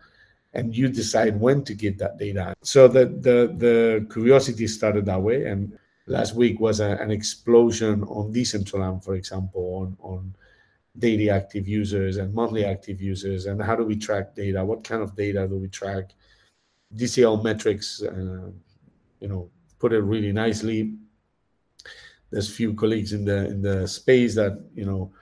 and 0.55 0.77
you 0.77 0.89
decide 0.89 1.39
when 1.39 1.63
to 1.65 1.75
give 1.75 1.99
that 1.99 2.19
data. 2.19 2.55
So 2.63 2.89
the 2.89 3.07
the, 3.07 3.55
the 3.57 4.07
curiosity 4.11 4.67
started 4.67 5.07
that 5.07 5.21
way. 5.21 5.45
And 5.45 5.79
last 6.07 6.35
week 6.35 6.59
was 6.59 6.81
a, 6.81 6.93
an 6.97 7.11
explosion 7.11 8.03
on 8.05 8.33
Decentraland, 8.33 9.05
for 9.05 9.15
example, 9.15 9.63
on, 9.83 9.97
on 10.01 10.35
daily 10.99 11.31
active 11.31 11.69
users 11.69 12.17
and 12.17 12.35
monthly 12.35 12.65
active 12.65 13.01
users, 13.01 13.47
and 13.47 13.63
how 13.63 13.77
do 13.77 13.85
we 13.85 13.97
track 13.97 14.35
data? 14.35 14.65
What 14.65 14.85
kind 14.85 15.03
of 15.03 15.15
data 15.17 15.47
do 15.47 15.57
we 15.57 15.69
track? 15.69 16.15
DCL 16.95 17.45
metrics, 17.45 18.03
uh, 18.03 18.51
you 19.21 19.29
know, 19.29 19.51
put 19.79 19.93
it 19.93 20.01
really 20.01 20.33
nicely. 20.33 20.95
There's 22.31 22.55
few 22.55 22.75
colleagues 22.75 23.13
in 23.13 23.25
the 23.25 23.47
in 23.47 23.63
the 23.63 23.87
space 23.87 24.35
that 24.35 24.61
you 24.75 24.85
know 24.85 25.13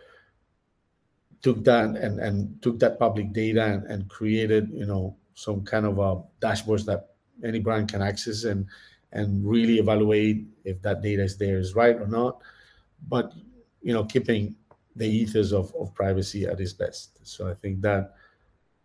took 1.42 1.62
that 1.64 1.96
and, 1.96 2.18
and 2.18 2.60
took 2.62 2.78
that 2.80 2.98
public 2.98 3.32
data 3.32 3.64
and, 3.64 3.84
and 3.84 4.08
created 4.08 4.68
you 4.72 4.86
know 4.86 5.16
some 5.34 5.62
kind 5.62 5.86
of 5.86 5.98
a 5.98 6.22
dashboards 6.44 6.84
that 6.84 7.10
any 7.44 7.60
brand 7.60 7.88
can 7.88 8.02
access 8.02 8.44
and 8.44 8.66
and 9.12 9.46
really 9.46 9.78
evaluate 9.78 10.44
if 10.64 10.82
that 10.82 11.02
data 11.02 11.22
is 11.22 11.36
there 11.36 11.58
is 11.58 11.76
right 11.76 11.96
or 12.00 12.08
not 12.08 12.40
but 13.08 13.32
you 13.82 13.92
know 13.92 14.04
keeping 14.04 14.56
the 14.96 15.06
ethos 15.06 15.52
of, 15.52 15.74
of 15.78 15.94
privacy 15.94 16.46
at 16.46 16.60
its 16.60 16.72
best. 16.72 17.18
So 17.22 17.48
i 17.48 17.54
think 17.54 17.80
that 17.82 18.14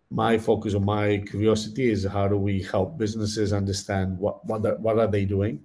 my 0.10 0.38
focus 0.38 0.74
or 0.74 0.82
my 0.82 1.24
curiosity 1.30 1.90
is 1.90 2.06
how 2.06 2.28
do 2.28 2.38
we 2.38 2.62
help 2.62 2.98
businesses 2.98 3.54
understand 3.54 4.18
what 4.18 4.46
what 4.46 4.80
what 4.82 5.00
are 5.00 5.08
they 5.08 5.26
doing 5.26 5.64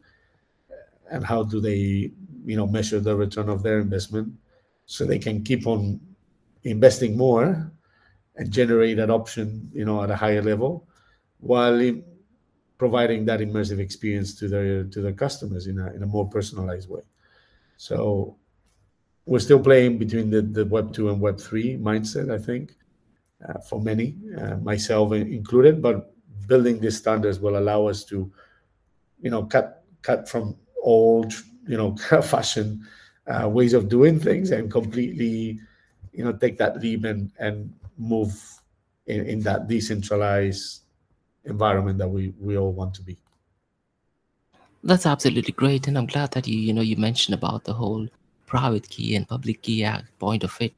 uh, 0.71 0.75
and 1.11 1.25
how 1.25 1.43
do 1.43 1.61
they 1.61 2.13
you 2.45 2.57
know 2.57 2.67
measure 2.67 3.01
the 3.01 3.15
return 3.15 3.49
of 3.49 3.63
their 3.63 3.81
investment 3.81 4.33
so 4.87 5.05
they 5.05 5.19
can 5.19 5.43
keep 5.43 5.67
on 5.67 6.01
investing 6.63 7.17
more 7.17 7.73
and 8.37 8.53
generate 8.53 9.01
adoption 9.01 9.69
you 9.75 9.85
know 9.85 10.01
at 10.03 10.11
a 10.13 10.17
higher 10.17 10.43
level 10.43 10.87
while 11.41 11.81
providing 12.79 13.25
that 13.25 13.41
immersive 13.41 13.79
experience 13.79 14.35
to 14.35 14.49
their 14.49 14.85
to 14.85 15.01
their 15.01 15.13
customers 15.13 15.67
in 15.67 15.79
a, 15.79 15.93
in 15.93 16.03
a 16.03 16.07
more 16.07 16.29
personalized 16.29 16.89
way. 16.89 17.03
So 17.77 18.37
we're 19.27 19.41
still 19.41 19.59
playing 19.61 19.99
between 19.99 20.31
the, 20.31 20.41
the 20.41 20.65
web 20.65 20.93
2 20.93 21.11
and 21.11 21.21
web 21.21 21.39
3 21.39 21.77
mindset 21.79 22.33
i 22.33 22.39
think 22.39 22.75
uh, 23.47 23.59
for 23.61 23.81
many 23.81 24.17
uh, 24.39 24.57
myself 24.57 25.13
included 25.13 25.83
but 25.83 26.15
building 26.47 26.81
these 26.81 26.97
standards 26.97 27.41
will 27.41 27.59
allow 27.59 27.87
us 27.87 28.05
to 28.05 28.31
you 29.21 29.31
know 29.31 29.45
cut 29.45 29.85
cut 30.03 30.29
from 30.29 30.57
old 30.83 31.33
you 31.67 31.77
know 31.77 31.97
fashion 32.23 32.87
uh, 33.27 33.49
ways 33.49 33.75
of 33.75 33.89
doing 33.89 34.19
things 34.19 34.53
and 34.53 34.71
completely 34.71 35.59
you 36.13 36.25
know 36.25 36.33
take 36.33 36.57
that 36.59 36.81
leap 36.81 37.05
and 37.05 37.31
and 37.39 37.73
move 37.99 38.33
in, 39.07 39.27
in 39.27 39.41
that 39.41 39.67
decentralized 39.67 40.83
environment 41.45 41.99
that 41.99 42.09
we 42.09 42.33
we 42.41 42.57
all 42.57 42.73
want 42.73 42.95
to 42.95 43.03
be. 43.03 43.17
That's 44.85 45.07
absolutely 45.07 45.53
great 45.53 45.89
and 45.89 45.99
i'm 45.99 46.07
glad 46.07 46.31
that 46.33 46.47
you 46.47 46.59
you 46.59 46.73
know 46.73 46.81
you 46.81 46.97
mentioned 46.97 47.35
about 47.35 47.65
the 47.65 47.73
whole 47.73 48.07
private 48.47 48.89
key 48.89 49.15
and 49.15 49.29
public 49.29 49.63
key 49.63 49.85
at 49.85 50.05
point 50.19 50.45
of 50.45 50.57
it. 50.61 50.73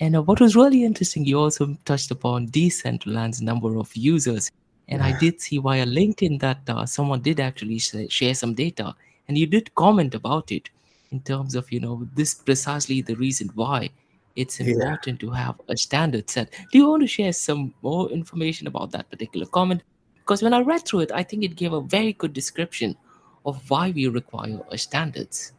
And 0.00 0.16
uh, 0.16 0.22
what 0.22 0.40
was 0.40 0.56
really 0.56 0.84
interesting 0.84 1.24
you 1.24 1.38
also 1.38 1.76
touched 1.84 2.10
upon 2.10 2.46
decentralized 2.46 3.42
number 3.42 3.76
of 3.76 3.94
users. 3.94 4.50
And 4.88 5.02
i 5.02 5.16
did 5.20 5.40
see 5.40 5.58
via 5.58 5.86
linkedin 5.86 6.40
that 6.40 6.58
uh, 6.68 6.84
someone 6.84 7.20
did 7.20 7.38
actually 7.38 7.78
share 7.78 8.34
some 8.34 8.54
data. 8.54 8.94
And 9.28 9.38
you 9.38 9.46
did 9.46 9.74
comment 9.76 10.14
about 10.14 10.50
it 10.50 10.68
in 11.12 11.20
terms 11.20 11.54
of 11.54 11.70
you 11.70 11.80
know 11.80 12.08
this 12.14 12.34
precisely 12.34 13.02
the 13.02 13.14
reason 13.16 13.50
why 13.54 13.90
it's 14.36 14.60
important 14.60 15.22
yeah. 15.22 15.28
to 15.28 15.34
have 15.34 15.60
a 15.68 15.76
standard 15.76 16.30
set. 16.30 16.50
Do 16.72 16.78
you 16.78 16.88
want 16.88 17.02
to 17.02 17.06
share 17.06 17.32
some 17.32 17.74
more 17.82 18.10
information 18.10 18.66
about 18.66 18.90
that 18.92 19.10
particular 19.10 19.46
comment? 19.46 19.82
Because 20.16 20.42
when 20.42 20.54
I 20.54 20.60
read 20.60 20.84
through 20.84 21.00
it, 21.00 21.12
I 21.12 21.22
think 21.22 21.42
it 21.42 21.56
gave 21.56 21.72
a 21.72 21.80
very 21.80 22.12
good 22.12 22.32
description 22.32 22.96
of 23.44 23.68
why 23.68 23.90
we 23.90 24.06
require 24.06 24.60
standards. 24.76 25.52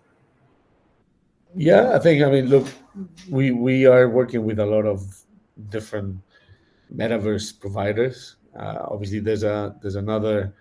Yeah, 1.55 1.95
I 1.95 1.99
think 1.99 2.23
I 2.23 2.29
mean, 2.29 2.47
look, 2.47 2.67
we 3.29 3.51
we 3.51 3.85
are 3.85 4.09
working 4.09 4.45
with 4.45 4.59
a 4.59 4.65
lot 4.65 4.85
of 4.85 5.03
different 5.69 6.17
metaverse 6.93 7.59
providers. 7.59 8.37
Uh, 8.57 8.79
obviously, 8.89 9.19
there's 9.19 9.43
a 9.43 9.75
there's 9.81 9.95
another 9.95 10.53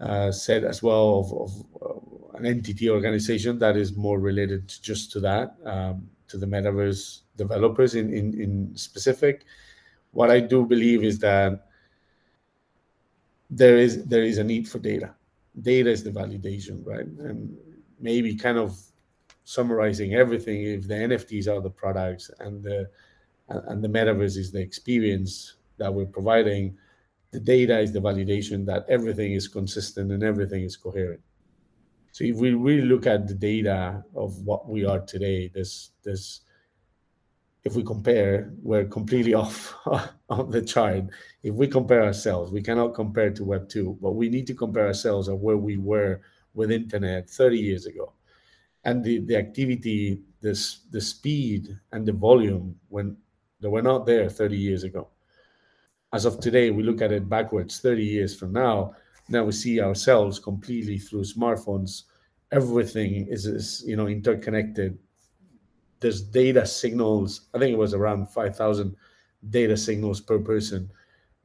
uh, 0.00 0.32
set 0.32 0.64
as 0.64 0.82
well 0.82 1.20
of, 1.20 1.32
of 1.32 1.50
uh, 1.82 2.38
an 2.38 2.46
entity 2.46 2.90
organization 2.90 3.58
that 3.60 3.76
is 3.76 3.96
more 3.96 4.18
related 4.18 4.68
to 4.68 4.82
just 4.82 5.12
to 5.12 5.20
that 5.20 5.56
um, 5.64 6.08
to 6.28 6.36
the 6.38 6.46
metaverse 6.46 7.20
developers 7.36 7.94
in, 7.94 8.12
in 8.12 8.40
in 8.40 8.76
specific. 8.76 9.44
What 10.10 10.30
I 10.30 10.40
do 10.40 10.66
believe 10.66 11.04
is 11.04 11.20
that 11.20 11.66
there 13.48 13.76
is 13.78 14.04
there 14.06 14.24
is 14.24 14.38
a 14.38 14.44
need 14.44 14.68
for 14.68 14.80
data. 14.80 15.14
Data 15.60 15.90
is 15.90 16.02
the 16.02 16.10
validation, 16.10 16.84
right? 16.84 17.06
And 17.06 17.56
maybe 18.00 18.34
kind 18.34 18.58
of 18.58 18.76
summarizing 19.44 20.14
everything. 20.14 20.62
If 20.62 20.88
the 20.88 20.94
NFTs 20.94 21.48
are 21.48 21.60
the 21.60 21.70
products 21.70 22.30
and 22.40 22.62
the 22.62 22.88
and 23.48 23.82
the 23.82 23.88
metaverse 23.88 24.36
is 24.36 24.50
the 24.50 24.60
experience 24.60 25.56
that 25.78 25.92
we're 25.92 26.06
providing, 26.06 26.76
the 27.32 27.40
data 27.40 27.78
is 27.80 27.92
the 27.92 28.00
validation 28.00 28.64
that 28.66 28.86
everything 28.88 29.32
is 29.32 29.48
consistent 29.48 30.12
and 30.12 30.22
everything 30.22 30.62
is 30.62 30.76
coherent. 30.76 31.20
So 32.12 32.24
if 32.24 32.36
we 32.36 32.52
really 32.52 32.86
look 32.86 33.06
at 33.06 33.26
the 33.26 33.34
data 33.34 34.04
of 34.14 34.42
what 34.42 34.68
we 34.68 34.84
are 34.84 35.00
today, 35.00 35.48
this 35.48 35.90
this 36.02 36.42
if 37.64 37.76
we 37.76 37.82
compare, 37.82 38.52
we're 38.62 38.84
completely 38.84 39.34
off 39.42 39.74
on 40.28 40.50
the 40.50 40.62
chart. 40.62 41.04
If 41.42 41.54
we 41.54 41.68
compare 41.68 42.04
ourselves, 42.04 42.50
we 42.52 42.62
cannot 42.62 42.94
compare 42.94 43.30
to 43.30 43.44
Web 43.44 43.68
2, 43.68 43.98
but 44.00 44.12
we 44.12 44.28
need 44.28 44.46
to 44.48 44.54
compare 44.54 44.86
ourselves 44.86 45.28
of 45.28 45.40
where 45.40 45.56
we 45.56 45.76
were 45.76 46.20
with 46.54 46.70
internet 46.70 47.30
30 47.30 47.58
years 47.58 47.86
ago. 47.86 48.12
And 48.84 49.04
the, 49.04 49.20
the 49.20 49.36
activity, 49.36 50.20
this 50.40 50.80
the 50.90 51.00
speed 51.00 51.78
and 51.92 52.06
the 52.06 52.12
volume 52.12 52.76
when 52.88 53.16
they 53.60 53.68
were 53.68 53.82
not 53.82 54.06
there 54.06 54.28
30 54.28 54.56
years 54.56 54.82
ago. 54.82 55.08
As 56.12 56.24
of 56.24 56.40
today, 56.40 56.70
we 56.70 56.82
look 56.82 57.00
at 57.00 57.12
it 57.12 57.28
backwards 57.28 57.80
30 57.80 58.04
years 58.04 58.36
from 58.36 58.52
now. 58.52 58.94
Now 59.28 59.44
we 59.44 59.52
see 59.52 59.80
ourselves 59.80 60.38
completely 60.38 60.98
through 60.98 61.22
smartphones. 61.22 62.02
Everything 62.50 63.28
is, 63.28 63.46
is 63.46 63.84
you 63.86 63.96
know 63.96 64.08
interconnected 64.08 64.98
there's 66.02 66.20
data 66.20 66.66
signals. 66.66 67.48
I 67.54 67.58
think 67.58 67.72
it 67.72 67.78
was 67.78 67.94
around 67.94 68.28
5,000 68.28 68.94
data 69.48 69.76
signals 69.76 70.20
per 70.20 70.38
person 70.38 70.90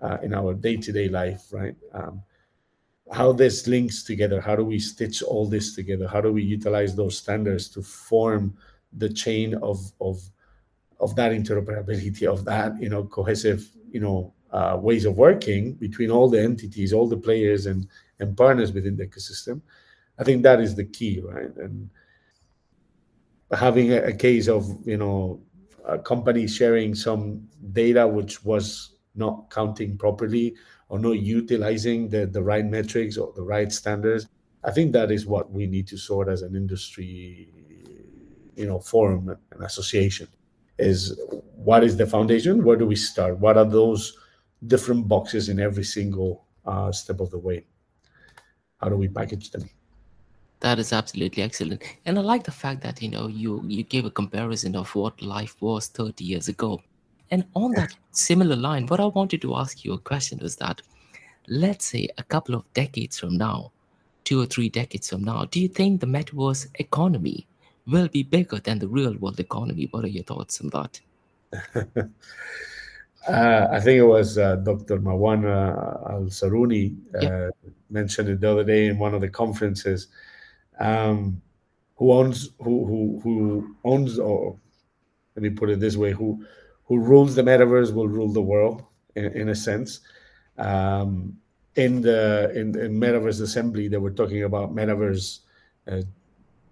uh, 0.02 0.18
in 0.22 0.34
our 0.34 0.54
day-to-day 0.54 1.08
life, 1.08 1.46
right? 1.52 1.76
Um, 1.94 2.22
how 3.12 3.32
this 3.32 3.68
links 3.68 4.04
together, 4.04 4.42
how 4.42 4.56
do 4.56 4.64
we 4.64 4.80
stitch 4.80 5.22
all 5.22 5.48
this 5.48 5.76
together? 5.76 6.08
How 6.08 6.22
do 6.22 6.32
we 6.32 6.44
utilize 6.44 6.96
those 6.96 7.18
standards 7.18 7.70
to 7.70 7.82
form 7.82 8.58
the 8.94 9.10
chain 9.10 9.56
of 9.56 9.92
of 10.02 10.22
of 11.00 11.16
that 11.16 11.32
interoperability, 11.32 12.26
of 12.26 12.44
that 12.46 12.80
you 12.82 12.90
know 12.90 13.04
cohesive 13.04 13.70
you 13.92 14.00
know 14.00 14.34
uh, 14.52 14.78
ways 14.82 15.06
of 15.06 15.18
working 15.18 15.74
between 15.74 16.12
all 16.12 16.30
the 16.30 16.42
entities, 16.42 16.94
all 16.94 17.08
the 17.08 17.18
players 17.18 17.66
and 17.66 17.88
and 18.20 18.36
partners 18.36 18.72
within 18.72 18.98
the 18.98 19.08
ecosystem? 19.08 19.62
I 20.20 20.24
think 20.24 20.44
that 20.44 20.60
is 20.60 20.76
the 20.76 20.86
key, 20.86 21.22
right? 21.22 21.56
And 21.58 21.90
having 23.52 23.94
a, 23.94 23.98
a 24.04 24.14
case 24.14 24.48
of 24.48 24.68
you 24.86 24.98
know 24.98 25.42
a 25.86 25.98
company 25.98 26.48
sharing 26.48 26.94
some 26.94 27.48
data 27.72 28.06
which 28.06 28.44
was 28.44 28.96
not 29.16 29.50
counting 29.50 29.98
properly 29.98 30.56
or 30.90 31.00
not 31.00 31.20
utilizing 31.20 32.10
the, 32.10 32.26
the 32.26 32.42
right 32.42 32.66
metrics 32.66 33.18
or 33.18 33.34
the 33.36 33.42
right 33.42 33.72
standards 33.72 34.28
i 34.64 34.72
think 34.72 34.92
that 34.94 35.12
is 35.12 35.26
what 35.26 35.52
we 35.52 35.68
need 35.68 35.88
to 35.88 35.98
sort 35.98 36.28
as 36.28 36.42
an 36.42 36.56
industry 36.56 37.50
you 38.56 38.66
know 38.66 38.80
forum 38.80 39.36
and 39.52 39.64
association 39.64 40.28
is 40.80 41.20
what 41.56 41.84
is 41.84 41.98
the 41.98 42.06
foundation 42.06 42.64
where 42.64 42.78
do 42.78 42.86
we 42.86 42.96
start 42.96 43.38
what 43.40 43.58
are 43.58 43.66
those 43.66 44.18
different 44.66 45.08
boxes 45.08 45.50
in 45.50 45.60
every 45.60 45.84
single 45.84 46.46
uh, 46.66 46.92
step 46.92 47.20
of 47.20 47.30
the 47.32 47.38
way 47.38 47.66
how 48.82 48.90
do 48.90 48.96
we 48.96 49.08
package 49.08 49.52
them 49.52 49.70
that 50.60 50.80
is 50.80 50.92
absolutely 50.92 51.44
excellent. 51.44 51.84
And 52.06 52.18
I 52.18 52.22
like 52.22 52.44
the 52.44 52.52
fact 52.52 52.82
that, 52.82 53.02
you 53.02 53.10
know, 53.10 53.28
you, 53.28 53.64
you 53.68 53.84
gave 53.84 54.06
a 54.06 54.12
comparison 54.12 54.76
of 54.76 54.94
what 54.96 55.22
life 55.22 55.62
was 55.62 55.88
30 55.88 56.24
years 56.24 56.48
ago. 56.48 56.82
And 57.32 57.46
on 57.56 57.72
that 57.74 57.96
similar 58.12 58.56
line, 58.56 58.88
what 58.88 59.00
I 59.00 59.06
wanted 59.06 59.42
to 59.42 59.56
ask 59.56 59.84
you 59.84 59.94
a 59.94 59.98
question 59.98 60.40
was 60.42 60.56
that, 60.58 60.82
let's 61.48 61.86
say 61.86 62.08
a 62.18 62.24
couple 62.24 62.56
of 62.56 62.72
decades 62.74 63.20
from 63.20 63.38
now, 63.38 63.72
two 64.24 64.42
or 64.42 64.46
three 64.46 64.70
decades 64.70 65.10
from 65.10 65.24
now, 65.24 65.46
do 65.46 65.60
you 65.60 65.68
think 65.68 66.02
the 66.02 66.08
metaverse 66.08 66.68
economy 66.76 67.48
will 67.88 68.08
be 68.08 68.24
bigger 68.24 68.60
than 68.60 68.80
the 68.80 68.88
real 68.88 69.16
world 69.18 69.40
economy? 69.40 69.88
What 69.92 70.06
are 70.06 70.10
your 70.10 70.24
thoughts 70.24 70.62
on 70.62 70.70
that? 70.70 71.00
uh, 73.28 73.68
I 73.72 73.80
think 73.80 74.00
it 74.00 74.04
was 74.04 74.38
uh, 74.38 74.58
Dr. 74.58 75.00
Marwan 75.00 75.46
Al 75.46 76.24
Zarouni 76.24 76.96
uh, 77.16 77.20
yeah. 77.22 77.50
mentioned 77.90 78.30
it 78.30 78.42
the 78.42 78.52
other 78.52 78.64
day 78.64 78.88
in 78.88 78.98
one 78.98 79.14
of 79.14 79.22
the 79.22 79.30
conferences 79.30 80.08
um, 80.80 81.42
who 81.96 82.12
owns 82.12 82.50
who 82.60 82.86
who 82.86 83.20
who 83.24 83.76
owns 83.84 84.20
or 84.20 84.58
let 85.36 85.44
me 85.44 85.50
put 85.50 85.70
it 85.70 85.80
this 85.80 85.98
way 85.98 86.12
who 86.12 86.46
who 86.88 86.98
rules 86.98 87.36
the 87.36 87.42
metaverse 87.42 87.94
will 87.94 88.08
rule 88.08 88.32
the 88.32 88.42
world 88.42 88.84
in, 89.16 89.26
in 89.26 89.50
a 89.50 89.56
sense 89.56 90.02
um, 90.58 91.38
in 91.76 92.02
the 92.02 92.52
in, 92.56 92.78
in 92.80 93.00
metaverse 93.00 93.42
assembly 93.42 93.88
they 93.88 93.98
were 93.98 94.12
talking 94.12 94.44
about 94.44 94.76
metaverse 94.76 95.40
uh, 95.92 96.02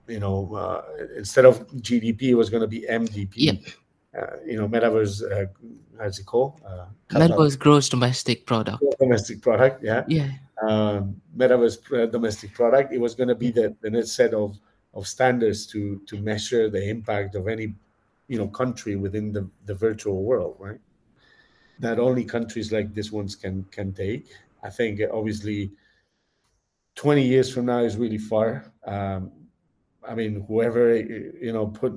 you 0.07 0.19
know 0.19 0.53
uh, 0.55 0.83
instead 1.17 1.45
of 1.45 1.67
gdp 1.77 2.21
it 2.23 2.35
was 2.35 2.49
going 2.49 2.61
to 2.61 2.67
be 2.67 2.85
mdp 2.89 3.33
yep. 3.35 3.57
uh, 4.17 4.37
you 4.45 4.55
know, 4.55 4.67
metaverse, 4.67 5.21
uh, 5.29 5.45
how's 5.99 6.19
it 6.19 6.25
called? 6.25 6.61
Uh, 6.65 6.85
metaverse 7.09 7.59
gross 7.59 7.89
domestic 7.89 8.45
product. 8.45 8.81
Domestic 8.99 9.41
product, 9.41 9.83
yeah. 9.83 10.03
Yeah. 10.07 10.31
Um, 10.65 11.21
metaverse 11.35 11.77
uh, 11.91 12.05
domestic 12.05 12.53
product. 12.53 12.93
It 12.93 12.99
was 12.99 13.13
going 13.13 13.27
to 13.27 13.35
be 13.35 13.51
the, 13.51 13.75
the 13.81 13.89
next 13.89 14.11
set 14.11 14.33
of 14.33 14.57
of 14.93 15.05
standards 15.05 15.65
to 15.67 15.99
to 16.07 16.21
measure 16.21 16.69
the 16.69 16.81
impact 16.89 17.35
of 17.35 17.49
any, 17.49 17.75
you 18.27 18.37
know, 18.37 18.47
country 18.47 18.95
within 18.95 19.31
the 19.33 19.49
the 19.65 19.75
virtual 19.75 20.23
world, 20.23 20.57
right? 20.59 20.79
That 21.79 21.99
only 21.99 22.25
countries 22.25 22.71
like 22.71 22.93
this 22.93 23.11
ones 23.11 23.35
can 23.35 23.63
can 23.65 23.93
take. 23.93 24.33
I 24.63 24.69
think 24.69 24.99
obviously, 25.11 25.73
twenty 26.95 27.25
years 27.27 27.53
from 27.53 27.65
now 27.65 27.79
is 27.79 27.97
really 27.97 28.17
far. 28.17 28.71
Um, 28.85 29.31
I 30.07 30.15
mean, 30.15 30.45
whoever 30.47 30.95
you 30.97 31.53
know 31.53 31.67
put 31.67 31.93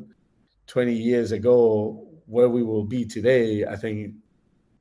20 0.67 0.95
years 0.95 1.33
ago 1.33 2.09
where 2.27 2.49
we 2.49 2.63
will 2.63 2.85
be 2.85 3.05
today, 3.05 3.65
I 3.67 3.77
think 3.77 4.15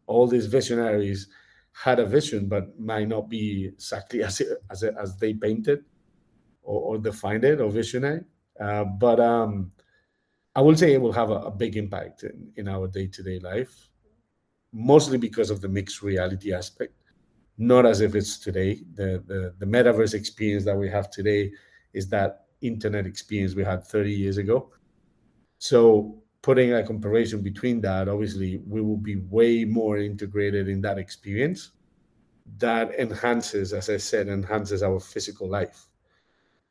all 0.07 0.27
these 0.27 0.47
visionaries 0.47 1.27
had 1.73 1.99
a 1.99 2.05
vision, 2.05 2.47
but 2.49 2.79
might 2.79 3.07
not 3.07 3.29
be 3.29 3.67
exactly 3.67 4.23
as 4.29 4.41
as, 4.71 4.83
as 4.83 5.17
they 5.17 5.33
painted 5.33 5.85
or, 6.63 6.81
or 6.95 6.97
defined 6.99 7.43
it 7.45 7.61
or 7.61 7.71
visionary. 7.71 8.25
Uh, 8.59 8.85
but 8.85 9.19
um, 9.19 9.71
I 10.57 10.61
will 10.61 10.75
say 10.75 10.93
it 10.93 11.01
will 11.01 11.13
have 11.13 11.29
a, 11.29 11.35
a 11.35 11.51
big 11.51 11.77
impact 11.77 12.23
in, 12.23 12.51
in 12.55 12.67
our 12.67 12.87
day 12.87 13.05
to 13.05 13.21
day 13.21 13.37
life, 13.39 13.89
mostly 14.73 15.19
because 15.19 15.51
of 15.51 15.61
the 15.61 15.69
mixed 15.69 16.01
reality 16.01 16.51
aspect. 16.51 16.93
Not 17.59 17.85
as 17.85 18.01
if 18.01 18.15
it's 18.15 18.39
today. 18.39 18.81
The, 18.95 19.23
the 19.27 19.53
the 19.59 19.65
metaverse 19.67 20.15
experience 20.15 20.65
that 20.65 20.75
we 20.75 20.89
have 20.89 21.11
today 21.11 21.51
is 21.93 22.09
that 22.09 22.47
internet 22.61 23.05
experience 23.05 23.53
we 23.53 23.63
had 23.63 23.83
30 23.85 24.11
years 24.11 24.37
ago. 24.37 24.71
So 25.59 26.23
putting 26.41 26.73
a 26.73 26.83
comparison 26.83 27.43
between 27.43 27.79
that, 27.81 28.07
obviously 28.07 28.61
we 28.65 28.81
will 28.81 28.97
be 28.97 29.17
way 29.17 29.63
more 29.63 29.97
integrated 29.99 30.67
in 30.69 30.81
that 30.81 30.97
experience. 30.97 31.71
That 32.57 32.99
enhances, 32.99 33.73
as 33.73 33.91
I 33.91 33.97
said, 33.97 34.27
enhances 34.27 34.81
our 34.81 34.99
physical 34.99 35.47
life. 35.47 35.87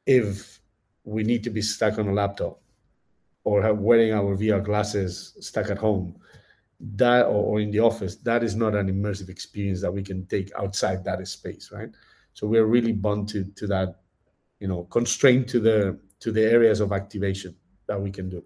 If 0.07 0.61
we 1.05 1.23
need 1.23 1.45
to 1.45 1.51
be 1.51 1.63
stuck 1.63 1.99
on 1.99 2.09
a 2.09 2.13
laptop 2.13 2.61
or 3.47 3.73
wearing 3.75 4.13
our 4.13 4.37
VR 4.37 4.63
glasses 4.63 5.37
stuck 5.41 5.71
at 5.71 5.79
home, 5.79 6.17
that 6.97 7.27
or, 7.27 7.43
or 7.45 7.61
in 7.61 7.71
the 7.71 7.79
office, 7.79 8.17
that 8.17 8.43
is 8.43 8.57
not 8.57 8.75
an 8.75 8.89
immersive 8.89 9.29
experience 9.29 9.81
that 9.81 9.93
we 9.93 10.03
can 10.03 10.27
take 10.27 10.51
outside 10.59 11.05
that 11.05 11.27
space, 11.29 11.71
right? 11.73 11.91
So 12.35 12.47
we're 12.47 12.67
really 12.67 12.93
bound 12.93 13.29
to, 13.31 13.45
to 13.45 13.67
that, 13.69 14.01
you 14.59 14.69
know, 14.69 14.85
constrained 14.85 15.49
to 15.49 15.61
the 15.61 15.99
to 16.21 16.33
the 16.33 16.43
areas 16.43 16.81
of 16.81 16.93
activation 16.93 17.55
that 17.87 18.01
we 18.01 18.11
can 18.11 18.29
do 18.29 18.43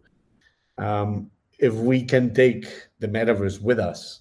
um, 0.78 1.30
if 1.58 1.74
we 1.74 2.02
can 2.02 2.34
take 2.34 2.66
the 2.98 3.08
metaverse 3.08 3.60
with 3.60 3.78
us 3.78 4.20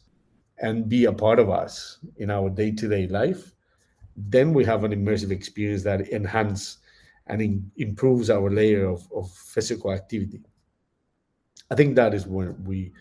and 0.60 0.90
be 0.90 1.06
a 1.06 1.14
part 1.14 1.40
of 1.40 1.50
us 1.50 2.00
in 2.18 2.30
our 2.30 2.50
day-to-day 2.50 3.08
life 3.08 3.54
then 4.16 4.54
we 4.54 4.66
have 4.66 4.84
an 4.84 4.92
immersive 4.92 5.32
experience 5.32 5.84
that 5.84 6.10
enhance 6.10 6.80
and 7.28 7.72
improves 7.78 8.30
our 8.30 8.50
layer 8.50 8.90
of, 8.90 9.08
of 9.16 9.32
physical 9.32 9.94
activity 9.94 10.42
i 11.72 11.76
think 11.76 11.96
that 11.96 12.14
is 12.14 12.26
when 12.28 12.56
we 12.64 12.92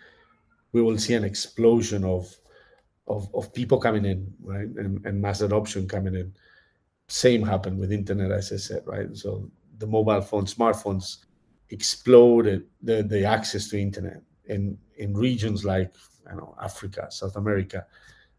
we 0.72 0.82
will 0.82 0.98
see 0.98 1.14
an 1.14 1.24
explosion 1.24 2.04
of 2.04 2.34
of, 3.06 3.34
of 3.34 3.54
people 3.54 3.78
coming 3.78 4.04
in 4.04 4.30
right? 4.42 4.68
And, 4.68 5.04
and 5.06 5.20
mass 5.20 5.40
adoption 5.40 5.88
coming 5.88 6.14
in. 6.14 6.30
Same 7.08 7.42
happened 7.42 7.78
with 7.78 7.90
internet 7.90 8.30
as 8.30 8.52
i 8.52 8.56
said 8.56 8.82
right? 8.84 9.16
So 9.16 9.50
the 9.78 9.86
mobile 9.86 10.20
phone 10.20 10.44
smartphones 10.44 11.24
exploded 11.70 12.66
the, 12.82 13.02
the 13.02 13.24
access 13.24 13.68
to 13.68 13.80
internet 13.80 14.22
in, 14.46 14.78
in 14.96 15.14
regions 15.14 15.64
like 15.64 15.94
I 16.30 16.34
know, 16.34 16.54
Africa, 16.60 17.08
South 17.10 17.36
America, 17.36 17.86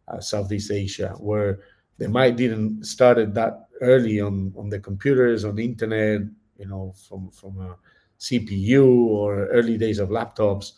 uh, 0.08 0.20
Southeast 0.20 0.72
Asia, 0.72 1.16
where 1.18 1.60
they 1.98 2.08
might 2.08 2.36
didn't 2.36 2.84
started 2.86 3.34
that 3.36 3.68
early 3.82 4.22
on 4.22 4.54
on 4.58 4.70
the 4.70 4.80
computers, 4.80 5.44
on 5.46 5.56
the 5.56 5.66
internet, 5.66 6.22
you 6.58 6.68
know, 6.68 6.94
from 7.08 7.30
from 7.32 7.60
a 7.60 7.78
CPU 8.20 8.86
or 9.07 9.47
early 9.47 9.78
days 9.78 9.99
of 9.99 10.09
laptops, 10.09 10.74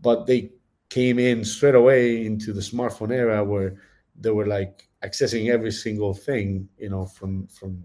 but 0.00 0.26
they 0.26 0.50
came 0.88 1.18
in 1.18 1.44
straight 1.44 1.74
away 1.74 2.24
into 2.26 2.52
the 2.52 2.60
smartphone 2.60 3.12
era 3.12 3.44
where 3.44 3.76
they 4.18 4.30
were 4.30 4.46
like 4.46 4.88
accessing 5.04 5.50
every 5.50 5.72
single 5.72 6.14
thing, 6.14 6.68
you 6.78 6.90
know, 6.90 7.04
from 7.06 7.46
from 7.48 7.84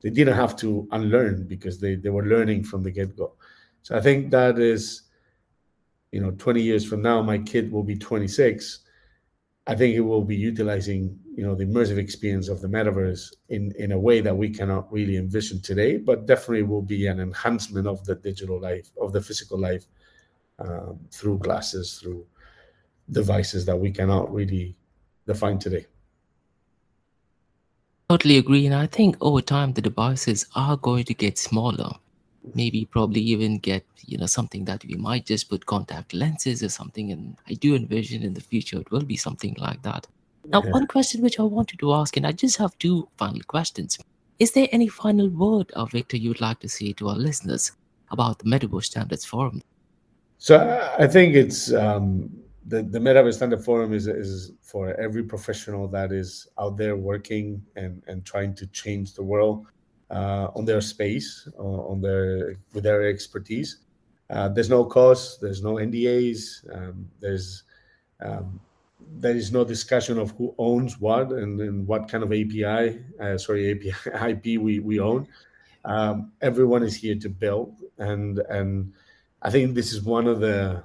they 0.00 0.10
didn't 0.10 0.36
have 0.36 0.56
to 0.56 0.88
unlearn 0.92 1.46
because 1.46 1.80
they, 1.80 1.96
they 1.96 2.10
were 2.10 2.24
learning 2.26 2.62
from 2.64 2.82
the 2.82 2.90
get-go. 2.90 3.34
So 3.82 3.96
i 3.96 4.00
think 4.00 4.30
that 4.30 4.58
is 4.58 5.02
you 6.12 6.20
know 6.20 6.30
20 6.32 6.62
years 6.62 6.84
from 6.84 7.02
now 7.02 7.22
my 7.22 7.38
kid 7.38 7.70
will 7.70 7.82
be 7.82 7.96
26 7.96 8.80
i 9.68 9.74
think 9.74 9.94
it 9.94 10.00
will 10.00 10.24
be 10.24 10.36
utilizing 10.36 11.16
you 11.36 11.44
know 11.44 11.54
the 11.54 11.64
immersive 11.64 11.98
experience 11.98 12.48
of 12.48 12.60
the 12.60 12.68
metaverse 12.68 13.32
in 13.48 13.72
in 13.78 13.92
a 13.92 13.98
way 13.98 14.20
that 14.20 14.36
we 14.36 14.48
cannot 14.50 14.92
really 14.92 15.16
envision 15.16 15.60
today 15.60 15.96
but 15.96 16.26
definitely 16.26 16.64
will 16.64 16.82
be 16.82 17.06
an 17.06 17.20
enhancement 17.20 17.86
of 17.86 18.04
the 18.04 18.16
digital 18.16 18.60
life 18.60 18.88
of 19.00 19.12
the 19.12 19.20
physical 19.20 19.58
life 19.58 19.84
um, 20.58 20.98
through 21.12 21.38
glasses 21.38 21.98
through 22.00 22.26
devices 23.10 23.64
that 23.64 23.76
we 23.76 23.90
cannot 23.90 24.32
really 24.32 24.76
define 25.26 25.58
today 25.58 25.86
Totally 28.08 28.38
agree. 28.38 28.64
And 28.64 28.74
I 28.74 28.86
think 28.86 29.18
over 29.20 29.42
time, 29.42 29.74
the 29.74 29.82
devices 29.82 30.46
are 30.54 30.78
going 30.78 31.04
to 31.04 31.14
get 31.14 31.36
smaller. 31.36 31.92
Maybe 32.54 32.84
probably 32.86 33.20
even 33.20 33.58
get, 33.58 33.84
you 34.06 34.18
know, 34.18 34.26
something 34.26 34.64
that 34.66 34.84
we 34.84 34.94
might 34.94 35.26
just 35.26 35.48
put 35.50 35.66
contact 35.66 36.12
lenses 36.14 36.62
or 36.62 36.68
something. 36.68 37.12
And 37.12 37.36
I 37.48 37.54
do 37.54 37.74
envision 37.74 38.22
in 38.22 38.34
the 38.34 38.40
future 38.40 38.78
it 38.80 38.90
will 38.90 39.04
be 39.04 39.16
something 39.16 39.54
like 39.58 39.82
that. 39.82 40.06
Now, 40.46 40.62
Yeah. 40.64 40.70
one 40.70 40.86
question 40.86 41.22
which 41.22 41.38
I 41.38 41.42
wanted 41.42 41.78
to 41.80 41.92
ask, 41.92 42.16
and 42.16 42.26
I 42.26 42.32
just 42.32 42.56
have 42.56 42.76
two 42.78 43.08
final 43.18 43.42
questions. 43.48 43.98
Is 44.38 44.52
there 44.52 44.68
any 44.72 44.88
final 44.88 45.28
word, 45.28 45.70
uh, 45.72 45.84
Victor, 45.84 46.16
you'd 46.16 46.40
like 46.40 46.60
to 46.60 46.68
say 46.68 46.92
to 46.94 47.08
our 47.08 47.16
listeners 47.16 47.72
about 48.10 48.38
the 48.38 48.44
Metaverse 48.44 48.84
Standards 48.84 49.24
Forum? 49.24 49.60
So 50.38 50.56
I- 50.56 51.04
I 51.04 51.06
think 51.08 51.34
it's 51.34 51.72
um, 51.72 52.30
the 52.66 52.82
the 52.82 52.98
Metaverse 53.00 53.34
Standard 53.34 53.64
Forum 53.64 53.92
is 53.92 54.06
is 54.06 54.52
for 54.62 54.94
every 55.00 55.24
professional 55.24 55.88
that 55.88 56.12
is 56.12 56.46
out 56.58 56.76
there 56.76 56.96
working 56.96 57.60
and 57.76 58.02
and 58.06 58.24
trying 58.24 58.54
to 58.54 58.66
change 58.68 59.14
the 59.14 59.22
world 59.22 59.66
uh, 60.10 60.48
on 60.54 60.64
their 60.64 60.80
space, 60.80 61.48
uh, 61.58 61.62
on 61.62 62.00
their 62.00 62.56
with 62.72 62.84
their 62.84 63.08
expertise. 63.08 63.78
Uh, 64.30 64.48
there's 64.48 64.68
no 64.68 64.84
cost. 64.84 65.40
There's 65.40 65.62
no 65.62 65.74
NDAs. 65.74 66.64
Um, 66.74 67.10
there's 67.20 67.64
um, 68.20 68.60
there 69.16 69.34
is 69.34 69.52
no 69.52 69.64
discussion 69.64 70.18
of 70.18 70.32
who 70.32 70.54
owns 70.58 71.00
what 71.00 71.32
and, 71.32 71.60
and 71.60 71.86
what 71.86 72.08
kind 72.08 72.22
of 72.22 72.32
API, 72.32 73.00
uh, 73.20 73.38
sorry, 73.38 73.72
API 73.72 74.30
IP 74.30 74.60
we 74.60 74.80
we 74.80 75.00
own. 75.00 75.26
Um, 75.84 76.32
everyone 76.40 76.82
is 76.82 76.96
here 76.96 77.14
to 77.16 77.28
build, 77.28 77.82
and 77.98 78.38
and 78.50 78.92
I 79.42 79.50
think 79.50 79.74
this 79.74 79.92
is 79.92 80.02
one 80.02 80.26
of 80.26 80.40
the 80.40 80.84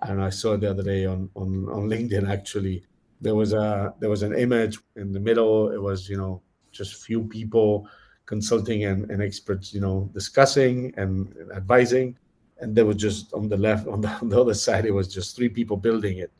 I 0.00 0.06
don't 0.06 0.18
know. 0.18 0.26
I 0.26 0.30
saw 0.30 0.54
it 0.54 0.60
the 0.60 0.70
other 0.70 0.82
day 0.82 1.06
on 1.06 1.30
on 1.34 1.68
on 1.68 1.88
LinkedIn. 1.92 2.28
Actually, 2.28 2.84
there 3.20 3.34
was 3.34 3.52
a 3.52 3.94
there 4.00 4.10
was 4.10 4.22
an 4.22 4.34
image 4.34 4.78
in 4.96 5.12
the 5.12 5.20
middle. 5.20 5.70
It 5.70 5.80
was 5.80 6.08
you 6.08 6.16
know 6.16 6.42
just 6.78 7.04
few 7.04 7.24
people 7.24 7.88
consulting 8.26 8.84
and, 8.84 9.10
and 9.10 9.22
experts 9.22 9.74
you 9.74 9.80
know 9.80 10.08
discussing 10.14 10.94
and 10.96 11.34
advising, 11.54 12.16
and 12.60 12.74
there 12.76 12.86
was 12.86 12.96
just 12.96 13.32
on 13.34 13.48
the 13.48 13.56
left 13.56 13.86
on 13.88 14.00
the, 14.00 14.08
on 14.22 14.28
the 14.28 14.40
other 14.40 14.54
side 14.54 14.86
it 14.86 14.94
was 14.94 15.12
just 15.12 15.36
three 15.36 15.48
people 15.48 15.76
building 15.76 16.18
it. 16.18 16.32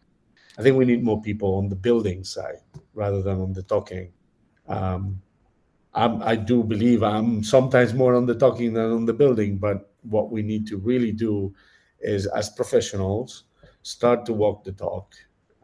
I 0.59 0.62
think 0.62 0.76
we 0.76 0.84
need 0.84 1.05
more 1.05 1.20
people 1.20 1.55
on 1.57 1.68
the 1.68 1.76
building 1.76 2.24
side 2.24 2.61
rather 2.95 3.22
than 3.22 3.41
on 3.41 3.53
the 3.53 3.62
talking. 3.62 4.12
Um, 4.66 5.20
I 5.95 6.36
do 6.36 6.62
believe 6.62 7.03
I'm 7.03 7.43
sometimes 7.43 7.93
more 7.93 8.14
on 8.14 8.24
the 8.26 8.34
talking 8.34 8.72
than 8.72 8.93
on 8.93 9.05
the 9.05 9.12
building, 9.12 9.59
but 9.59 9.91
what 10.03 10.30
we 10.30 10.43
need 10.43 10.64
to 10.68 10.76
really 10.76 11.11
do 11.11 11.53
is 12.01 12.26
as 12.26 12.51
professionals 12.51 13.45
start 13.82 14.24
to 14.26 14.32
walk 14.32 14.62
the 14.62 14.72
talk. 14.72 15.14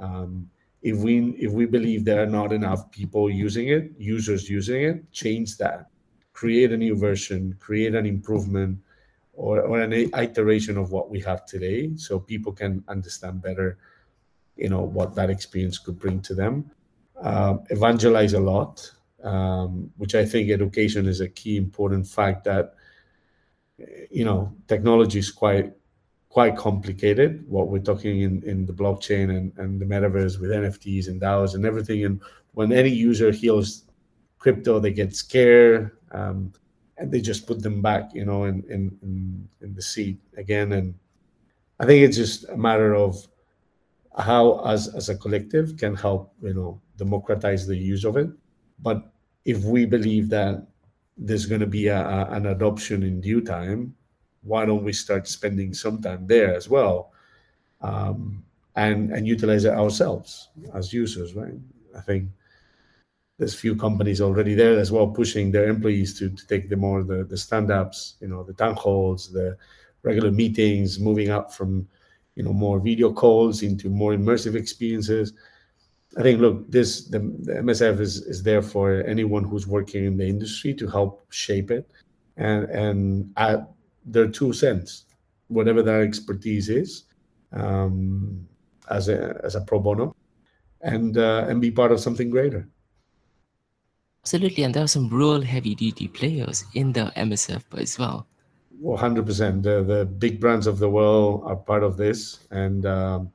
Um, 0.00 0.50
if 0.84 0.98
we 0.98 1.30
if 1.38 1.50
we 1.50 1.64
believe 1.64 2.04
there 2.04 2.22
are 2.22 2.34
not 2.40 2.52
enough 2.52 2.90
people 2.90 3.30
using 3.30 3.68
it, 3.68 3.90
users 3.98 4.50
using 4.50 4.82
it, 4.82 5.10
change 5.12 5.56
that. 5.56 5.86
Create 6.34 6.72
a 6.72 6.76
new 6.76 6.94
version, 6.94 7.56
create 7.58 7.94
an 7.94 8.04
improvement, 8.04 8.78
or, 9.32 9.62
or 9.62 9.80
an 9.80 9.92
iteration 9.92 10.76
of 10.76 10.92
what 10.92 11.10
we 11.10 11.20
have 11.20 11.46
today, 11.46 11.96
so 11.96 12.18
people 12.18 12.52
can 12.52 12.84
understand 12.86 13.40
better, 13.40 13.78
you 14.56 14.68
know, 14.68 14.82
what 14.82 15.14
that 15.14 15.30
experience 15.30 15.78
could 15.78 15.98
bring 15.98 16.20
to 16.20 16.34
them. 16.34 16.70
Um, 17.22 17.64
evangelize 17.70 18.34
a 18.34 18.40
lot, 18.40 18.90
um, 19.22 19.90
which 19.96 20.14
I 20.14 20.26
think 20.26 20.50
education 20.50 21.06
is 21.06 21.20
a 21.20 21.28
key 21.28 21.56
important 21.56 22.06
fact 22.06 22.44
that 22.44 22.74
you 24.10 24.24
know 24.24 24.54
technology 24.68 25.18
is 25.18 25.30
quite 25.30 25.72
quite 26.34 26.56
complicated 26.56 27.44
what 27.48 27.68
we're 27.68 27.78
talking 27.78 28.22
in, 28.22 28.42
in 28.42 28.66
the 28.66 28.72
blockchain 28.72 29.36
and, 29.36 29.56
and 29.56 29.80
the 29.80 29.84
metaverse 29.84 30.40
with 30.40 30.50
nfts 30.50 31.06
and 31.06 31.20
daos 31.20 31.54
and 31.54 31.64
everything. 31.64 32.04
And 32.04 32.20
when 32.54 32.72
any 32.72 32.90
user 32.90 33.30
hears 33.30 33.84
crypto 34.40 34.80
they 34.80 34.92
get 34.92 35.14
scared 35.14 35.92
um, 36.10 36.52
and 36.98 37.12
they 37.12 37.20
just 37.20 37.46
put 37.46 37.62
them 37.62 37.80
back 37.80 38.10
you 38.14 38.24
know 38.24 38.46
in, 38.46 38.64
in, 38.68 38.98
in, 39.02 39.48
in 39.60 39.74
the 39.74 39.80
seat 39.80 40.18
again. 40.36 40.72
And 40.72 40.92
I 41.78 41.86
think 41.86 42.02
it's 42.02 42.16
just 42.16 42.48
a 42.48 42.56
matter 42.56 42.96
of 42.96 43.14
how 44.18 44.54
us 44.72 44.92
as 44.92 45.10
a 45.10 45.16
collective 45.16 45.76
can 45.76 45.94
help 45.94 46.34
you 46.42 46.54
know 46.54 46.80
democratize 46.96 47.64
the 47.64 47.76
use 47.76 48.04
of 48.04 48.16
it. 48.16 48.28
But 48.80 49.06
if 49.44 49.62
we 49.62 49.86
believe 49.86 50.30
that 50.30 50.66
there's 51.16 51.46
going 51.46 51.60
to 51.60 51.74
be 51.78 51.86
a, 51.86 52.00
a, 52.00 52.30
an 52.30 52.46
adoption 52.46 53.04
in 53.04 53.20
due 53.20 53.40
time 53.40 53.94
why 54.44 54.64
don't 54.64 54.84
we 54.84 54.92
start 54.92 55.26
spending 55.26 55.74
some 55.74 56.00
time 56.00 56.26
there 56.26 56.54
as 56.54 56.68
well 56.68 57.12
um, 57.80 58.44
and 58.76 59.12
and 59.12 59.26
utilize 59.26 59.64
it 59.64 59.72
ourselves 59.72 60.48
as 60.74 60.92
users 60.92 61.34
right? 61.34 61.54
I 61.96 62.00
think 62.00 62.28
there's 63.38 63.54
few 63.54 63.74
companies 63.74 64.20
already 64.20 64.54
there 64.54 64.78
as 64.78 64.92
well 64.92 65.08
pushing 65.08 65.50
their 65.50 65.68
employees 65.68 66.16
to, 66.18 66.30
to 66.30 66.46
take 66.46 66.68
the 66.68 66.76
more 66.76 67.02
the, 67.02 67.24
the 67.24 67.36
stand-ups 67.36 68.16
you 68.20 68.28
know 68.28 68.42
the 68.42 68.54
town 68.54 68.74
halls 68.76 69.32
the 69.32 69.56
regular 70.02 70.30
meetings 70.30 71.00
moving 71.00 71.30
up 71.30 71.52
from 71.52 71.88
you 72.36 72.42
know 72.42 72.52
more 72.52 72.78
video 72.78 73.12
calls 73.12 73.62
into 73.62 73.88
more 73.88 74.12
immersive 74.12 74.54
experiences. 74.54 75.32
I 76.16 76.22
think 76.22 76.40
look 76.40 76.70
this 76.70 77.06
the, 77.06 77.18
the 77.18 77.54
msf 77.54 77.98
is, 78.00 78.18
is 78.18 78.42
there 78.42 78.62
for 78.62 79.02
anyone 79.06 79.44
who's 79.44 79.66
working 79.66 80.04
in 80.04 80.16
the 80.16 80.26
industry 80.26 80.74
to 80.74 80.86
help 80.86 81.22
shape 81.30 81.70
it. 81.70 81.90
And 82.36 82.64
and 82.70 83.32
add 83.36 83.66
their 84.04 84.28
two 84.28 84.52
cents 84.52 85.04
whatever 85.48 85.82
their 85.82 86.02
expertise 86.02 86.68
is 86.68 87.04
um, 87.52 88.46
as 88.90 89.08
a 89.08 89.40
as 89.44 89.54
a 89.54 89.60
pro 89.60 89.78
bono 89.78 90.14
and 90.82 91.18
uh, 91.18 91.44
and 91.48 91.60
be 91.60 91.70
part 91.70 91.92
of 91.92 92.00
something 92.00 92.30
greater 92.30 92.68
absolutely 94.22 94.64
and 94.64 94.74
there 94.74 94.84
are 94.84 94.88
some 94.88 95.08
real 95.08 95.42
heavy 95.42 95.74
duty 95.74 96.08
players 96.08 96.64
in 96.74 96.92
the 96.92 97.12
msf 97.16 97.62
as 97.76 97.98
well 97.98 98.26
100%. 98.82 99.62
The, 99.62 99.82
the 99.82 100.04
big 100.04 100.40
brands 100.40 100.66
of 100.66 100.78
the 100.78 100.88
world 100.88 101.42
are 101.44 101.56
part 101.56 101.82
of 101.82 101.96
this. 101.96 102.40
And, 102.50 102.84
um, 102.86 103.32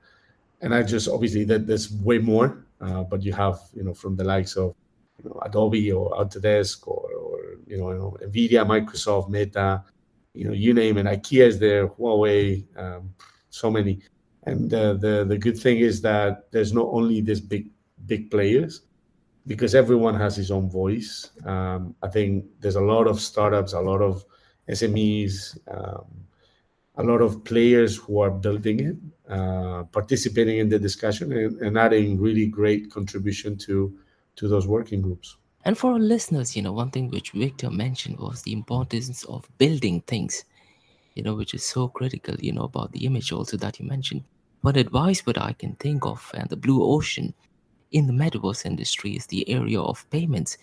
and 0.61 0.73
I 0.73 0.83
just, 0.83 1.07
obviously 1.07 1.43
that 1.45 1.67
there's 1.67 1.91
way 1.91 2.19
more, 2.19 2.65
uh, 2.81 3.03
but 3.03 3.23
you 3.23 3.33
have, 3.33 3.59
you 3.73 3.83
know, 3.83 3.93
from 3.93 4.15
the 4.15 4.23
likes 4.23 4.55
of, 4.55 4.75
you 5.21 5.29
know, 5.29 5.39
Adobe 5.43 5.91
or 5.91 6.11
Autodesk 6.11 6.87
or, 6.87 7.09
or 7.13 7.39
you, 7.67 7.77
know, 7.77 7.91
you 7.91 7.97
know, 7.97 8.17
NVIDIA, 8.23 8.65
Microsoft, 8.65 9.29
Meta, 9.29 9.83
you 10.33 10.45
know, 10.45 10.53
you 10.53 10.73
name 10.73 10.97
it, 10.97 11.05
IKEA 11.05 11.47
is 11.47 11.59
there, 11.59 11.87
Huawei, 11.87 12.65
um, 12.77 13.13
so 13.49 13.69
many. 13.69 13.99
And 14.43 14.73
uh, 14.73 14.93
the, 14.93 15.25
the 15.27 15.37
good 15.37 15.57
thing 15.57 15.79
is 15.79 16.01
that 16.01 16.51
there's 16.51 16.73
not 16.73 16.87
only 16.91 17.21
these 17.21 17.41
big, 17.41 17.69
big 18.05 18.31
players, 18.31 18.81
because 19.47 19.73
everyone 19.73 20.15
has 20.15 20.35
his 20.35 20.51
own 20.51 20.69
voice. 20.69 21.31
Um, 21.45 21.95
I 22.03 22.07
think 22.07 22.45
there's 22.59 22.75
a 22.75 22.81
lot 22.81 23.07
of 23.07 23.19
startups, 23.19 23.73
a 23.73 23.79
lot 23.79 24.01
of 24.01 24.23
SMEs, 24.69 25.57
um, 25.67 26.05
a 26.95 27.03
lot 27.03 27.21
of 27.21 27.43
players 27.43 27.97
who 27.97 28.19
are 28.19 28.29
building 28.29 28.79
it, 28.79 28.95
uh, 29.31 29.83
participating 29.85 30.59
in 30.59 30.69
the 30.69 30.77
discussion, 30.77 31.31
and, 31.31 31.59
and, 31.61 31.77
adding 31.77 32.19
really 32.19 32.45
great 32.45 32.91
contribution 32.91 33.57
to 33.57 33.97
to 34.35 34.47
those 34.47 34.67
working 34.67 35.01
groups. 35.01 35.37
And 35.65 35.77
for 35.77 35.93
our 35.93 35.99
listeners, 35.99 36.55
you 36.55 36.61
know, 36.61 36.71
one 36.71 36.91
thing 36.91 37.09
which 37.09 37.31
Victor 37.31 37.69
mentioned 37.69 38.17
was 38.17 38.41
the 38.41 38.53
importance 38.53 39.23
of 39.25 39.49
building 39.57 40.01
things, 40.01 40.45
you 41.15 41.23
know, 41.23 41.35
which 41.35 41.53
is 41.53 41.63
so 41.63 41.87
critical, 41.87 42.35
you 42.39 42.53
know, 42.53 42.63
about 42.63 42.91
the 42.91 43.05
image 43.05 43.31
also 43.31 43.57
that 43.57 43.79
you 43.79 43.85
mentioned. 43.85 44.23
One 44.61 44.77
advice 44.77 45.25
what 45.25 45.37
I 45.37 45.53
can 45.53 45.75
think 45.75 46.05
of 46.05 46.31
and 46.33 46.49
the 46.49 46.57
blue 46.57 46.83
ocean 46.83 47.33
in 47.91 48.07
the 48.07 48.13
metaverse 48.13 48.65
industry 48.65 49.15
is 49.15 49.25
the 49.25 49.49
area 49.49 49.81
of 49.81 50.09
payments 50.09 50.57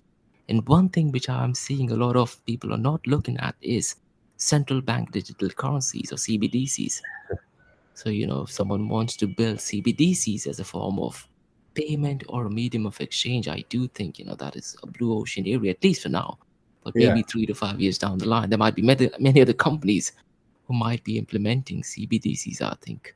and 0.48 0.66
one 0.68 0.88
thing 0.88 1.10
which 1.10 1.28
I'm 1.28 1.54
seeing 1.54 1.90
a 1.90 1.96
lot 1.96 2.16
of 2.16 2.44
people 2.46 2.72
are 2.72 2.78
not 2.78 3.06
looking 3.06 3.36
at 3.38 3.56
is 3.60 3.96
central 4.36 4.80
bank 4.80 5.12
digital 5.12 5.50
currencies 5.50 6.12
or 6.12 6.16
CBDCs. 6.16 7.00
So, 7.94 8.10
you 8.10 8.26
know, 8.26 8.42
if 8.42 8.52
someone 8.52 8.88
wants 8.88 9.16
to 9.16 9.26
build 9.26 9.58
CBDCs 9.58 10.46
as 10.46 10.60
a 10.60 10.64
form 10.64 10.98
of 10.98 11.26
payment 11.76 12.24
or 12.28 12.46
a 12.46 12.50
medium 12.50 12.86
of 12.86 13.00
exchange, 13.00 13.48
I 13.48 13.64
do 13.68 13.86
think, 13.88 14.18
you 14.18 14.24
know, 14.24 14.34
that 14.36 14.56
is 14.56 14.76
a 14.82 14.86
blue 14.86 15.16
ocean 15.18 15.46
area, 15.46 15.72
at 15.72 15.84
least 15.84 16.02
for 16.02 16.08
now. 16.08 16.38
But 16.82 16.94
maybe 16.94 17.20
yeah. 17.20 17.26
three 17.28 17.46
to 17.46 17.54
five 17.54 17.80
years 17.80 17.98
down 17.98 18.18
the 18.18 18.28
line, 18.28 18.48
there 18.50 18.58
might 18.58 18.74
be 18.74 18.82
many, 18.82 19.10
many 19.18 19.40
other 19.40 19.52
companies 19.52 20.12
who 20.66 20.74
might 20.74 21.02
be 21.04 21.18
implementing 21.18 21.82
CBDCs, 21.82 22.62
I 22.62 22.76
think. 22.80 23.14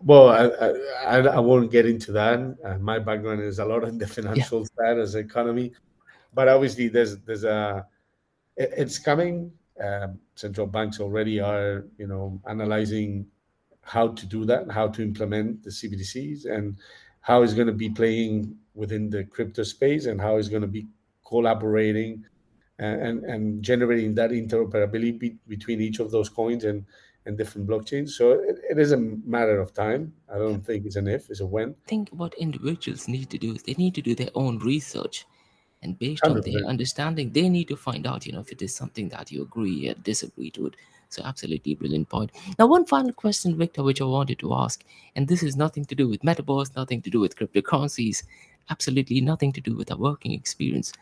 Well, 0.00 0.28
I, 0.28 0.66
I, 1.06 1.18
I 1.20 1.40
won't 1.40 1.70
get 1.70 1.86
into 1.86 2.12
that. 2.12 2.56
Uh, 2.64 2.78
my 2.78 2.98
background 2.98 3.40
is 3.40 3.58
a 3.58 3.64
lot 3.64 3.84
in 3.84 3.98
the 3.98 4.06
financial 4.06 4.60
yeah. 4.60 4.86
side 4.86 4.98
as 4.98 5.14
economy 5.14 5.72
but 6.34 6.48
obviously 6.48 6.88
there's 6.88 7.18
there's 7.20 7.44
a 7.44 7.86
it's 8.56 8.98
coming. 8.98 9.52
Um, 9.82 10.20
central 10.36 10.66
banks 10.66 11.00
already 11.00 11.40
are 11.40 11.86
you 11.96 12.06
know 12.06 12.40
analyzing 12.48 13.26
how 13.82 14.08
to 14.08 14.26
do 14.26 14.44
that, 14.44 14.70
how 14.70 14.88
to 14.88 15.02
implement 15.02 15.62
the 15.62 15.70
CBDCs, 15.70 16.50
and 16.50 16.76
how 17.24 17.42
it's 17.42 17.54
going 17.54 17.66
to 17.66 17.72
be 17.72 17.88
playing 17.88 18.54
within 18.74 19.08
the 19.08 19.24
crypto 19.24 19.62
space, 19.62 20.06
and 20.06 20.20
how 20.20 20.36
it's 20.36 20.48
going 20.48 20.62
to 20.62 20.68
be 20.68 20.86
collaborating 21.26 22.24
and, 22.78 23.00
and, 23.00 23.24
and 23.24 23.62
generating 23.62 24.14
that 24.14 24.30
interoperability 24.30 25.18
be, 25.18 25.36
between 25.48 25.80
each 25.80 26.00
of 26.00 26.10
those 26.10 26.28
coins 26.28 26.64
and 26.64 26.84
and 27.26 27.38
different 27.38 27.66
blockchains. 27.66 28.10
So 28.10 28.32
it, 28.32 28.58
it 28.68 28.78
is 28.78 28.92
a 28.92 28.98
matter 28.98 29.58
of 29.58 29.72
time. 29.72 30.12
I 30.30 30.36
don't 30.36 30.62
think 30.62 30.84
it's 30.84 30.96
an 30.96 31.08
if, 31.08 31.30
it's 31.30 31.40
a 31.40 31.46
when. 31.46 31.70
I 31.70 31.88
think 31.88 32.10
what 32.10 32.34
individuals 32.34 33.08
need 33.08 33.30
to 33.30 33.38
do 33.38 33.54
is 33.54 33.62
they 33.62 33.72
need 33.78 33.94
to 33.94 34.02
do 34.02 34.14
their 34.14 34.28
own 34.34 34.58
research 34.58 35.24
and 35.84 35.98
based 35.98 36.24
on 36.24 36.40
their 36.40 36.64
understanding 36.66 37.30
they 37.30 37.48
need 37.48 37.68
to 37.68 37.76
find 37.76 38.06
out 38.06 38.26
you 38.26 38.32
know 38.32 38.40
if 38.40 38.50
it 38.50 38.62
is 38.62 38.74
something 38.74 39.08
that 39.10 39.30
you 39.30 39.42
agree 39.42 39.88
or 39.88 39.94
disagree 39.94 40.50
to 40.50 40.66
it 40.66 40.76
so 41.08 41.22
absolutely 41.24 41.74
brilliant 41.74 42.08
point 42.08 42.30
now 42.58 42.66
one 42.66 42.84
final 42.84 43.12
question 43.12 43.56
victor 43.56 43.82
which 43.82 44.00
i 44.00 44.04
wanted 44.04 44.38
to 44.38 44.54
ask 44.54 44.84
and 45.16 45.28
this 45.28 45.42
is 45.42 45.56
nothing 45.56 45.84
to 45.84 45.94
do 45.94 46.08
with 46.08 46.22
metaverse 46.22 46.74
nothing 46.76 47.00
to 47.00 47.10
do 47.10 47.20
with 47.20 47.36
cryptocurrencies 47.36 48.24
absolutely 48.70 49.20
nothing 49.20 49.52
to 49.52 49.60
do 49.60 49.76
with 49.76 49.90
our 49.90 49.98
working 49.98 50.32
experience 50.32 50.92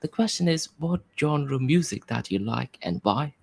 the 0.00 0.08
question 0.08 0.48
is 0.48 0.68
what 0.78 1.00
genre 1.18 1.58
music 1.58 2.06
that 2.06 2.30
you 2.30 2.38
like 2.38 2.78
and 2.82 3.00
why 3.02 3.34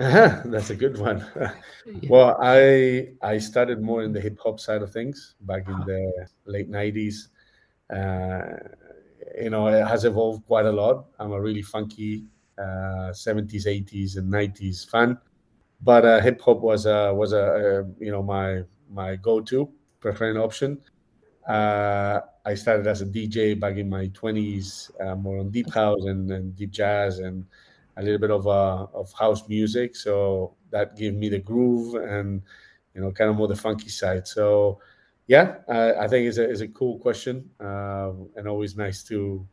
uh-huh, 0.00 0.42
that's 0.46 0.70
a 0.70 0.74
good 0.74 0.98
one. 0.98 1.24
yeah. 1.36 2.08
Well, 2.08 2.36
I 2.42 3.10
I 3.22 3.38
started 3.38 3.80
more 3.80 4.02
in 4.02 4.12
the 4.12 4.20
hip 4.20 4.38
hop 4.42 4.58
side 4.58 4.82
of 4.82 4.92
things 4.92 5.36
back 5.42 5.68
in 5.68 5.78
the 5.86 6.26
late 6.46 6.68
'90s. 6.68 7.28
Uh, 7.88 8.58
you 9.40 9.50
know, 9.50 9.68
it 9.68 9.86
has 9.86 10.04
evolved 10.04 10.46
quite 10.46 10.66
a 10.66 10.72
lot. 10.72 11.06
I'm 11.20 11.30
a 11.30 11.40
really 11.40 11.62
funky 11.62 12.24
uh, 12.58 13.10
70s, 13.12 13.66
80s, 13.66 14.16
and 14.16 14.32
90s 14.32 14.88
fan, 14.88 15.18
but 15.82 16.04
uh, 16.04 16.20
hip 16.20 16.40
hop 16.40 16.60
was 16.60 16.86
a 16.86 17.12
was 17.14 17.32
a, 17.32 17.38
a, 17.38 18.04
you 18.04 18.10
know 18.10 18.22
my 18.22 18.62
my 18.90 19.16
go-to 19.16 19.70
preferred 20.00 20.36
option. 20.36 20.80
Uh, 21.48 22.20
I 22.46 22.54
started 22.54 22.86
as 22.86 23.02
a 23.02 23.06
DJ 23.06 23.58
back 23.58 23.76
in 23.76 23.88
my 23.88 24.08
20s, 24.08 24.90
uh, 25.00 25.14
more 25.14 25.38
on 25.38 25.50
deep 25.50 25.72
house 25.72 26.04
and, 26.04 26.30
and, 26.30 26.56
deep 26.56 26.70
jazz 26.70 27.18
and 27.18 27.44
a 27.96 28.02
little 28.02 28.18
bit 28.18 28.30
of 28.30 28.46
uh, 28.46 28.86
of 28.94 29.12
house 29.12 29.46
music. 29.48 29.94
So 29.96 30.54
that 30.70 30.96
gave 30.96 31.14
me 31.14 31.28
the 31.28 31.38
groove 31.38 31.94
and 31.96 32.42
you 32.94 33.00
know 33.00 33.12
kind 33.12 33.30
of 33.30 33.36
more 33.36 33.48
the 33.48 33.56
funky 33.56 33.90
side. 33.90 34.26
So 34.26 34.80
yeah, 35.26 35.56
I 35.68 36.06
think 36.06 36.28
it's 36.28 36.38
a, 36.38 36.48
it's 36.48 36.60
a 36.60 36.68
cool 36.68 36.98
question 36.98 37.50
uh, 37.60 38.12
and 38.36 38.46
always 38.46 38.76
nice 38.76 39.02
to 39.04 39.46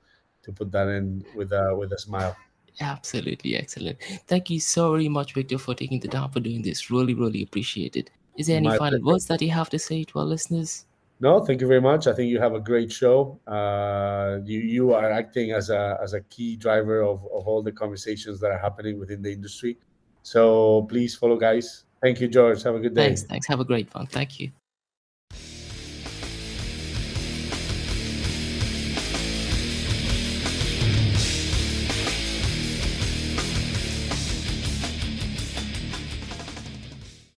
to 0.43 0.51
put 0.51 0.71
that 0.71 0.87
in 0.87 1.25
with 1.35 1.51
with 1.77 1.91
a 1.93 1.97
smile. 1.97 2.35
Absolutely 2.79 3.55
excellent. 3.55 4.01
Thank 4.27 4.49
you 4.49 4.59
so 4.59 4.91
very 4.91 5.09
much, 5.09 5.33
Victor, 5.33 5.57
for 5.57 5.75
taking 5.75 5.99
the 5.99 6.07
time 6.07 6.29
for 6.31 6.39
doing 6.39 6.61
this. 6.61 6.89
Really, 6.89 7.13
really 7.13 7.43
appreciate 7.43 7.95
it. 7.95 8.09
Is 8.37 8.47
there 8.47 8.57
any 8.57 8.69
My 8.69 8.77
final 8.77 8.99
pleasure. 8.99 9.13
words 9.13 9.25
that 9.27 9.41
you 9.41 9.51
have 9.51 9.69
to 9.71 9.79
say 9.79 10.03
to 10.05 10.19
our 10.19 10.25
listeners? 10.25 10.85
No, 11.19 11.45
thank 11.45 11.61
you 11.61 11.67
very 11.67 11.81
much. 11.81 12.07
I 12.07 12.13
think 12.13 12.31
you 12.31 12.39
have 12.39 12.55
a 12.55 12.59
great 12.59 12.91
show. 12.91 13.39
Uh, 13.45 14.39
you 14.43 14.59
you 14.59 14.93
are 14.93 15.11
acting 15.11 15.51
as 15.51 15.69
a 15.69 15.99
as 16.01 16.13
a 16.13 16.21
key 16.21 16.55
driver 16.55 17.01
of, 17.01 17.23
of 17.31 17.47
all 17.47 17.61
the 17.61 17.71
conversations 17.71 18.39
that 18.39 18.49
are 18.49 18.57
happening 18.57 18.99
within 18.99 19.21
the 19.21 19.31
industry. 19.31 19.77
So 20.23 20.83
please 20.89 21.13
follow, 21.15 21.37
guys. 21.37 21.83
Thank 22.01 22.21
you, 22.21 22.27
George. 22.27 22.63
Have 22.63 22.75
a 22.75 22.79
good 22.79 22.95
day. 22.95 23.07
Thanks. 23.07 23.23
Thanks. 23.23 23.47
Have 23.47 23.59
a 23.59 23.65
great 23.65 23.93
one. 23.93 24.07
Thank 24.07 24.39
you. 24.39 24.51